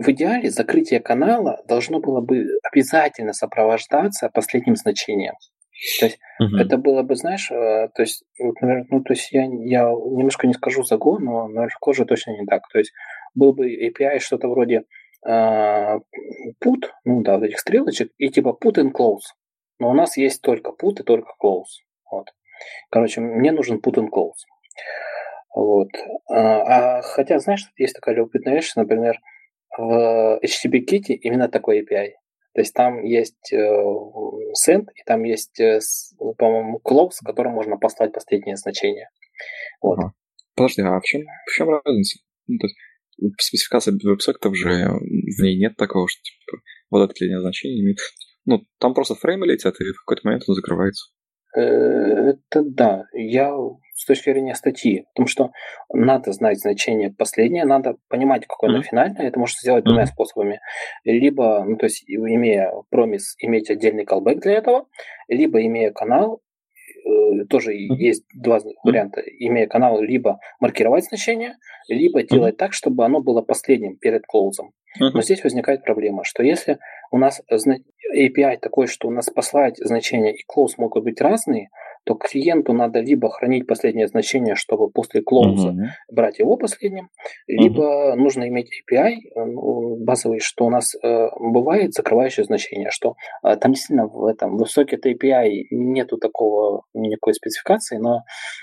в 0.00 0.08
идеале 0.10 0.50
закрытие 0.50 1.00
канала 1.00 1.62
должно 1.68 2.00
было 2.00 2.20
бы 2.22 2.46
обязательно 2.72 3.32
сопровождаться 3.32 4.30
последним 4.32 4.76
значением. 4.76 5.34
То 6.00 6.06
есть 6.06 6.18
угу. 6.40 6.56
это 6.56 6.78
было 6.78 7.02
бы, 7.02 7.14
знаешь, 7.14 7.50
э, 7.50 7.88
то 7.94 8.02
есть, 8.02 8.24
вот, 8.38 8.56
ну, 8.60 9.02
то 9.02 9.12
есть 9.12 9.32
я, 9.32 9.42
я 9.42 9.90
немножко 9.90 10.46
не 10.46 10.54
скажу 10.54 10.82
загон, 10.82 11.24
но 11.24 11.48
на 11.48 11.68
коже 11.80 12.04
точно 12.04 12.32
не 12.32 12.46
так. 12.46 12.62
То 12.72 12.78
есть 12.78 12.92
был 13.34 13.52
бы 13.52 13.70
API 13.70 14.18
что-то 14.18 14.48
вроде 14.48 14.84
э, 15.26 15.98
put, 16.64 16.88
ну 17.04 17.22
да, 17.22 17.34
вот 17.34 17.44
этих 17.44 17.58
стрелочек, 17.58 18.12
и 18.18 18.30
типа 18.30 18.56
put 18.60 18.76
and 18.76 18.92
close. 18.92 19.34
Но 19.78 19.90
у 19.90 19.94
нас 19.94 20.16
есть 20.16 20.40
только 20.42 20.70
put 20.70 21.00
и 21.00 21.02
только 21.02 21.32
close. 21.42 21.82
Вот. 22.10 22.28
Короче, 22.90 23.20
мне 23.20 23.52
нужен 23.52 23.78
put 23.78 23.94
and 23.94 24.08
close. 24.08 24.40
Вот. 25.54 25.88
А, 26.30 26.98
а 26.98 27.02
хотя, 27.02 27.38
знаешь, 27.38 27.70
есть 27.76 27.94
такая 27.94 28.14
любопытная 28.14 28.54
вещь, 28.54 28.72
например, 28.74 29.18
в 29.76 30.40
HTTP 30.42 30.84
Kitty 30.88 31.14
именно 31.14 31.48
такой 31.48 31.82
API. 31.82 32.12
То 32.54 32.60
есть 32.60 32.72
там 32.72 33.02
есть 33.02 33.52
э, 33.52 33.56
send, 33.56 34.86
и 34.94 35.02
там 35.06 35.24
есть, 35.24 35.58
э, 35.60 35.80
по-моему, 36.38 36.80
close, 36.84 37.18
которым 37.24 37.52
можно 37.52 37.76
послать 37.76 38.12
последнее 38.12 38.56
значение. 38.56 39.08
Вот. 39.82 39.98
Ага. 39.98 40.12
Подожди, 40.54 40.82
а 40.82 41.00
в 41.00 41.02
чем, 41.02 41.22
в 41.22 41.52
чем 41.52 41.68
разница? 41.70 42.20
Ну, 42.46 42.58
то 42.58 42.66
есть, 42.68 42.76
спецификация 43.40 43.98
веб-сектов 44.02 44.56
же 44.56 44.68
в 44.68 45.42
ней 45.42 45.58
нет 45.58 45.76
такого, 45.76 46.06
что 46.08 46.22
типа, 46.22 46.62
вот 46.90 47.04
это 47.04 47.14
длинное 47.18 47.40
значение 47.40 47.82
имеет. 47.82 47.98
Ну, 48.44 48.62
там 48.78 48.94
просто 48.94 49.16
фреймы 49.16 49.46
летят, 49.46 49.74
и 49.80 49.84
в 49.84 50.04
какой-то 50.04 50.22
момент 50.24 50.44
он 50.46 50.54
закрывается. 50.54 51.10
Э, 51.56 51.60
это 51.60 52.62
да. 52.62 53.04
Я 53.12 53.54
с 53.94 54.04
точки 54.06 54.30
зрения 54.30 54.54
статьи, 54.54 55.06
потому 55.14 55.28
что 55.28 55.52
надо 55.92 56.32
знать 56.32 56.58
значение 56.58 57.12
последнее, 57.12 57.64
надо 57.64 57.96
понимать, 58.08 58.46
какое 58.46 58.70
mm-hmm. 58.70 58.74
оно 58.74 58.82
финальное. 58.82 59.28
Это 59.28 59.38
можно 59.38 59.56
сделать 59.60 59.84
двумя 59.84 60.02
mm-hmm. 60.02 60.06
способами. 60.06 60.60
Либо, 61.04 61.64
ну, 61.64 61.76
то 61.76 61.86
есть, 61.86 62.04
имея 62.08 62.72
промис, 62.90 63.36
иметь 63.38 63.70
отдельный 63.70 64.04
callback 64.04 64.40
для 64.40 64.54
этого, 64.54 64.86
либо 65.28 65.64
имея 65.64 65.92
канал, 65.92 66.40
э, 67.04 67.44
тоже 67.48 67.72
mm-hmm. 67.72 67.96
есть 67.96 68.24
два 68.34 68.60
варианта. 68.82 69.20
Имея 69.20 69.66
канал, 69.66 70.00
либо 70.00 70.38
маркировать 70.60 71.04
значение, 71.04 71.56
либо 71.88 72.20
mm-hmm. 72.20 72.28
делать 72.28 72.56
так, 72.56 72.72
чтобы 72.72 73.04
оно 73.04 73.20
было 73.20 73.42
последним 73.42 73.96
перед 73.96 74.26
клоузом. 74.26 74.72
Mm-hmm. 75.00 75.10
Но 75.14 75.22
здесь 75.22 75.42
возникает 75.42 75.84
проблема, 75.84 76.24
что 76.24 76.42
если 76.42 76.78
у 77.10 77.18
нас 77.18 77.42
API 77.50 78.58
такой, 78.58 78.86
что 78.86 79.08
у 79.08 79.10
нас 79.10 79.30
послать 79.30 79.76
значения 79.78 80.34
и 80.34 80.44
close 80.44 80.74
могут 80.78 81.04
быть 81.04 81.20
разные, 81.20 81.68
то 82.04 82.14
клиенту 82.14 82.72
надо 82.72 83.00
либо 83.00 83.30
хранить 83.30 83.66
последнее 83.66 84.06
значение, 84.08 84.54
чтобы 84.54 84.90
после 84.90 85.22
клоуза 85.22 85.70
uh-huh. 85.70 85.86
брать 86.10 86.38
его 86.38 86.56
последним, 86.56 87.08
либо 87.46 88.12
uh-huh. 88.12 88.16
нужно 88.16 88.48
иметь 88.48 88.68
API 88.68 89.16
ну, 89.34 89.96
базовый, 90.04 90.40
что 90.40 90.66
у 90.66 90.70
нас 90.70 90.94
э, 90.94 91.28
бывает 91.38 91.94
закрывающее 91.94 92.44
значение, 92.44 92.90
что 92.90 93.14
э, 93.42 93.56
там 93.56 93.72
действительно 93.72 94.06
в 94.06 94.26
этом 94.26 94.56
в 94.56 94.62
Socket 94.62 95.02
API 95.06 95.64
нету 95.70 96.18
такого 96.18 96.82
никакой 96.92 97.34
спецификации, 97.34 97.96
но 97.96 98.20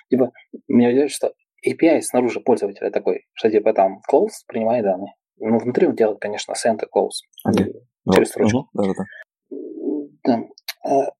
типа 0.10 0.32
мне 0.68 0.94
кажется, 0.94 1.16
что 1.16 1.34
API 1.68 2.02
снаружи 2.02 2.40
пользователя 2.40 2.92
такой, 2.92 3.26
что 3.34 3.50
типа 3.50 3.74
там 3.74 4.02
close 4.12 4.46
принимает 4.48 4.84
данные. 4.84 5.14
Ну, 5.38 5.58
внутри 5.58 5.88
он 5.88 5.96
делает, 5.96 6.20
конечно, 6.20 6.54
send 6.54 6.82
и 6.84 6.86
close. 6.86 7.26
Okay. 7.48 7.72
вот. 8.06 8.16
через 8.16 8.30
строчку. 8.30 8.70
Угу, 8.74 8.84
да, 8.84 8.94
да. 8.94 10.48
Да. 10.84 11.12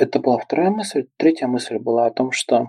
Это 0.00 0.18
была 0.18 0.38
вторая 0.38 0.70
мысль. 0.70 1.08
Третья 1.18 1.46
мысль 1.46 1.76
была 1.76 2.06
о 2.06 2.10
том, 2.10 2.32
что 2.32 2.68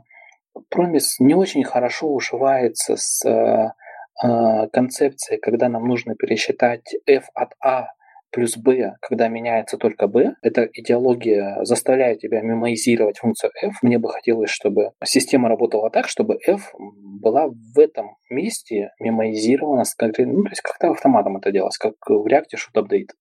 Промис 0.68 1.18
не 1.20 1.34
очень 1.34 1.64
хорошо 1.64 2.10
уживается 2.10 2.98
с 2.98 3.26
э, 3.26 4.68
концепцией, 4.74 5.40
когда 5.40 5.70
нам 5.70 5.88
нужно 5.88 6.16
пересчитать 6.16 6.94
f 7.06 7.30
от 7.34 7.54
a 7.64 7.88
плюс 8.32 8.58
b, 8.58 8.96
когда 9.00 9.30
меняется 9.30 9.78
только 9.78 10.08
b. 10.08 10.34
Эта 10.42 10.68
идеология 10.74 11.64
заставляет 11.64 12.20
тебя 12.20 12.42
мемоизировать 12.42 13.20
функцию 13.20 13.52
f. 13.64 13.76
Мне 13.82 13.98
бы 13.98 14.10
хотелось, 14.10 14.50
чтобы 14.50 14.92
система 15.02 15.48
работала 15.48 15.90
так, 15.90 16.10
чтобы 16.10 16.38
f 16.46 16.74
была 16.78 17.48
в 17.48 17.80
этом 17.80 18.18
месте 18.30 18.92
мемоизирована 19.00 19.86
ну, 20.02 20.44
то 20.44 20.50
есть 20.50 20.62
как-то 20.62 20.92
автоматом 20.92 21.38
это 21.38 21.54
делалось, 21.54 21.78
как 21.78 21.94
в 22.06 22.28
React 22.28 22.58
should 22.58 22.84
update. 22.84 23.12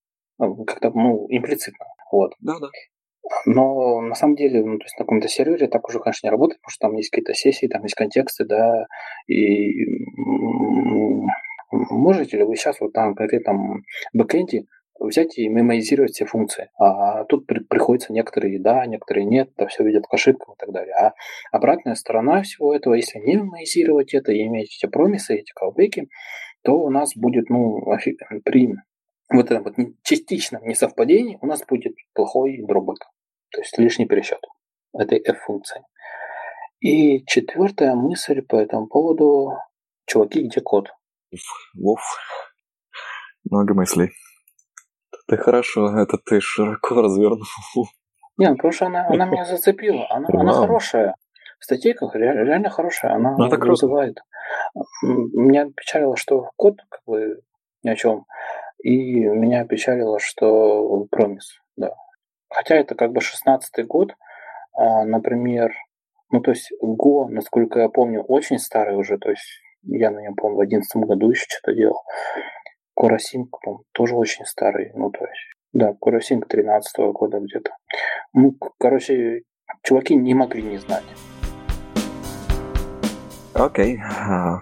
Как-то, 0.66 0.90
ну, 0.90 1.26
имплицитно. 1.28 1.86
Вот. 2.10 2.32
Да, 2.40 2.54
да. 2.60 2.70
Но 3.46 4.00
на 4.00 4.14
самом 4.14 4.36
деле, 4.36 4.64
ну, 4.64 4.78
то 4.78 4.84
есть 4.84 4.98
на 4.98 5.04
каком-то 5.04 5.28
сервере 5.28 5.68
так 5.68 5.88
уже, 5.88 6.00
конечно, 6.00 6.26
не 6.26 6.30
работает, 6.30 6.60
потому 6.60 6.72
что 6.72 6.88
там 6.88 6.96
есть 6.96 7.10
какие-то 7.10 7.34
сессии, 7.34 7.66
там 7.66 7.82
есть 7.82 7.94
контексты, 7.94 8.44
да, 8.44 8.86
и 9.26 9.86
можете 11.70 12.38
ли 12.38 12.44
вы 12.44 12.56
сейчас 12.56 12.80
вот 12.80 12.92
там 12.92 13.14
конкретном 13.14 13.84
бэкэнде 14.12 14.64
взять 14.98 15.38
и 15.38 15.48
мемоизировать 15.48 16.12
все 16.12 16.26
функции. 16.26 16.68
А 16.78 17.24
тут 17.24 17.46
при, 17.46 17.60
приходится 17.60 18.12
некоторые 18.12 18.60
да, 18.60 18.84
некоторые 18.86 19.24
нет, 19.24 19.50
да, 19.56 19.66
все 19.66 19.82
видят 19.82 20.06
к 20.06 20.14
ошибкам 20.14 20.54
и 20.54 20.56
так 20.58 20.72
далее. 20.72 20.94
А 20.94 21.14
обратная 21.52 21.94
сторона 21.94 22.42
всего 22.42 22.74
этого, 22.74 22.94
если 22.94 23.18
не 23.18 23.36
мемоизировать 23.36 24.14
это 24.14 24.32
и 24.32 24.42
иметь 24.42 24.76
эти 24.76 24.90
промисы, 24.90 25.36
эти 25.36 25.52
колбеки, 25.52 26.08
то 26.62 26.78
у 26.78 26.90
нас 26.90 27.16
будет, 27.16 27.48
ну, 27.48 27.80
при 28.44 28.74
вот 29.30 29.50
этом 29.50 29.64
вот 29.64 29.74
частичном 30.02 30.64
несовпадении 30.64 31.38
у 31.40 31.46
нас 31.46 31.64
будет 31.66 31.94
плохой 32.14 32.62
дробэк. 32.66 32.98
То 33.52 33.60
есть 33.60 33.76
лишний 33.78 34.06
пересчет 34.06 34.40
этой 34.92 35.18
f-функции. 35.18 35.82
И 36.80 37.24
четвертая 37.26 37.94
мысль 37.94 38.42
по 38.42 38.56
этому 38.56 38.86
поводу. 38.86 39.52
Чуваки, 40.06 40.42
где 40.42 40.60
код? 40.60 40.88
Вов. 41.74 42.00
Много 43.48 43.74
мыслей. 43.74 44.10
Ты 45.28 45.36
хорошо, 45.36 45.96
это 45.96 46.18
ты 46.18 46.40
широко 46.40 47.02
развернул. 47.02 47.46
Не, 48.36 48.48
ну 48.48 48.56
потому 48.56 48.72
что 48.72 48.86
она, 48.86 49.06
она 49.06 49.24
меня 49.30 49.44
зацепила. 49.44 50.06
Она, 50.10 50.28
она 50.32 50.52
хорошая. 50.52 51.14
Статейка 51.60 52.10
реально 52.14 52.70
хорошая. 52.70 53.14
Она 53.14 53.36
ну, 53.36 53.48
вызывает. 53.48 54.18
Меня 55.02 55.66
печалило, 55.76 56.16
что 56.16 56.50
код 56.56 56.76
как 56.88 57.02
бы 57.06 57.42
ни 57.82 57.90
о 57.90 57.96
чем. 57.96 58.24
И 58.82 59.20
меня 59.24 59.64
печалило, 59.66 60.18
что 60.18 61.06
промис, 61.10 61.60
да. 61.76 61.94
Хотя 62.48 62.76
это 62.76 62.94
как 62.94 63.12
бы 63.12 63.20
шестнадцатый 63.20 63.84
год, 63.84 64.14
а, 64.72 65.04
например, 65.04 65.72
ну 66.30 66.40
то 66.40 66.52
есть 66.52 66.72
Go, 66.82 67.26
насколько 67.28 67.80
я 67.80 67.88
помню, 67.88 68.22
очень 68.22 68.58
старый 68.58 68.96
уже, 68.96 69.18
то 69.18 69.30
есть 69.30 69.46
я 69.82 70.10
на 70.10 70.20
нем, 70.20 70.34
по-моему, 70.34 70.58
в 70.58 70.62
одиннадцатом 70.62 71.02
году 71.02 71.30
еще 71.30 71.44
что-то 71.48 71.74
делал. 71.74 72.00
Коросинг, 72.96 73.50
по 73.62 73.82
тоже 73.92 74.14
очень 74.16 74.44
старый, 74.46 74.92
ну 74.94 75.10
то 75.10 75.24
есть, 75.24 75.54
да, 75.72 75.94
Коросинг 76.00 76.48
13 76.48 76.98
-го 76.98 77.12
года 77.12 77.38
где-то. 77.38 77.70
Ну, 78.32 78.56
короче, 78.78 79.42
чуваки 79.82 80.14
не 80.16 80.34
могли 80.34 80.62
не 80.62 80.78
знать. 80.78 81.04
Окей. 83.54 83.96
Okay. 83.96 84.00
Uh, 84.00 84.58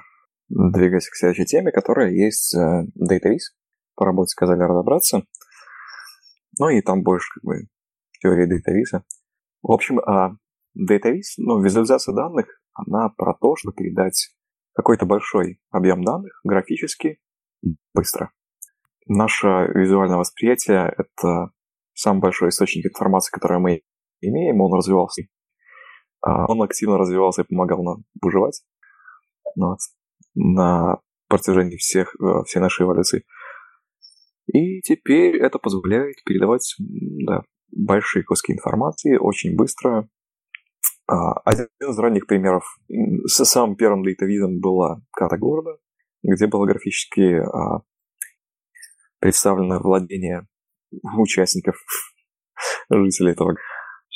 двигаясь 0.49 1.09
к 1.09 1.15
следующей 1.15 1.45
теме, 1.45 1.73
которая 1.73 2.11
есть 2.11 2.57
uh, 2.57 2.85
Database 2.97 3.58
по 3.99 4.07
работе 4.07 4.29
сказали 4.29 4.63
разобраться. 4.63 5.25
Ну 6.59 6.69
и 6.69 6.81
там 6.81 7.03
больше 7.03 7.29
как 7.35 7.45
бы 7.45 7.55
теории 8.21 8.47
дейтавиза. 8.47 9.05
В 9.63 9.73
общем, 9.73 9.99
а 9.99 10.37
дейтавиз, 10.75 11.37
ну, 11.39 11.61
визуализация 11.61 12.15
данных, 12.15 12.47
она 12.73 13.09
про 13.09 13.35
то, 13.35 13.57
чтобы 13.57 13.75
передать 13.75 14.35
какой-то 14.73 15.05
большой 15.05 15.61
объем 15.71 16.05
данных 16.05 16.41
графически 16.45 17.19
быстро. 17.93 18.31
Наше 19.07 19.49
визуальное 19.75 20.19
восприятие— 20.19 20.95
это 20.97 21.51
самый 21.95 22.21
большой 22.21 22.51
источник 22.51 22.87
информации, 22.87 23.33
который 23.33 23.59
мы 23.59 23.83
имеем, 24.21 24.61
он 24.61 24.73
развивался. 24.73 25.23
А, 26.21 26.47
он 26.47 26.63
активно 26.63 26.99
развивался 26.99 27.43
и 27.43 27.47
помогал 27.47 27.83
нам 27.83 28.05
выживать 28.21 28.63
вот, 29.57 29.79
на 30.35 31.01
протяжении 31.29 31.77
всех, 31.77 32.15
э, 32.21 32.45
всей 32.45 32.61
нашей 32.61 32.85
эволюции. 32.85 33.25
И 34.53 34.81
теперь 34.81 35.37
это 35.37 35.59
позволяет 35.59 36.17
передавать 36.25 36.75
да, 36.79 37.43
большие 37.71 38.25
куски 38.25 38.53
информации 38.53 39.17
очень 39.17 39.57
быстро. 39.57 40.09
А, 41.07 41.35
один 41.45 41.69
из 41.81 41.99
ранних 41.99 42.27
примеров, 42.27 42.65
с 43.27 43.45
самым 43.45 43.77
первым 43.77 44.03
дейтавизом 44.03 44.61
была 44.61 45.01
карта 45.13 45.39
города, 45.39 45.79
где 46.23 46.47
было 46.47 46.67
графически 46.67 47.41
а, 47.41 47.83
представлено 49.19 49.81
владение 49.81 50.47
участников, 51.19 51.77
жителей 52.91 53.33
этого 53.33 53.55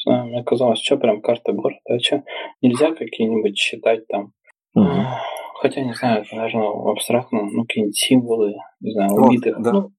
города. 0.05 0.25
Мне 0.27 0.43
казалось, 0.45 0.81
что 0.81 0.97
прям 0.97 1.23
карта 1.23 1.53
города, 1.53 1.79
а 1.89 1.99
что 1.99 2.25
нельзя 2.61 2.93
какие-нибудь 2.95 3.57
считать 3.57 4.07
там 4.09 4.33
Угу. 4.75 5.03
Хотя, 5.61 5.83
не 5.83 5.95
знаю, 5.95 6.23
это, 6.23 6.35
наверное, 6.35 6.93
абстрактно, 6.93 7.43
ну, 7.43 7.63
какие-нибудь 7.63 7.97
символы, 7.97 8.55
не 8.81 8.93
знаю, 8.93 9.13
убитых. 9.13 9.57
Вот, 9.57 9.65
да. 9.65 9.73
Ну, 9.73 9.91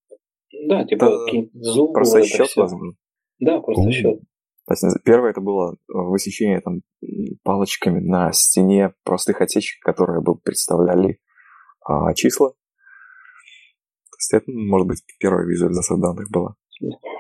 да, 0.67 0.85
типа 0.85 1.09
зубы. 1.53 1.93
Просто 1.93 2.23
счет, 2.23 2.55
возможно. 2.55 2.93
Да, 3.39 3.59
просто 3.59 3.91
счет. 3.91 4.19
То 4.65 4.73
есть 4.73 5.03
первое 5.03 5.31
это 5.31 5.41
было 5.41 5.75
высечение 5.87 6.61
там 6.61 6.81
палочками 7.43 7.99
на 7.99 8.31
стене 8.31 8.93
простых 9.03 9.41
отечек, 9.41 9.81
которые 9.83 10.21
бы 10.21 10.37
представляли 10.37 11.19
а, 11.85 12.13
числа. 12.13 12.51
То 12.51 14.17
есть 14.17 14.33
это, 14.33 14.51
может 14.51 14.87
быть, 14.87 15.03
первая 15.19 15.45
визуализация 15.45 15.97
данных 15.97 16.29
была. 16.31 16.55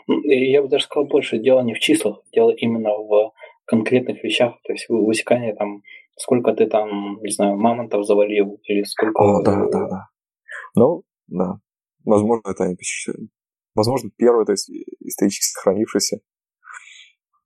Я 0.07 0.61
бы 0.61 0.69
даже 0.69 0.85
сказал 0.85 1.07
больше, 1.07 1.37
дело 1.37 1.61
не 1.61 1.73
в 1.73 1.79
числах, 1.79 2.21
дело 2.31 2.51
именно 2.51 2.91
в 2.91 3.33
конкретных 3.65 4.23
вещах, 4.23 4.55
то 4.63 4.73
есть 4.73 4.87
высекание 4.89 5.55
там, 5.55 5.81
сколько 6.17 6.53
ты 6.53 6.67
там, 6.67 7.19
не 7.21 7.31
знаю, 7.31 7.57
мамонтов 7.57 8.05
завалил, 8.05 8.59
или 8.63 8.83
сколько... 8.83 9.21
О, 9.21 9.41
да, 9.41 9.65
да, 9.71 9.87
да. 9.87 10.07
Ну, 10.75 11.03
да, 11.27 11.59
Возможно, 12.05 12.49
это 12.49 12.65
они 12.65 12.75
Возможно, 13.75 14.11
первый, 14.15 14.45
то 14.45 14.51
есть 14.51 14.69
исторически 14.99 15.45
сохранившийся, 15.45 16.19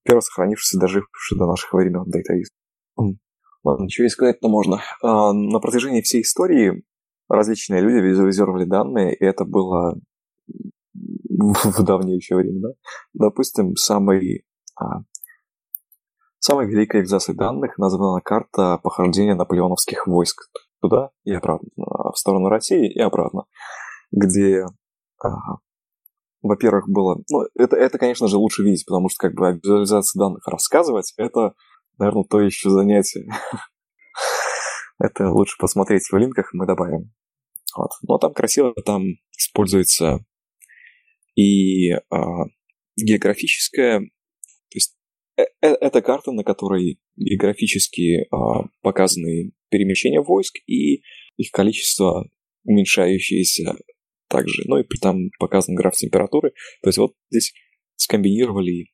первый 0.03 0.22
сохранившийся, 0.22 0.80
доживший 0.80 1.38
до 1.38 1.45
наших 1.45 1.72
времен 1.74 2.03
датаист. 2.05 2.51
Ладно, 3.64 3.84
ничего 3.86 4.08
и 4.08 4.10
сказать-то 4.10 4.47
можно. 4.49 4.82
А, 5.01 5.32
на 5.34 5.60
протяжении 5.60 6.01
всей 6.01 6.22
истории 6.22 6.84
различные 7.30 7.82
люди 7.82 8.05
визуализировали 8.05 8.66
данные, 8.66 9.16
и 9.16 9.24
это 9.24 9.45
было 9.45 9.95
в 10.47 11.84
давние 11.84 12.18
еще 12.18 12.36
времена. 12.36 12.70
Допустим, 13.14 13.76
самый, 13.76 14.45
а, 14.76 15.01
самой 16.39 16.68
великой 16.68 17.01
экзацией 17.01 17.38
данных 17.38 17.78
названа 17.78 18.22
карта 18.22 18.80
похождения 18.84 19.36
наполеоновских 19.36 20.08
войск 20.08 20.49
туда 20.82 21.12
и 21.24 21.34
обратно, 21.34 21.70
в 21.76 22.16
сторону 22.16 22.49
России 22.49 22.91
и 22.91 22.99
обратно 22.99 23.45
где, 24.12 24.66
ага, 25.20 25.60
во-первых, 26.41 26.88
было... 26.89 27.22
Ну, 27.30 27.43
это, 27.55 27.76
это, 27.76 27.97
конечно 27.97 28.28
же, 28.28 28.38
лучше 28.38 28.64
видеть, 28.64 28.86
потому 28.86 29.10
что 29.10 29.28
как 29.28 29.36
бы 29.36 29.47
о 29.47 29.51
визуализации 29.53 30.20
данных 30.20 30.47
рассказывать, 30.47 31.14
это, 31.18 31.53
наверное, 31.97 32.24
то 32.24 32.39
еще 32.39 32.70
занятие. 32.70 33.28
это 34.99 35.32
лучше 35.32 35.55
посмотреть 35.60 36.08
в 36.10 36.18
линках, 36.18 36.49
мы 36.53 36.66
добавим. 36.66 37.12
Вот. 37.76 37.91
Но 38.08 38.18
там 38.18 38.34
красиво, 38.34 38.74
там 38.86 39.03
используется 39.38 40.20
и 41.36 41.91
а, 41.91 42.45
географическая, 42.97 43.99
то 43.99 44.74
есть 44.74 44.95
э, 45.38 45.43
э, 45.62 45.68
это 45.68 46.01
карта, 46.01 46.32
на 46.32 46.43
которой 46.43 46.99
географически 47.16 48.26
а, 48.32 48.68
показаны 48.82 49.51
перемещения 49.70 50.22
войск 50.22 50.55
и 50.66 51.03
их 51.38 51.51
количество 51.51 52.28
уменьшающееся 52.64 53.76
также. 54.28 54.63
Ну 54.65 54.78
и 54.78 54.84
там 55.01 55.30
показан 55.39 55.75
граф 55.75 55.95
температуры. 55.95 56.51
То 56.82 56.89
есть 56.89 56.97
вот 56.97 57.13
здесь 57.30 57.53
скомбинировали 57.95 58.88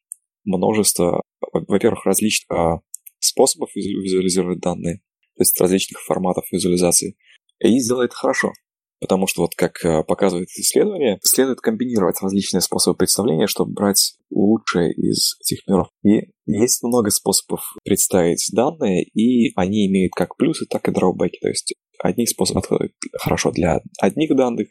множество, 0.46 1.22
во-первых, 1.52 2.06
различных 2.06 2.52
а, 2.52 2.80
способов 3.20 3.70
визуализировать 3.76 4.60
данные, 4.60 4.98
то 5.36 5.42
есть 5.42 5.60
различных 5.60 6.02
форматов 6.02 6.46
визуализации. 6.52 7.16
И 7.60 7.80
сделали 7.80 8.08
это 8.08 8.16
хорошо. 8.16 8.52
Потому 9.00 9.28
что, 9.28 9.42
вот 9.42 9.56
как 9.56 9.84
а, 9.84 10.04
показывает 10.04 10.48
исследование, 10.52 11.20
следует 11.24 11.60
комбинировать 11.60 12.22
различные 12.22 12.62
способы 12.62 12.96
представления, 12.96 13.48
чтобы 13.48 13.74
брать 13.74 14.16
лучшее 14.30 14.94
из 14.94 15.36
этих 15.42 15.68
миров. 15.68 15.88
И 16.06 16.32
есть 16.46 16.84
много 16.84 17.10
способов 17.10 17.62
представить 17.84 18.48
данные, 18.54 19.04
и 19.04 19.52
они 19.58 19.88
имеют 19.88 20.14
как 20.14 20.38
плюсы, 20.38 20.66
так 20.70 20.88
и 20.88 20.92
дроубеки. 20.92 21.38
То 21.42 21.50
есть 21.50 21.74
одни 22.00 22.26
способы 22.26 22.62
подходят 22.62 22.92
хорошо 23.18 23.52
для 23.52 23.82
одних 24.02 24.36
данных, 24.36 24.68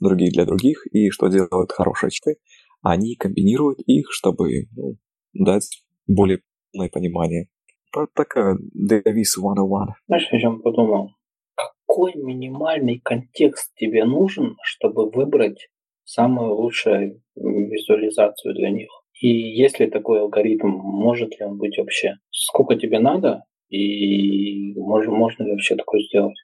другие 0.00 0.30
для 0.30 0.44
других, 0.44 0.86
и 0.92 1.10
что 1.10 1.28
делают 1.28 1.72
хорошие 1.72 2.10
читы, 2.10 2.36
они 2.82 3.14
комбинируют 3.16 3.80
их, 3.86 4.06
чтобы 4.10 4.66
ну, 4.76 4.96
дать 5.32 5.84
более 6.06 6.40
полное 6.72 6.90
понимание. 6.90 7.48
Вот 7.94 8.12
такая 8.14 8.56
Дэвис 8.72 9.32
101. 9.32 9.94
Знаешь, 10.06 10.28
о 10.32 10.38
чем 10.38 10.62
подумал? 10.62 11.10
Какой 11.54 12.14
минимальный 12.14 13.00
контекст 13.00 13.72
тебе 13.76 14.04
нужен, 14.04 14.56
чтобы 14.62 15.10
выбрать 15.10 15.68
самую 16.04 16.54
лучшую 16.54 17.22
визуализацию 17.36 18.54
для 18.54 18.70
них? 18.70 18.88
И 19.20 19.28
есть 19.28 19.78
ли 19.78 19.88
такой 19.88 20.20
алгоритм, 20.20 20.68
может 20.68 21.38
ли 21.38 21.46
он 21.46 21.58
быть 21.58 21.78
вообще? 21.78 22.14
Сколько 22.30 22.76
тебе 22.76 22.98
надо, 22.98 23.44
и 23.68 24.74
можно, 24.74 25.12
можно 25.12 25.44
ли 25.44 25.52
вообще 25.52 25.76
такое 25.76 26.00
сделать? 26.02 26.36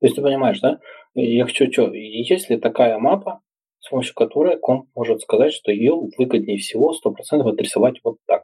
То 0.00 0.06
есть 0.06 0.16
ты 0.16 0.22
понимаешь, 0.22 0.60
да? 0.60 0.78
Я 1.14 1.44
хочу 1.44 1.70
что, 1.72 1.92
есть 1.94 2.50
ли 2.50 2.58
такая 2.58 2.98
мапа, 2.98 3.40
с 3.80 3.88
помощью 3.88 4.14
которой 4.14 4.58
комп 4.58 4.88
может 4.94 5.22
сказать, 5.22 5.52
что 5.52 5.72
ее 5.72 5.94
выгоднее 6.18 6.58
всего 6.58 6.92
100% 6.92 7.48
отрисовать 7.48 8.00
вот 8.04 8.18
так? 8.26 8.42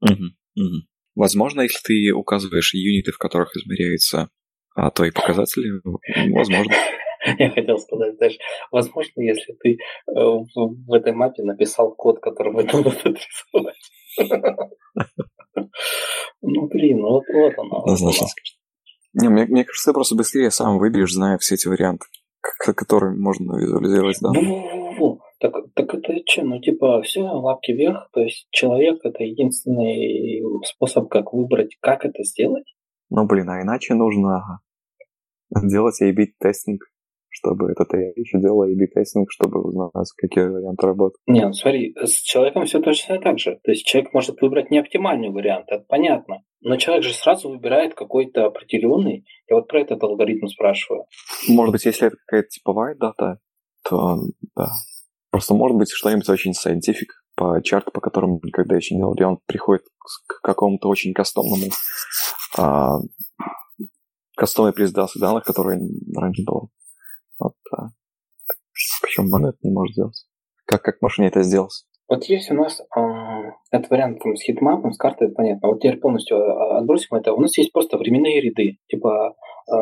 Угу, 0.00 0.24
угу. 0.56 0.86
Возможно, 1.14 1.62
если 1.62 1.78
ты 1.84 2.12
указываешь 2.12 2.74
юниты, 2.74 3.12
в 3.12 3.18
которых 3.18 3.54
измеряются 3.56 4.30
а, 4.74 4.90
твои 4.90 5.10
показатели, 5.10 5.80
возможно. 6.32 6.72
Я 7.38 7.50
хотел 7.50 7.78
сказать, 7.78 8.16
знаешь, 8.16 8.36
возможно, 8.70 9.20
если 9.22 9.54
ты 9.54 9.72
э, 9.72 10.12
в, 10.12 10.92
этой 10.92 11.12
мапе 11.12 11.42
написал 11.42 11.94
код, 11.94 12.20
который 12.20 12.52
это 12.64 12.82
будет 12.82 12.98
отрисовать. 12.98 13.90
Ну, 16.46 16.68
блин, 16.68 17.00
вот, 17.00 17.24
вот 17.32 17.54
оно. 17.56 17.78
Однозначно. 17.84 18.26
Не, 19.14 19.28
мне, 19.28 19.44
мне 19.46 19.64
кажется, 19.64 19.90
ты 19.90 19.94
просто 19.94 20.16
быстрее 20.16 20.50
сам 20.50 20.78
выберешь, 20.78 21.12
зная 21.12 21.38
все 21.38 21.54
эти 21.54 21.68
варианты, 21.68 22.06
которые 22.40 23.16
можно 23.16 23.56
визуализировать 23.56 24.18
да? 24.20 24.28
Во-во-во. 24.28 25.20
Так, 25.40 25.52
так 25.74 25.94
это 25.94 26.14
что, 26.26 26.42
ну 26.42 26.60
типа 26.60 27.02
все, 27.02 27.22
лапки 27.22 27.72
вверх, 27.72 28.08
то 28.12 28.20
есть 28.20 28.46
человек 28.50 29.00
это 29.04 29.24
единственный 29.24 30.42
способ, 30.64 31.08
как 31.08 31.32
выбрать, 31.32 31.76
как 31.80 32.04
это 32.04 32.22
сделать? 32.22 32.64
Ну 33.10 33.26
блин, 33.26 33.50
а 33.50 33.60
иначе 33.60 33.94
нужно 33.94 34.60
делать 35.50 36.00
A-B 36.00 36.28
тестинг 36.38 36.82
чтобы 37.34 37.72
этот 37.72 37.92
AI 37.92 38.12
еще 38.16 38.38
делал 38.38 38.62
A-B 38.62 38.86
тестинг, 38.94 39.30
чтобы 39.30 39.60
узнать, 39.60 39.90
какие 40.16 40.44
варианты 40.44 40.86
работают. 40.86 41.20
Не, 41.26 41.46
ну 41.46 41.52
смотри, 41.52 41.94
с 42.00 42.22
человеком 42.22 42.64
все 42.64 42.80
точно 42.80 43.20
так 43.20 43.38
же. 43.38 43.58
То 43.64 43.72
есть 43.72 43.84
человек 43.84 44.14
может 44.14 44.40
выбрать 44.40 44.70
не 44.70 44.78
оптимальный 44.78 45.30
вариант, 45.30 45.66
это 45.68 45.84
понятно. 45.88 46.42
Но 46.60 46.76
человек 46.76 47.04
же 47.04 47.12
сразу 47.12 47.50
выбирает 47.50 47.94
какой-то 47.94 48.46
определенный. 48.46 49.26
Я 49.48 49.56
вот 49.56 49.68
про 49.68 49.80
этот 49.80 50.02
алгоритм 50.02 50.46
спрашиваю. 50.46 51.06
Может 51.48 51.72
быть, 51.72 51.84
если 51.84 52.06
это 52.06 52.16
какая-то 52.24 52.48
типовая 52.48 52.94
data, 52.94 53.38
то 53.88 54.18
да. 54.56 54.68
Просто 55.30 55.54
может 55.54 55.76
быть 55.76 55.90
что-нибудь 55.90 56.28
очень 56.28 56.52
scientific 56.52 57.08
по 57.34 57.60
chart 57.62 57.82
у, 57.82 57.90
по 57.90 58.00
которому 58.00 58.38
никогда 58.44 58.76
еще 58.76 58.94
не 58.94 59.00
делал, 59.00 59.14
и 59.14 59.22
он 59.24 59.38
приходит 59.46 59.82
к 60.28 60.40
какому-то 60.40 60.88
очень 60.88 61.12
кастомному 61.12 61.66
а, 62.56 62.98
кастомной 64.36 64.72
презентации 64.72 65.18
данных, 65.18 65.44
которые 65.44 65.80
раньше 66.14 66.42
было. 66.44 66.68
Вот, 67.38 67.54
а, 67.72 67.88
почему 69.02 69.28
монет 69.28 69.56
не 69.62 69.70
может 69.70 69.94
сделать? 69.94 70.26
Как, 70.66 70.82
как 70.82 71.02
машине 71.02 71.28
это 71.28 71.42
сделать? 71.42 71.84
Вот 72.08 72.24
есть 72.24 72.50
у 72.50 72.54
нас 72.54 72.80
э, 72.80 73.00
этот 73.70 73.90
вариант 73.90 74.22
там, 74.22 74.36
с 74.36 74.42
heatmap 74.42 74.77
ом, 74.77 74.92
с 74.92 74.98
картой, 74.98 75.30
понятно. 75.30 75.68
Вот 75.68 75.80
теперь 75.80 75.98
полностью 75.98 76.36
а, 76.36 76.78
отбросим 76.78 77.16
это. 77.16 77.32
У 77.32 77.40
нас 77.40 77.56
есть 77.56 77.72
просто 77.72 77.96
временные 77.96 78.40
ряды. 78.42 78.76
Типа 78.88 79.34
э, 79.66 79.74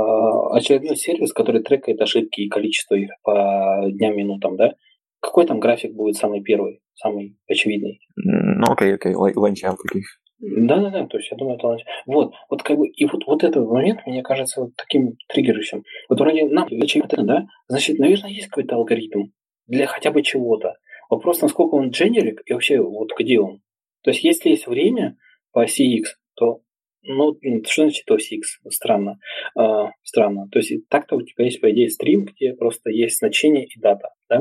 очередной 0.52 0.96
сервис, 0.96 1.32
который 1.32 1.62
трекает 1.62 2.00
ошибки 2.00 2.42
и 2.42 2.48
количество 2.48 2.94
их 2.94 3.10
по 3.22 3.82
дням, 3.88 4.16
минутам, 4.16 4.56
да? 4.56 4.74
Какой 5.20 5.46
там 5.46 5.58
график 5.58 5.94
будет 5.94 6.16
самый 6.16 6.42
первый, 6.42 6.80
самый 6.94 7.36
очевидный? 7.48 8.00
Ну, 8.16 8.72
окей, 8.72 8.94
окей, 8.94 9.14
ланчаут 9.14 9.78
каких. 9.78 10.06
Да, 10.44 10.78
да, 10.78 10.90
да, 10.90 11.06
то 11.06 11.18
есть 11.18 11.30
я 11.30 11.36
думаю, 11.36 11.56
это 11.56 11.76
вот, 12.04 12.32
вот 12.50 12.62
как 12.64 12.76
бы 12.76 12.88
и 12.88 13.04
вот 13.04 13.24
вот 13.28 13.44
этот 13.44 13.64
момент 13.64 14.00
мне 14.06 14.24
кажется 14.24 14.62
вот 14.62 14.70
таким 14.76 15.16
триггерищем. 15.28 15.84
Вот 16.08 16.18
вроде 16.18 16.48
нам 16.48 16.66
очевидно, 16.66 17.22
да, 17.24 17.46
значит, 17.68 18.00
наверное, 18.00 18.30
есть 18.30 18.48
какой-то 18.48 18.74
алгоритм 18.74 19.26
для 19.68 19.86
хотя 19.86 20.10
бы 20.10 20.22
чего-то. 20.22 20.74
Вопрос, 21.08 21.42
насколько 21.42 21.76
он 21.76 21.90
дженерик 21.90 22.42
и 22.44 22.54
вообще 22.54 22.80
вот 22.80 23.10
где 23.16 23.38
он. 23.38 23.60
То 24.02 24.10
есть 24.10 24.24
если 24.24 24.50
есть 24.50 24.66
время 24.66 25.16
по 25.52 25.62
оси 25.62 25.84
X, 25.84 26.16
то 26.34 26.58
ну, 27.02 27.38
что 27.64 27.82
значит 27.82 28.10
оси 28.10 28.34
X? 28.34 28.58
Странно. 28.68 29.20
А, 29.56 29.90
странно. 30.02 30.48
То 30.50 30.58
есть 30.58 30.88
так-то 30.88 31.16
у 31.16 31.22
тебя 31.22 31.44
есть, 31.44 31.60
по 31.60 31.70
идее, 31.70 31.88
стрим, 31.88 32.24
где 32.24 32.52
просто 32.54 32.90
есть 32.90 33.18
значение 33.18 33.64
и 33.66 33.80
дата, 33.80 34.08
да? 34.28 34.40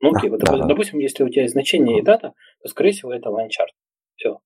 Ну, 0.00 0.10
окей, 0.16 0.30
вот, 0.30 0.40
да, 0.40 0.66
допустим, 0.66 0.98
если 0.98 1.22
у 1.22 1.28
тебя 1.28 1.42
есть 1.42 1.52
значение 1.52 2.00
и 2.00 2.02
дата, 2.02 2.32
то, 2.60 2.68
скорее 2.68 2.90
всего, 2.90 3.12
это 3.12 3.30
line 3.30 3.47
chart. 3.47 3.72
Все. 4.16 4.38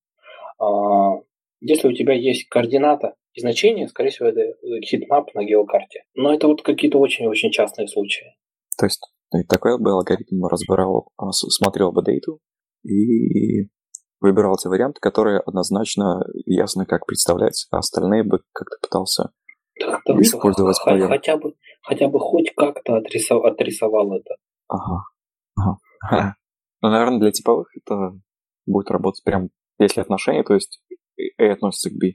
А, 0.59 1.21
если 1.59 1.87
у 1.87 1.93
тебя 1.93 2.13
есть 2.13 2.47
координата 2.49 3.15
и 3.33 3.41
значение, 3.41 3.87
скорее 3.87 4.09
всего, 4.09 4.29
это 4.29 4.41
heatmap 4.85 5.33
на 5.35 5.43
геокарте. 5.43 6.03
Но 6.15 6.33
это 6.33 6.47
вот 6.47 6.61
какие-то 6.61 6.97
очень-очень 6.99 7.51
частные 7.51 7.87
случаи. 7.87 8.35
То 8.77 8.85
есть 8.85 9.01
такой 9.49 9.79
бы 9.79 9.91
алгоритм 9.91 10.45
разбирал, 10.45 11.09
а, 11.17 11.31
смотрел 11.31 11.91
бы 11.91 12.03
data 12.03 12.32
у 12.32 12.39
и 12.83 13.69
выбирал 14.19 14.55
те 14.57 14.69
варианты, 14.69 14.99
которые 14.99 15.39
однозначно 15.39 16.25
ясно 16.45 16.85
как 16.85 17.05
представлять, 17.05 17.67
а 17.71 17.77
остальные 17.77 18.23
бы 18.23 18.39
как-то 18.53 18.77
пытался 18.81 19.31
да, 19.79 20.01
использовать 20.21 20.79
х- 20.79 21.07
хотя 21.07 21.37
бы 21.37 21.53
хотя 21.81 22.07
бы 22.07 22.19
хоть 22.19 22.53
как-то 22.55 22.97
отрисовал, 22.97 23.45
отрисовал 23.45 24.13
это. 24.13 24.35
Ага. 24.67 25.03
ага. 25.55 26.35
Ну, 26.79 26.89
наверное, 26.89 27.19
для 27.19 27.31
типовых 27.31 27.75
это 27.75 28.11
будет 28.67 28.91
работать 28.91 29.23
прям 29.23 29.49
если 29.79 30.01
отношения, 30.01 30.43
то 30.43 30.53
есть 30.53 30.81
A 31.37 31.51
относится 31.51 31.89
к 31.89 31.93
B. 31.93 32.13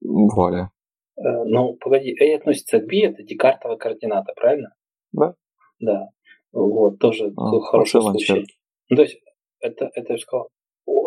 Вуаля. 0.00 0.70
Э, 1.16 1.44
ну, 1.44 1.74
погоди, 1.74 2.16
A 2.20 2.36
относится 2.36 2.78
к 2.80 2.86
B, 2.86 3.02
это 3.02 3.22
декартовая 3.22 3.76
координата, 3.76 4.32
правильно? 4.34 4.74
Да. 5.12 5.34
Да. 5.80 6.08
Вот, 6.52 6.98
тоже 6.98 7.32
а, 7.36 7.60
хороший 7.60 8.00
случай. 8.00 8.46
Ну, 8.88 8.96
то 8.96 9.02
есть, 9.02 9.20
это, 9.60 9.90
это, 9.94 10.12
я 10.12 10.18
сказал, 10.18 10.48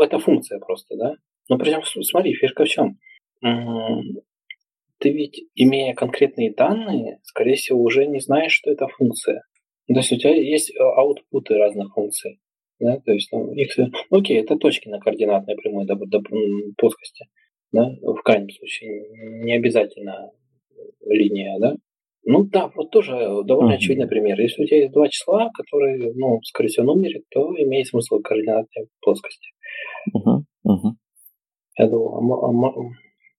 это 0.01 0.19
функция 0.19 0.59
просто, 0.59 0.95
да? 0.97 1.15
Но 1.49 1.57
причем, 1.57 1.81
смотри, 1.83 2.33
фишка 2.33 2.65
в 2.65 2.69
чем? 2.69 2.97
Ты 4.99 5.09
ведь, 5.09 5.43
имея 5.55 5.95
конкретные 5.95 6.53
данные, 6.53 7.19
скорее 7.23 7.55
всего, 7.55 7.81
уже 7.81 8.05
не 8.05 8.19
знаешь, 8.19 8.51
что 8.51 8.69
это 8.69 8.87
функция. 8.87 9.43
То 9.87 9.95
есть 9.95 10.11
у 10.11 10.17
тебя 10.17 10.35
есть 10.35 10.69
э, 10.69 10.79
аутпуты 10.79 11.55
разных 11.57 11.93
функций. 11.93 12.39
Да? 12.81 12.99
То 13.05 13.13
есть 13.13 13.29
там, 13.29 13.53
их, 13.53 13.77
ну, 13.77 13.91
окей, 14.09 14.41
это 14.41 14.57
точки 14.57 14.89
на 14.89 14.99
координатной 14.99 15.55
прямой 15.55 15.85
до, 15.85 15.95
до 15.95 16.21
плоскости. 16.77 17.27
Да? 17.71 17.95
В 18.01 18.21
крайнем 18.23 18.49
случае. 18.49 19.07
Не 19.43 19.53
обязательно 19.53 20.31
линия, 21.05 21.57
да? 21.59 21.75
Ну 22.23 22.43
да, 22.43 22.71
вот 22.75 22.91
тоже 22.91 23.13
довольно 23.45 23.73
uh-huh. 23.73 23.77
очевидный 23.77 24.07
пример. 24.07 24.39
Если 24.39 24.63
у 24.63 24.67
тебя 24.67 24.81
есть 24.81 24.93
два 24.93 25.09
числа, 25.09 25.49
которые, 25.55 26.13
ну, 26.13 26.39
скорее 26.43 26.69
всего, 26.69 26.85
нумерит, 26.85 27.23
то 27.29 27.51
имеет 27.57 27.87
смысл 27.87 28.19
координатной 28.19 28.89
плоскости. 29.01 29.49
Uh-huh. 30.15 30.43
Uh-huh. 30.67 30.91
Я 31.77 31.87
думаю, 31.87 32.43
а, 32.43 32.49
а, 32.49 32.51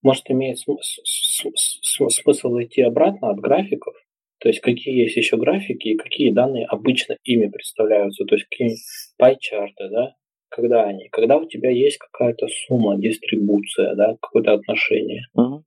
может, 0.02 0.28
имеет 0.30 0.58
смысл 0.58 2.58
идти 2.58 2.82
обратно 2.82 3.30
от 3.30 3.38
графиков, 3.38 3.94
то 4.42 4.48
есть 4.48 4.60
какие 4.60 5.04
есть 5.04 5.16
еще 5.16 5.36
графики 5.36 5.88
и 5.88 5.96
какие 5.96 6.32
данные 6.32 6.66
обычно 6.66 7.16
ими 7.22 7.46
представляются, 7.46 8.24
то 8.24 8.34
есть 8.34 8.46
какие 8.50 8.76
пай-чарты, 9.16 9.88
да, 9.88 10.16
когда 10.48 10.82
они, 10.82 11.08
когда 11.10 11.36
у 11.36 11.46
тебя 11.46 11.70
есть 11.70 11.98
какая-то 11.98 12.48
сумма, 12.66 12.98
дистрибуция, 12.98 13.94
да, 13.94 14.16
какое-то 14.20 14.54
отношение. 14.54 15.26
Uh-huh. 15.38 15.62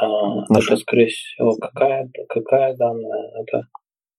А, 0.00 0.44
это, 0.56 0.76
скорее 0.76 1.08
всего, 1.08 1.56
какая, 1.56 2.10
какая 2.26 2.74
данная? 2.74 3.42
Это, 3.42 3.68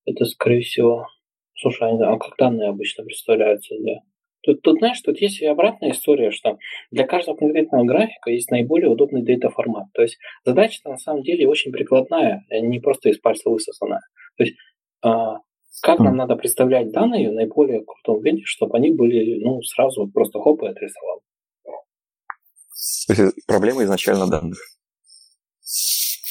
это, 0.06 0.26
скорее 0.26 0.62
всего, 0.62 1.08
слушай, 1.56 1.90
а 1.90 2.18
как 2.20 2.38
данные 2.38 2.70
обычно 2.70 3.04
представляются 3.04 3.76
для 3.80 4.02
Тут, 4.46 4.62
тут, 4.62 4.78
знаешь, 4.78 5.02
тут 5.02 5.20
есть 5.20 5.42
и 5.42 5.46
обратная 5.46 5.92
история, 5.92 6.30
что 6.30 6.58
для 6.92 7.08
каждого 7.08 7.36
конкретного 7.36 7.84
графика 7.84 8.30
есть 8.30 8.52
наиболее 8.52 8.90
удобный 8.90 9.24
дата-формат. 9.24 9.88
То 9.94 10.04
есть 10.04 10.18
задача 10.46 10.80
на 10.86 10.98
самом 10.98 11.24
деле 11.24 11.48
очень 11.48 11.72
прикладная, 11.72 12.46
а 12.50 12.60
не 12.60 12.80
просто 12.80 13.10
из 13.10 13.18
пальца 13.18 13.50
высосанная. 13.50 14.02
То 14.38 14.44
есть 14.44 14.56
а, 15.04 15.40
как 15.82 16.00
нам 16.00 16.16
надо 16.16 16.36
представлять 16.36 16.92
данные 16.92 17.32
в 17.32 17.34
наиболее 17.34 17.84
крутом 17.84 18.22
виде, 18.24 18.44
чтобы 18.46 18.78
они 18.78 18.92
были, 18.92 19.44
ну, 19.44 19.62
сразу 19.64 20.08
просто 20.08 20.40
хоп 20.40 20.62
и 20.62 20.68
отрисовал. 20.68 21.22
То 23.08 23.14
есть 23.14 23.48
проблема 23.48 23.84
изначально 23.84 24.28
данных. 24.28 24.60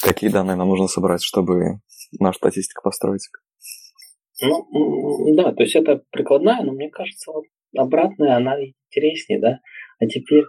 Какие 0.01 0.29
данные 0.29 0.55
нам 0.55 0.69
нужно 0.69 0.87
собрать, 0.87 1.21
чтобы 1.21 1.79
нашу 2.19 2.37
статистику 2.37 2.81
построить? 2.83 3.27
Ну, 4.41 5.35
да, 5.35 5.53
то 5.53 5.63
есть 5.63 5.75
это 5.75 6.01
прикладная, 6.11 6.61
но 6.61 6.73
мне 6.73 6.89
кажется, 6.89 7.31
вот 7.31 7.45
обратная, 7.77 8.35
она 8.35 8.57
интереснее, 8.61 9.39
да. 9.39 9.59
А 9.99 10.05
теперь, 10.07 10.43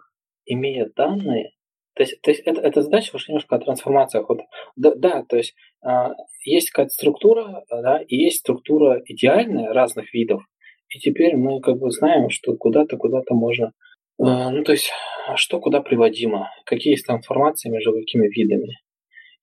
имея 0.47 0.91
данные, 0.95 1.53
то 1.95 2.03
есть, 2.03 2.21
то 2.21 2.31
есть 2.31 2.43
это, 2.45 2.61
это 2.61 2.83
задача 2.83 3.17
уже 3.17 3.27
немножко 3.29 3.57
о 3.57 3.59
трансформациях. 3.59 4.29
Вот, 4.29 4.41
да, 4.77 4.95
да, 4.95 5.25
то 5.27 5.37
есть 5.37 5.55
а, 5.83 6.13
есть 6.45 6.71
какая-то 6.71 6.93
структура, 6.93 7.65
да, 7.71 8.01
и 8.07 8.17
есть 8.17 8.41
структура 8.41 9.01
идеальная 9.07 9.73
разных 9.73 10.13
видов, 10.13 10.43
И 10.89 10.99
теперь 10.99 11.37
мы 11.37 11.61
как 11.61 11.79
бы 11.79 11.91
знаем, 11.91 12.29
что 12.31 12.55
куда-то, 12.57 12.97
куда-то 12.97 13.35
можно 13.35 13.73
Э, 14.19 14.51
ну, 14.51 14.65
то 14.65 14.73
есть, 14.73 14.91
что 15.37 15.61
куда 15.61 15.81
приводимо, 15.83 16.51
какие 16.65 16.93
есть 16.93 17.07
трансформации 17.07 17.69
между 17.69 17.93
какими 17.93 18.29
видами. 18.29 18.79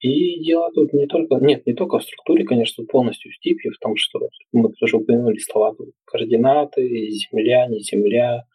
И 0.03 0.43
дело 0.43 0.69
тут 0.73 0.91
не 0.91 1.07
только, 1.07 1.35
нет, 1.35 1.65
не 1.65 1.73
только 1.73 1.97
в 1.97 2.03
структуре, 2.03 2.43
конечно, 2.43 2.83
полностью 2.83 3.31
в 3.31 3.39
типе, 3.39 3.69
в 3.69 3.79
том, 3.79 3.95
что 3.95 4.19
мы 4.51 4.71
тоже 4.73 4.97
упомянули 4.97 5.37
слова 5.37 5.75
координаты, 6.05 7.09
земля, 7.09 7.67
не 7.67 7.79
земля, 7.79 8.45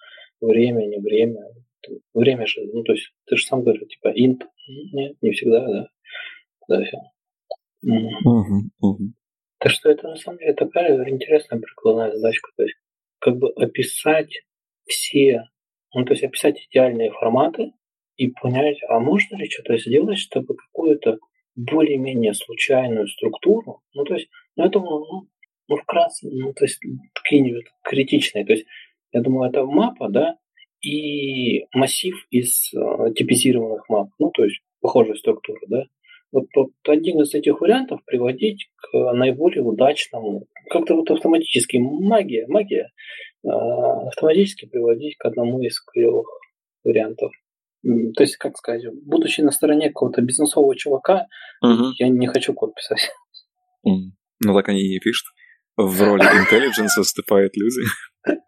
время, 0.40 0.84
не 0.86 0.98
время. 0.98 1.40
Время 2.12 2.46
же, 2.46 2.66
ну, 2.72 2.82
то 2.82 2.92
есть, 2.92 3.10
ты 3.26 3.36
же 3.36 3.46
сам 3.46 3.62
говорил, 3.62 3.86
типа, 3.86 4.08
int, 4.08 4.42
нет, 4.92 5.16
не 5.22 5.30
всегда, 5.30 5.66
да. 5.66 5.88
Да, 6.68 6.84
все. 6.84 6.98
Так 9.58 9.72
что 9.72 9.90
это, 9.90 10.08
на 10.08 10.16
самом 10.16 10.38
деле, 10.38 10.52
такая 10.52 11.08
интересная 11.08 11.60
прикладная 11.60 12.14
задачка. 12.14 12.50
То 12.56 12.64
есть, 12.64 12.76
как 13.20 13.38
бы 13.38 13.48
описать 13.56 14.30
все 14.86 15.44
ну, 15.94 16.04
то 16.04 16.12
есть 16.12 16.24
описать 16.24 16.66
идеальные 16.68 17.10
форматы 17.12 17.72
и 18.16 18.28
понять, 18.28 18.78
а 18.88 19.00
можно 19.00 19.36
ли 19.36 19.48
что-то 19.48 19.78
сделать, 19.78 20.18
чтобы 20.18 20.54
какую-то 20.54 21.18
более-менее 21.58 22.34
случайную 22.34 23.08
структуру, 23.08 23.82
ну, 23.92 24.04
то 24.04 24.14
есть, 24.14 24.28
ну, 24.56 24.64
я 24.64 24.70
ну, 24.72 25.28
ну 25.68 25.76
вкратце, 25.76 26.28
ну, 26.30 26.52
то 26.52 26.64
есть, 26.64 26.78
какие-нибудь 27.14 27.66
критичные, 27.82 28.46
то 28.46 28.52
есть, 28.52 28.66
я 29.12 29.20
думаю, 29.20 29.50
это 29.50 29.64
мапа, 29.64 30.08
да, 30.08 30.36
и 30.80 31.64
массив 31.74 32.14
из 32.30 32.72
э, 32.72 33.12
типизированных 33.14 33.88
мап, 33.88 34.10
ну, 34.20 34.30
то 34.30 34.44
есть, 34.44 34.60
похожая 34.80 35.16
структура, 35.16 35.60
да, 35.66 35.84
вот, 36.30 36.44
вот 36.54 36.70
один 36.86 37.22
из 37.22 37.34
этих 37.34 37.60
вариантов 37.60 38.00
приводить 38.04 38.70
к 38.76 39.12
наиболее 39.14 39.62
удачному, 39.62 40.46
как-то 40.70 40.94
вот 40.94 41.10
автоматически 41.10 41.78
магия, 41.78 42.46
магия 42.46 42.90
э, 43.44 43.48
автоматически 43.48 44.66
приводить 44.66 45.16
к 45.16 45.24
одному 45.24 45.60
из 45.60 45.80
клевых 45.80 46.28
вариантов. 46.84 47.32
То 47.82 48.22
есть, 48.22 48.36
как 48.36 48.56
сказать, 48.56 48.82
будучи 49.04 49.40
на 49.40 49.52
стороне 49.52 49.88
какого-то 49.88 50.20
бизнесового 50.20 50.76
чувака, 50.76 51.26
угу. 51.62 51.92
я 51.98 52.08
не 52.08 52.26
хочу 52.26 52.52
код 52.54 52.74
писать. 52.74 53.10
Ну 54.40 54.54
так 54.54 54.68
они 54.68 54.82
и 54.82 55.00
пишут. 55.00 55.26
В 55.76 56.00
роли 56.00 56.22
intelligence 56.22 56.96
выступают 56.96 57.56
люди. 57.56 57.80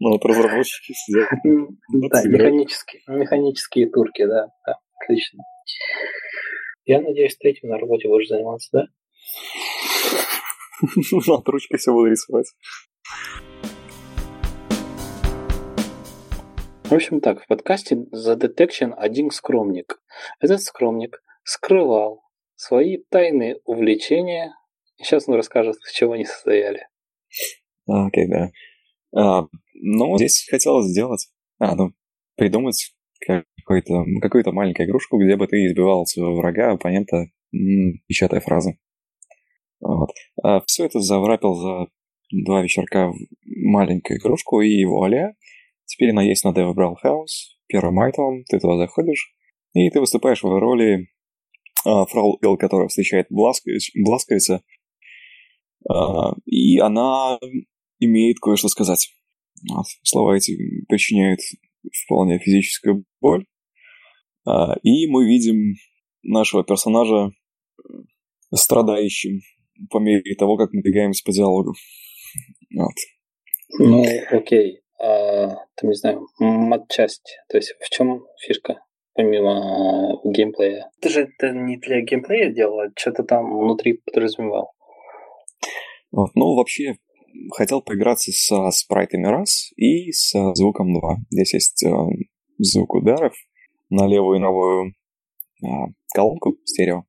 Ну 0.00 0.10
вот 0.10 0.24
разработчики 0.24 0.92
сидят. 0.94 1.28
Да, 2.10 2.24
механические, 2.24 3.02
механические 3.06 3.90
турки, 3.90 4.24
да, 4.24 4.46
да, 4.66 4.78
отлично. 5.00 5.44
Я 6.86 7.02
надеюсь, 7.02 7.36
ты 7.36 7.50
этим 7.50 7.68
на 7.68 7.78
работе 7.78 8.08
будешь 8.08 8.28
заниматься, 8.28 8.68
да? 8.72 8.86
Над 11.26 11.48
ручкой 11.48 11.76
все 11.76 11.92
буду 11.92 12.06
рисовать. 12.06 12.54
В 16.84 16.92
общем 16.92 17.20
так, 17.20 17.42
в 17.42 17.46
подкасте 17.46 17.96
Detection 17.96 18.92
один 18.94 19.30
скромник. 19.30 20.02
Этот 20.38 20.60
скромник 20.60 21.22
скрывал 21.42 22.22
свои 22.56 22.98
тайные 23.08 23.56
увлечения. 23.64 24.54
Сейчас 24.98 25.26
он 25.26 25.36
расскажет, 25.36 25.76
с 25.82 25.92
чего 25.92 26.12
они 26.12 26.26
состояли. 26.26 26.86
Окей, 27.86 28.26
okay, 28.26 28.28
да. 28.28 28.50
А, 29.16 29.48
ну, 29.72 30.16
здесь 30.18 30.46
хотелось 30.50 30.86
сделать, 30.86 31.28
а, 31.58 31.74
ну, 31.74 31.92
придумать 32.36 32.94
какую-то 33.26 34.04
какую 34.20 34.44
маленькую 34.52 34.86
игрушку, 34.86 35.18
где 35.18 35.36
бы 35.36 35.46
ты 35.46 35.64
избивал 35.64 36.04
своего 36.04 36.36
врага, 36.36 36.72
оппонента, 36.72 37.28
печатая 37.50 38.40
фразы. 38.40 38.78
Вот. 39.80 40.10
А 40.42 40.60
все 40.66 40.84
это 40.84 41.00
заврапил 41.00 41.54
за 41.54 41.86
два 42.30 42.62
вечерка 42.62 43.08
в 43.08 43.14
маленькую 43.42 44.18
игрушку, 44.18 44.60
и 44.60 44.84
вуаля, 44.84 45.34
теперь 45.86 46.10
она 46.10 46.22
есть 46.22 46.44
на 46.44 46.50
Dev 46.50 46.74
Brawl 46.74 46.94
House, 47.04 47.54
первым 47.66 48.00
айтемом, 48.00 48.44
ты 48.44 48.58
туда 48.58 48.76
заходишь, 48.76 49.34
и 49.72 49.90
ты 49.90 50.00
выступаешь 50.00 50.42
в 50.42 50.46
роли 50.46 51.08
а, 51.84 52.06
фрау 52.06 52.38
Эл, 52.42 52.56
которая 52.56 52.88
встречает 52.88 53.26
Бласкович, 53.30 53.90
Бласковица, 53.94 54.62
а, 55.88 56.32
и 56.46 56.78
она 56.78 57.38
имеет 58.00 58.38
кое-что 58.40 58.68
сказать. 58.68 59.10
Вот. 59.70 59.86
Слова 60.02 60.36
эти 60.36 60.56
причиняют 60.88 61.40
вполне 62.04 62.38
физическую 62.38 63.04
боль. 63.20 63.46
А, 64.46 64.74
и 64.82 65.06
мы 65.08 65.26
видим 65.26 65.74
нашего 66.22 66.64
персонажа 66.64 67.30
э, 67.78 67.82
страдающим 68.54 69.40
по 69.90 69.98
мере 69.98 70.34
того, 70.36 70.56
как 70.56 70.72
мы 70.72 70.82
двигаемся 70.82 71.22
по 71.24 71.32
диалогу. 71.32 71.74
Вот. 72.74 72.94
Ну, 73.78 74.04
окей. 74.30 74.83
А, 75.04 75.48
там, 75.76 75.90
не 75.90 75.94
знаю, 75.94 76.26
мат-часть. 76.38 77.38
То 77.48 77.58
есть 77.58 77.74
в 77.80 77.90
чем 77.90 78.24
фишка? 78.40 78.80
Помимо 79.14 80.20
геймплея. 80.24 80.90
Ты 81.00 81.08
же 81.08 81.22
это 81.22 81.50
не 81.52 81.76
для 81.76 82.00
геймплея 82.00 82.50
делал, 82.50 82.80
а 82.80 82.90
что-то 82.96 83.22
там 83.22 83.56
внутри 83.56 84.00
подразумевал. 84.04 84.72
Вот. 86.10 86.30
Ну, 86.34 86.56
вообще, 86.56 86.96
хотел 87.52 87.82
поиграться 87.82 88.32
со 88.32 88.70
спрайтами 88.70 89.26
раз 89.26 89.72
и 89.76 90.10
со 90.12 90.54
звуком 90.54 90.92
2. 90.94 91.16
Здесь 91.30 91.54
есть 91.54 91.84
э, 91.84 91.90
звук 92.58 92.94
ударов 92.94 93.34
на 93.90 94.06
левую 94.06 94.38
и 94.38 94.42
новую 94.42 94.94
э, 95.62 95.66
колонку 96.12 96.56
стерео 96.64 97.04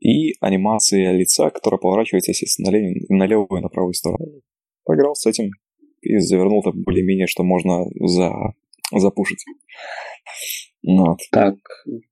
и 0.00 0.34
анимация 0.40 1.12
лица, 1.12 1.50
которая 1.50 1.78
поворачивается, 1.78 2.30
естественно, 2.30 2.70
на, 2.70 2.76
лев... 2.76 3.08
на 3.08 3.26
левую 3.26 3.60
и 3.60 3.62
на 3.62 3.68
правую 3.68 3.94
сторону. 3.94 4.42
Поиграл 4.84 5.14
с 5.14 5.26
этим 5.26 5.50
и 6.08 6.18
завернул 6.18 6.62
так 6.62 6.74
более-менее, 6.74 7.26
что 7.26 7.44
можно 7.44 7.84
за... 8.00 8.32
запушить. 8.92 9.44
Вот. 10.82 11.18
Так, 11.32 11.56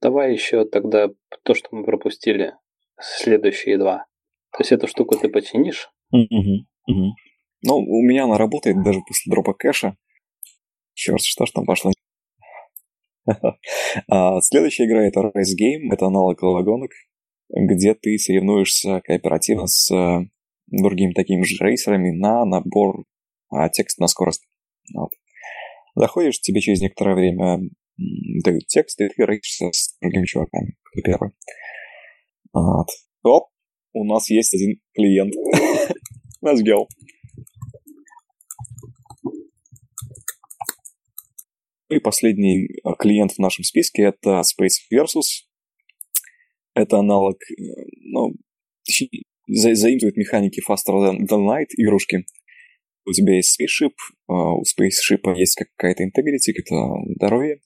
давай 0.01 0.33
еще 0.33 0.65
тогда 0.65 1.09
то, 1.45 1.55
что 1.55 1.69
мы 1.73 1.85
пропустили, 1.85 2.53
следующие 3.01 3.79
два. 3.79 4.07
То 4.53 4.61
есть 4.61 4.73
эту 4.73 4.87
штуку 4.87 5.17
ты 5.17 5.29
починишь, 5.29 5.91
угу. 6.11 6.67
Угу. 6.89 7.15
Ну, 7.63 7.79
у 7.79 8.03
меня 8.03 8.25
она 8.25 8.39
работает 8.39 8.83
даже 8.83 9.01
после 9.07 9.31
дропа 9.31 9.55
кэша. 9.55 9.97
Черт, 10.95 11.21
что 11.21 11.47
ж 11.47 11.51
там 11.51 11.65
пошло. 11.65 11.93
а, 14.09 14.41
следующая 14.41 14.87
игра 14.87 15.05
это 15.05 15.21
Race 15.21 15.55
Game, 15.61 15.93
это 15.93 16.07
аналог 16.07 16.41
логонок, 16.43 16.93
где 17.49 17.95
ты 17.95 18.17
соревнуешься 18.19 19.01
кооперативно 19.05 19.67
с 19.67 19.93
э, 19.93 20.29
другими 20.69 21.13
такими 21.13 21.43
же 21.43 21.57
рейсерами 21.61 22.11
на 22.11 22.45
набор 22.45 23.05
а, 23.57 23.69
текста 23.69 24.03
на 24.03 24.09
скорость. 24.09 24.47
Вот. 24.95 25.11
Заходишь, 25.95 26.41
тебе 26.41 26.61
через 26.61 26.81
некоторое 26.81 27.15
время 27.15 27.61
дают 28.45 28.67
текст, 28.67 29.01
и 29.01 29.09
ты 29.09 29.25
рейсишься 29.25 29.71
с 29.73 29.97
другими 30.01 30.27
чуваками, 30.27 30.77
кто 30.85 31.03
первый. 31.03 31.31
Вот. 32.53 32.89
Оп, 33.23 33.49
у 33.95 34.05
нас 34.05 34.29
есть 34.29 34.55
один 34.55 34.81
клиент. 34.95 35.33
Let's 36.45 36.63
go. 36.63 36.87
И 41.89 41.99
последний 42.01 42.69
а, 42.85 42.95
клиент 42.95 43.33
в 43.33 43.39
нашем 43.39 43.65
списке 43.65 44.03
это 44.03 44.41
Space 44.41 44.83
Versus. 44.93 45.47
Это 46.75 46.99
аналог, 46.99 47.37
э, 47.43 47.55
ну, 48.03 48.35
точнее, 48.85 49.23
заимствует 49.49 50.17
механики 50.17 50.61
Faster 50.61 50.93
Than, 50.93 51.27
than 51.27 51.47
Light 51.47 51.69
игрушки. 51.77 52.27
У 53.07 53.13
тебя 53.13 53.37
есть 53.37 53.59
Spaceship, 53.61 53.93
а, 54.29 54.55
у 54.55 54.63
Spaceship 54.63 55.37
есть 55.37 55.57
какая-то 55.57 56.05
integrity, 56.05 56.53
какое-то 56.53 57.15
здоровье. 57.15 57.61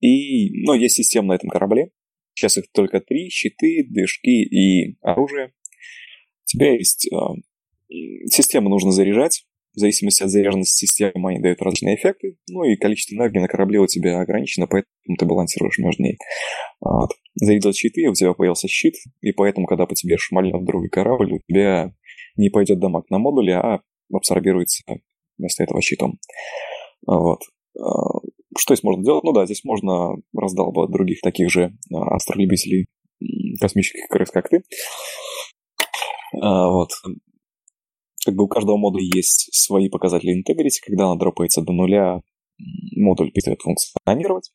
И, 0.00 0.64
ну, 0.64 0.74
есть 0.74 0.96
система 0.96 1.28
на 1.28 1.32
этом 1.34 1.50
корабле. 1.50 1.90
Сейчас 2.34 2.58
их 2.58 2.66
только 2.72 3.00
три, 3.00 3.28
щиты, 3.28 3.84
движки 3.88 4.42
и 4.44 4.96
оружие 5.02 5.52
тебя 6.50 6.72
есть 6.72 7.08
э, 7.12 7.16
систему 8.26 8.68
нужно 8.68 8.92
заряжать. 8.92 9.44
В 9.74 9.78
зависимости 9.78 10.24
от 10.24 10.30
заряженности 10.30 10.86
системы 10.86 11.30
они 11.30 11.40
дают 11.40 11.62
различные 11.62 11.94
эффекты. 11.94 12.36
Ну 12.48 12.64
и 12.64 12.76
количество 12.76 13.14
энергии 13.14 13.38
на 13.38 13.46
корабле 13.46 13.78
у 13.78 13.86
тебя 13.86 14.20
ограничено, 14.20 14.66
поэтому 14.66 15.16
ты 15.16 15.24
балансируешь 15.26 15.78
между 15.78 16.02
ней. 16.02 16.18
Вот. 16.80 17.10
Зарядил 17.36 17.72
щиты, 17.72 18.08
у 18.08 18.14
тебя 18.14 18.34
появился 18.34 18.66
щит, 18.66 18.94
и 19.20 19.30
поэтому, 19.30 19.66
когда 19.66 19.86
по 19.86 19.94
тебе 19.94 20.16
шмальнет 20.18 20.64
другой 20.64 20.88
корабль, 20.88 21.34
у 21.34 21.40
тебя 21.48 21.94
не 22.36 22.50
пойдет 22.50 22.78
дамаг 22.78 23.08
на 23.10 23.18
модуле, 23.18 23.56
а 23.56 23.80
абсорбируется 24.12 24.82
вместо 25.38 25.62
этого 25.64 25.80
щитом. 25.80 26.18
Вот. 27.06 27.40
А, 27.78 28.20
что 28.58 28.74
здесь 28.74 28.82
можно 28.82 29.04
делать? 29.04 29.24
Ну 29.24 29.32
да, 29.32 29.44
здесь 29.46 29.64
можно 29.64 30.16
раздалбывать 30.36 30.90
других 30.90 31.20
таких 31.22 31.50
же 31.50 31.72
а, 31.92 32.16
астролюбителей 32.16 32.86
космических 33.60 34.08
крыс, 34.08 34.30
как 34.30 34.48
ты. 34.48 34.62
А, 36.40 36.70
вот. 36.70 36.90
Как 38.24 38.34
бы 38.34 38.44
у 38.44 38.48
каждого 38.48 38.76
модуля 38.76 39.04
есть 39.14 39.48
свои 39.52 39.88
показатели 39.88 40.34
integrity. 40.34 40.78
Когда 40.84 41.06
она 41.06 41.16
дропается 41.16 41.62
до 41.62 41.72
нуля, 41.72 42.20
модуль 42.96 43.30
перестает 43.32 43.62
функционировать. 43.62 44.50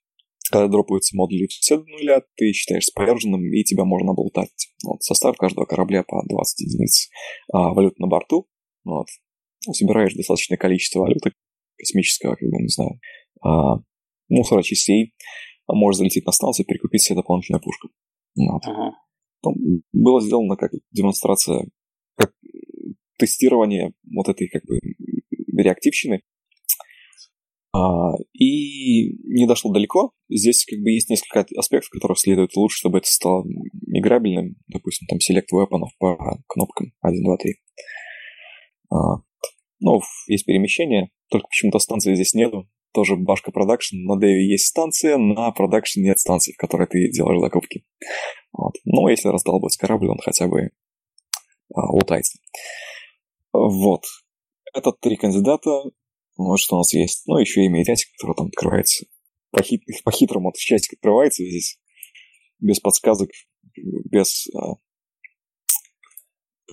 Когда 0.55 0.69
дропаются 0.69 1.17
модули 1.17 1.47
все 1.47 1.75
до 1.75 1.83
нуля, 1.83 2.21
ты 2.37 2.53
считаешь 2.53 2.87
поверженным, 2.95 3.41
и 3.51 3.61
тебя 3.65 3.83
можно 3.83 4.13
болтать. 4.13 4.69
Вот, 4.85 5.03
состав 5.03 5.35
каждого 5.35 5.65
корабля 5.65 6.01
по 6.07 6.25
20 6.25 6.61
единиц 6.61 7.09
а, 7.51 7.73
валют 7.73 7.99
на 7.99 8.07
борту. 8.07 8.47
Вот. 8.85 9.07
Ну, 9.67 9.73
собираешь 9.73 10.13
достаточное 10.13 10.57
количество 10.57 11.01
валюты 11.01 11.33
космического, 11.77 12.35
как 12.35 12.47
бы, 12.49 12.61
не 12.61 12.69
знаю, 12.69 13.01
а, 13.43 13.81
мусора, 14.29 14.63
частей, 14.63 15.13
а 15.67 15.75
можешь 15.75 15.97
залететь 15.97 16.25
на 16.25 16.31
станцию, 16.31 16.65
перекупить 16.65 17.01
себе 17.01 17.17
дополнительную 17.17 17.61
пушку. 17.61 17.89
Вот. 18.37 18.61
Ага. 18.63 18.95
было 19.91 20.21
сделано 20.21 20.55
как 20.55 20.71
демонстрация, 20.89 21.67
как 22.15 22.31
тестирование 23.17 23.91
вот 24.09 24.29
этой 24.29 24.47
как 24.47 24.63
бы 24.63 24.79
реактивщины. 25.61 26.21
А, 27.75 28.13
и 28.33 29.17
не 29.33 29.45
дошло 29.47 29.73
далеко. 29.73 30.11
Здесь 30.29 30.65
как 30.65 30.79
бы 30.79 30.91
есть 30.91 31.09
несколько 31.09 31.45
аспектов, 31.57 31.89
которых 31.89 32.17
следует 32.17 32.55
лучше, 32.55 32.77
чтобы 32.77 32.99
это 32.99 33.07
стало 33.07 33.43
играбельным. 33.87 34.55
Допустим, 34.67 35.07
там 35.07 35.17
select 35.17 35.47
weapon 35.53 35.81
по 35.99 36.17
кнопкам 36.47 36.93
1, 37.01 37.23
2, 37.23 37.37
3. 37.37 37.53
А, 38.91 38.95
ну, 39.81 40.01
есть 40.27 40.45
перемещение, 40.45 41.09
только 41.29 41.47
почему-то 41.47 41.79
станции 41.79 42.15
здесь 42.15 42.33
нету. 42.33 42.69
Тоже 42.93 43.17
башка 43.17 43.51
production. 43.51 43.97
На 44.05 44.17
dev 44.17 44.40
и 44.40 44.47
есть 44.47 44.67
станция, 44.67 45.17
на 45.17 45.51
production 45.51 45.99
нет 45.99 46.17
станции, 46.17 46.53
в 46.53 46.57
которой 46.57 46.87
ты 46.87 47.11
делаешь 47.11 47.41
закупки. 47.41 47.83
Вот. 48.53 48.75
Но 48.85 49.09
если 49.09 49.27
раздолбать 49.27 49.75
корабль, 49.75 50.07
он 50.07 50.19
хотя 50.19 50.47
бы 50.47 50.69
а, 51.73 51.91
лутается. 51.91 52.39
Вот. 53.51 54.03
Это 54.73 54.93
три 54.93 55.17
кандидата. 55.17 55.71
Вот 56.37 56.59
что 56.59 56.75
у 56.75 56.79
нас 56.79 56.93
есть. 56.93 57.23
Ну, 57.27 57.37
еще 57.37 57.63
и 57.63 57.69
медиатик, 57.69 58.11
который 58.13 58.35
там 58.35 58.47
открывается. 58.47 59.05
По-хит... 59.51 59.81
По-хитрому 60.03 60.49
от 60.49 60.55
часик 60.55 60.93
открывается 60.93 61.43
здесь. 61.43 61.79
Без 62.59 62.79
подсказок, 62.79 63.29
без... 63.75 64.47
А, 64.55 64.73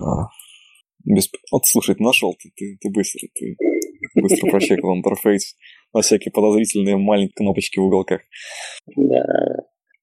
а, 0.01 0.27
без... 1.05 1.29
Вот, 1.51 1.65
слушай, 1.65 1.95
ты 1.95 2.03
нашел, 2.03 2.33
ты, 2.33 2.51
ты, 2.55 2.77
ты 2.79 2.89
быстро, 2.89 3.27
ты 3.33 3.55
быстро 4.15 4.49
прочекал 4.49 4.95
интерфейс 4.95 5.55
на 5.93 6.01
всякие 6.01 6.31
подозрительные 6.31 6.97
маленькие 6.97 7.35
кнопочки 7.35 7.79
в 7.79 7.83
уголках. 7.83 8.21
Да. 8.95 9.23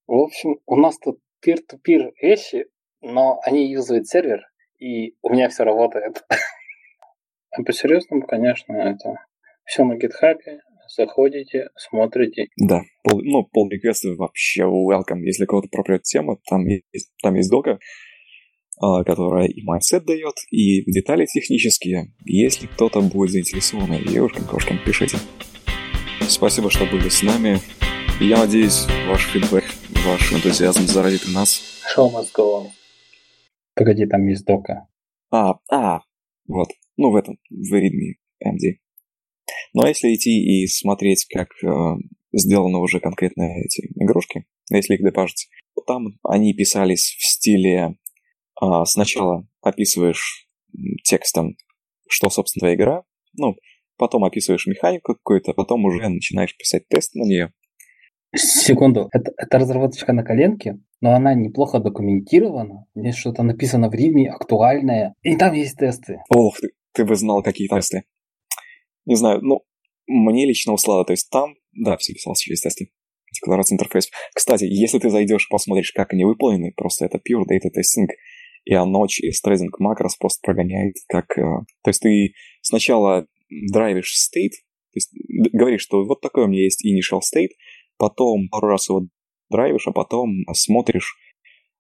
В 0.06 0.14
общем, 0.14 0.58
у 0.66 0.76
нас 0.76 0.98
тут 0.98 1.20
peer-to-peer 1.44 2.12
вещи, 2.20 2.66
но 3.00 3.40
они 3.44 3.70
юзают 3.70 4.08
сервер, 4.08 4.40
и 4.78 5.14
у 5.22 5.30
меня 5.30 5.48
все 5.48 5.64
работает. 5.64 6.24
А 7.52 7.64
по-серьезному, 7.64 8.28
конечно, 8.28 8.74
это 8.74 9.26
все 9.64 9.84
на 9.84 9.94
GitHub, 9.94 10.38
заходите, 10.96 11.68
смотрите. 11.76 12.48
Да, 12.56 12.82
пол, 13.04 13.20
ну, 13.22 13.44
пол 13.44 13.68
реквесты 13.70 14.14
вообще 14.14 14.62
welcome. 14.62 15.20
Если 15.24 15.44
кого-то 15.46 15.68
пропрет 15.68 16.02
тема, 16.02 16.38
там 16.48 16.64
есть, 16.66 17.12
там 17.22 17.34
есть 17.34 17.50
дока, 17.50 17.78
а, 18.80 19.04
которая 19.04 19.46
и 19.46 19.62
майсет 19.62 20.04
дает, 20.04 20.34
и 20.50 20.82
детали 20.90 21.26
технические. 21.26 22.14
Если 22.24 22.66
кто-то 22.66 23.00
будет 23.00 23.30
заинтересован, 23.30 24.02
девушкам, 24.06 24.44
кошкам, 24.44 24.78
пишите. 24.84 25.18
Спасибо, 26.28 26.70
что 26.70 26.86
были 26.86 27.08
с 27.08 27.22
нами. 27.22 27.58
Я 28.20 28.38
надеюсь, 28.38 28.86
ваш 29.08 29.26
фидбэк, 29.32 29.64
ваш 30.06 30.32
энтузиазм 30.32 30.86
заразит 30.86 31.26
и 31.26 31.32
нас. 31.32 31.62
Show 31.96 32.10
must 32.12 32.28
go 32.36 32.62
on. 32.62 32.66
Погоди, 33.74 34.06
там 34.06 34.26
есть 34.26 34.44
дока. 34.44 34.86
А, 35.30 35.54
а, 35.70 36.00
вот. 36.46 36.68
Ну, 36.96 37.10
в 37.10 37.16
этом, 37.16 37.38
в 37.48 37.74
readme 37.74 38.16
MD. 38.44 38.78
Но 39.74 39.86
если 39.86 40.14
идти 40.14 40.30
и 40.30 40.66
смотреть, 40.66 41.26
как 41.26 41.48
э, 41.64 41.96
сделаны 42.32 42.78
уже 42.78 43.00
конкретно 43.00 43.42
эти 43.58 43.90
игрушки, 43.96 44.44
если 44.70 44.94
их 44.94 45.02
депажить, 45.02 45.48
то 45.74 45.82
там 45.82 46.18
они 46.22 46.54
писались 46.54 47.16
в 47.18 47.26
стиле 47.26 47.96
э, 48.62 48.66
сначала 48.84 49.46
описываешь 49.62 50.46
текстом, 51.04 51.56
что, 52.08 52.30
собственно, 52.30 52.60
твоя 52.60 52.74
игра, 52.74 53.02
ну, 53.34 53.56
потом 53.96 54.24
описываешь 54.24 54.66
механику 54.66 55.14
какую-то, 55.14 55.52
потом 55.52 55.84
уже 55.84 56.08
начинаешь 56.08 56.56
писать 56.56 56.88
тест 56.88 57.14
на 57.14 57.22
нее. 57.22 57.52
Секунду, 58.34 59.08
это, 59.12 59.32
это 59.36 59.58
разработочка 59.58 60.12
на 60.12 60.22
коленке, 60.22 60.78
но 61.00 61.14
она 61.14 61.34
неплохо 61.34 61.80
документирована. 61.80 62.86
Здесь 62.94 63.16
что-то 63.16 63.42
написано 63.42 63.90
в 63.90 63.94
Риме, 63.94 64.30
актуальное, 64.30 65.14
и 65.22 65.36
там 65.36 65.54
есть 65.54 65.76
тесты. 65.76 66.18
Ох 66.30 66.58
ты, 66.60 66.68
ты 66.92 67.04
бы 67.04 67.16
знал, 67.16 67.42
какие 67.42 67.68
тесты. 67.68 68.04
Не 69.06 69.16
знаю, 69.16 69.40
ну, 69.42 69.64
мне 70.06 70.46
лично 70.46 70.72
услада, 70.72 71.04
то 71.04 71.12
есть 71.12 71.30
там, 71.30 71.54
да, 71.72 71.96
все 71.96 72.12
писалось 72.12 72.40
через 72.40 72.60
тесты. 72.60 72.90
Декларация 73.32 73.76
интерфейс. 73.76 74.10
Кстати, 74.34 74.64
если 74.64 74.98
ты 74.98 75.08
зайдешь 75.08 75.46
и 75.48 75.52
посмотришь, 75.52 75.92
как 75.92 76.12
они 76.12 76.24
выполнены, 76.24 76.72
просто 76.76 77.04
это 77.04 77.18
pure 77.18 77.44
data 77.44 77.68
testing, 77.68 78.08
и 78.64 78.74
оно 78.74 79.06
через 79.06 79.40
трейдинг 79.40 79.78
макрос 79.78 80.16
просто 80.16 80.40
прогоняет, 80.42 80.96
как... 81.08 81.38
Э, 81.38 81.64
то 81.82 81.88
есть 81.88 82.00
ты 82.00 82.34
сначала 82.60 83.26
драйвишь 83.72 84.14
state, 84.14 84.52
то 84.92 84.96
есть 84.96 85.12
говоришь, 85.52 85.82
что 85.82 86.04
вот 86.04 86.20
такой 86.20 86.44
у 86.44 86.48
меня 86.48 86.64
есть 86.64 86.84
initial 86.84 87.20
state, 87.20 87.50
потом 87.96 88.48
пару 88.48 88.68
раз 88.68 88.88
его 88.88 89.06
драйвишь, 89.50 89.86
а 89.86 89.92
потом 89.92 90.44
смотришь, 90.52 91.16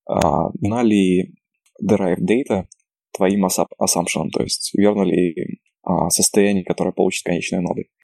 а, 0.06 0.50
на 0.60 0.82
ли 0.82 1.34
derived 1.82 2.22
data 2.28 2.66
твоим 3.12 3.46
assumption, 3.46 4.28
то 4.32 4.42
есть 4.42 4.72
верно 4.74 5.02
ли 5.02 5.60
состояние, 6.08 6.64
которое 6.64 6.92
получит 6.92 7.24
конечные 7.24 7.60
ноды. 7.60 7.90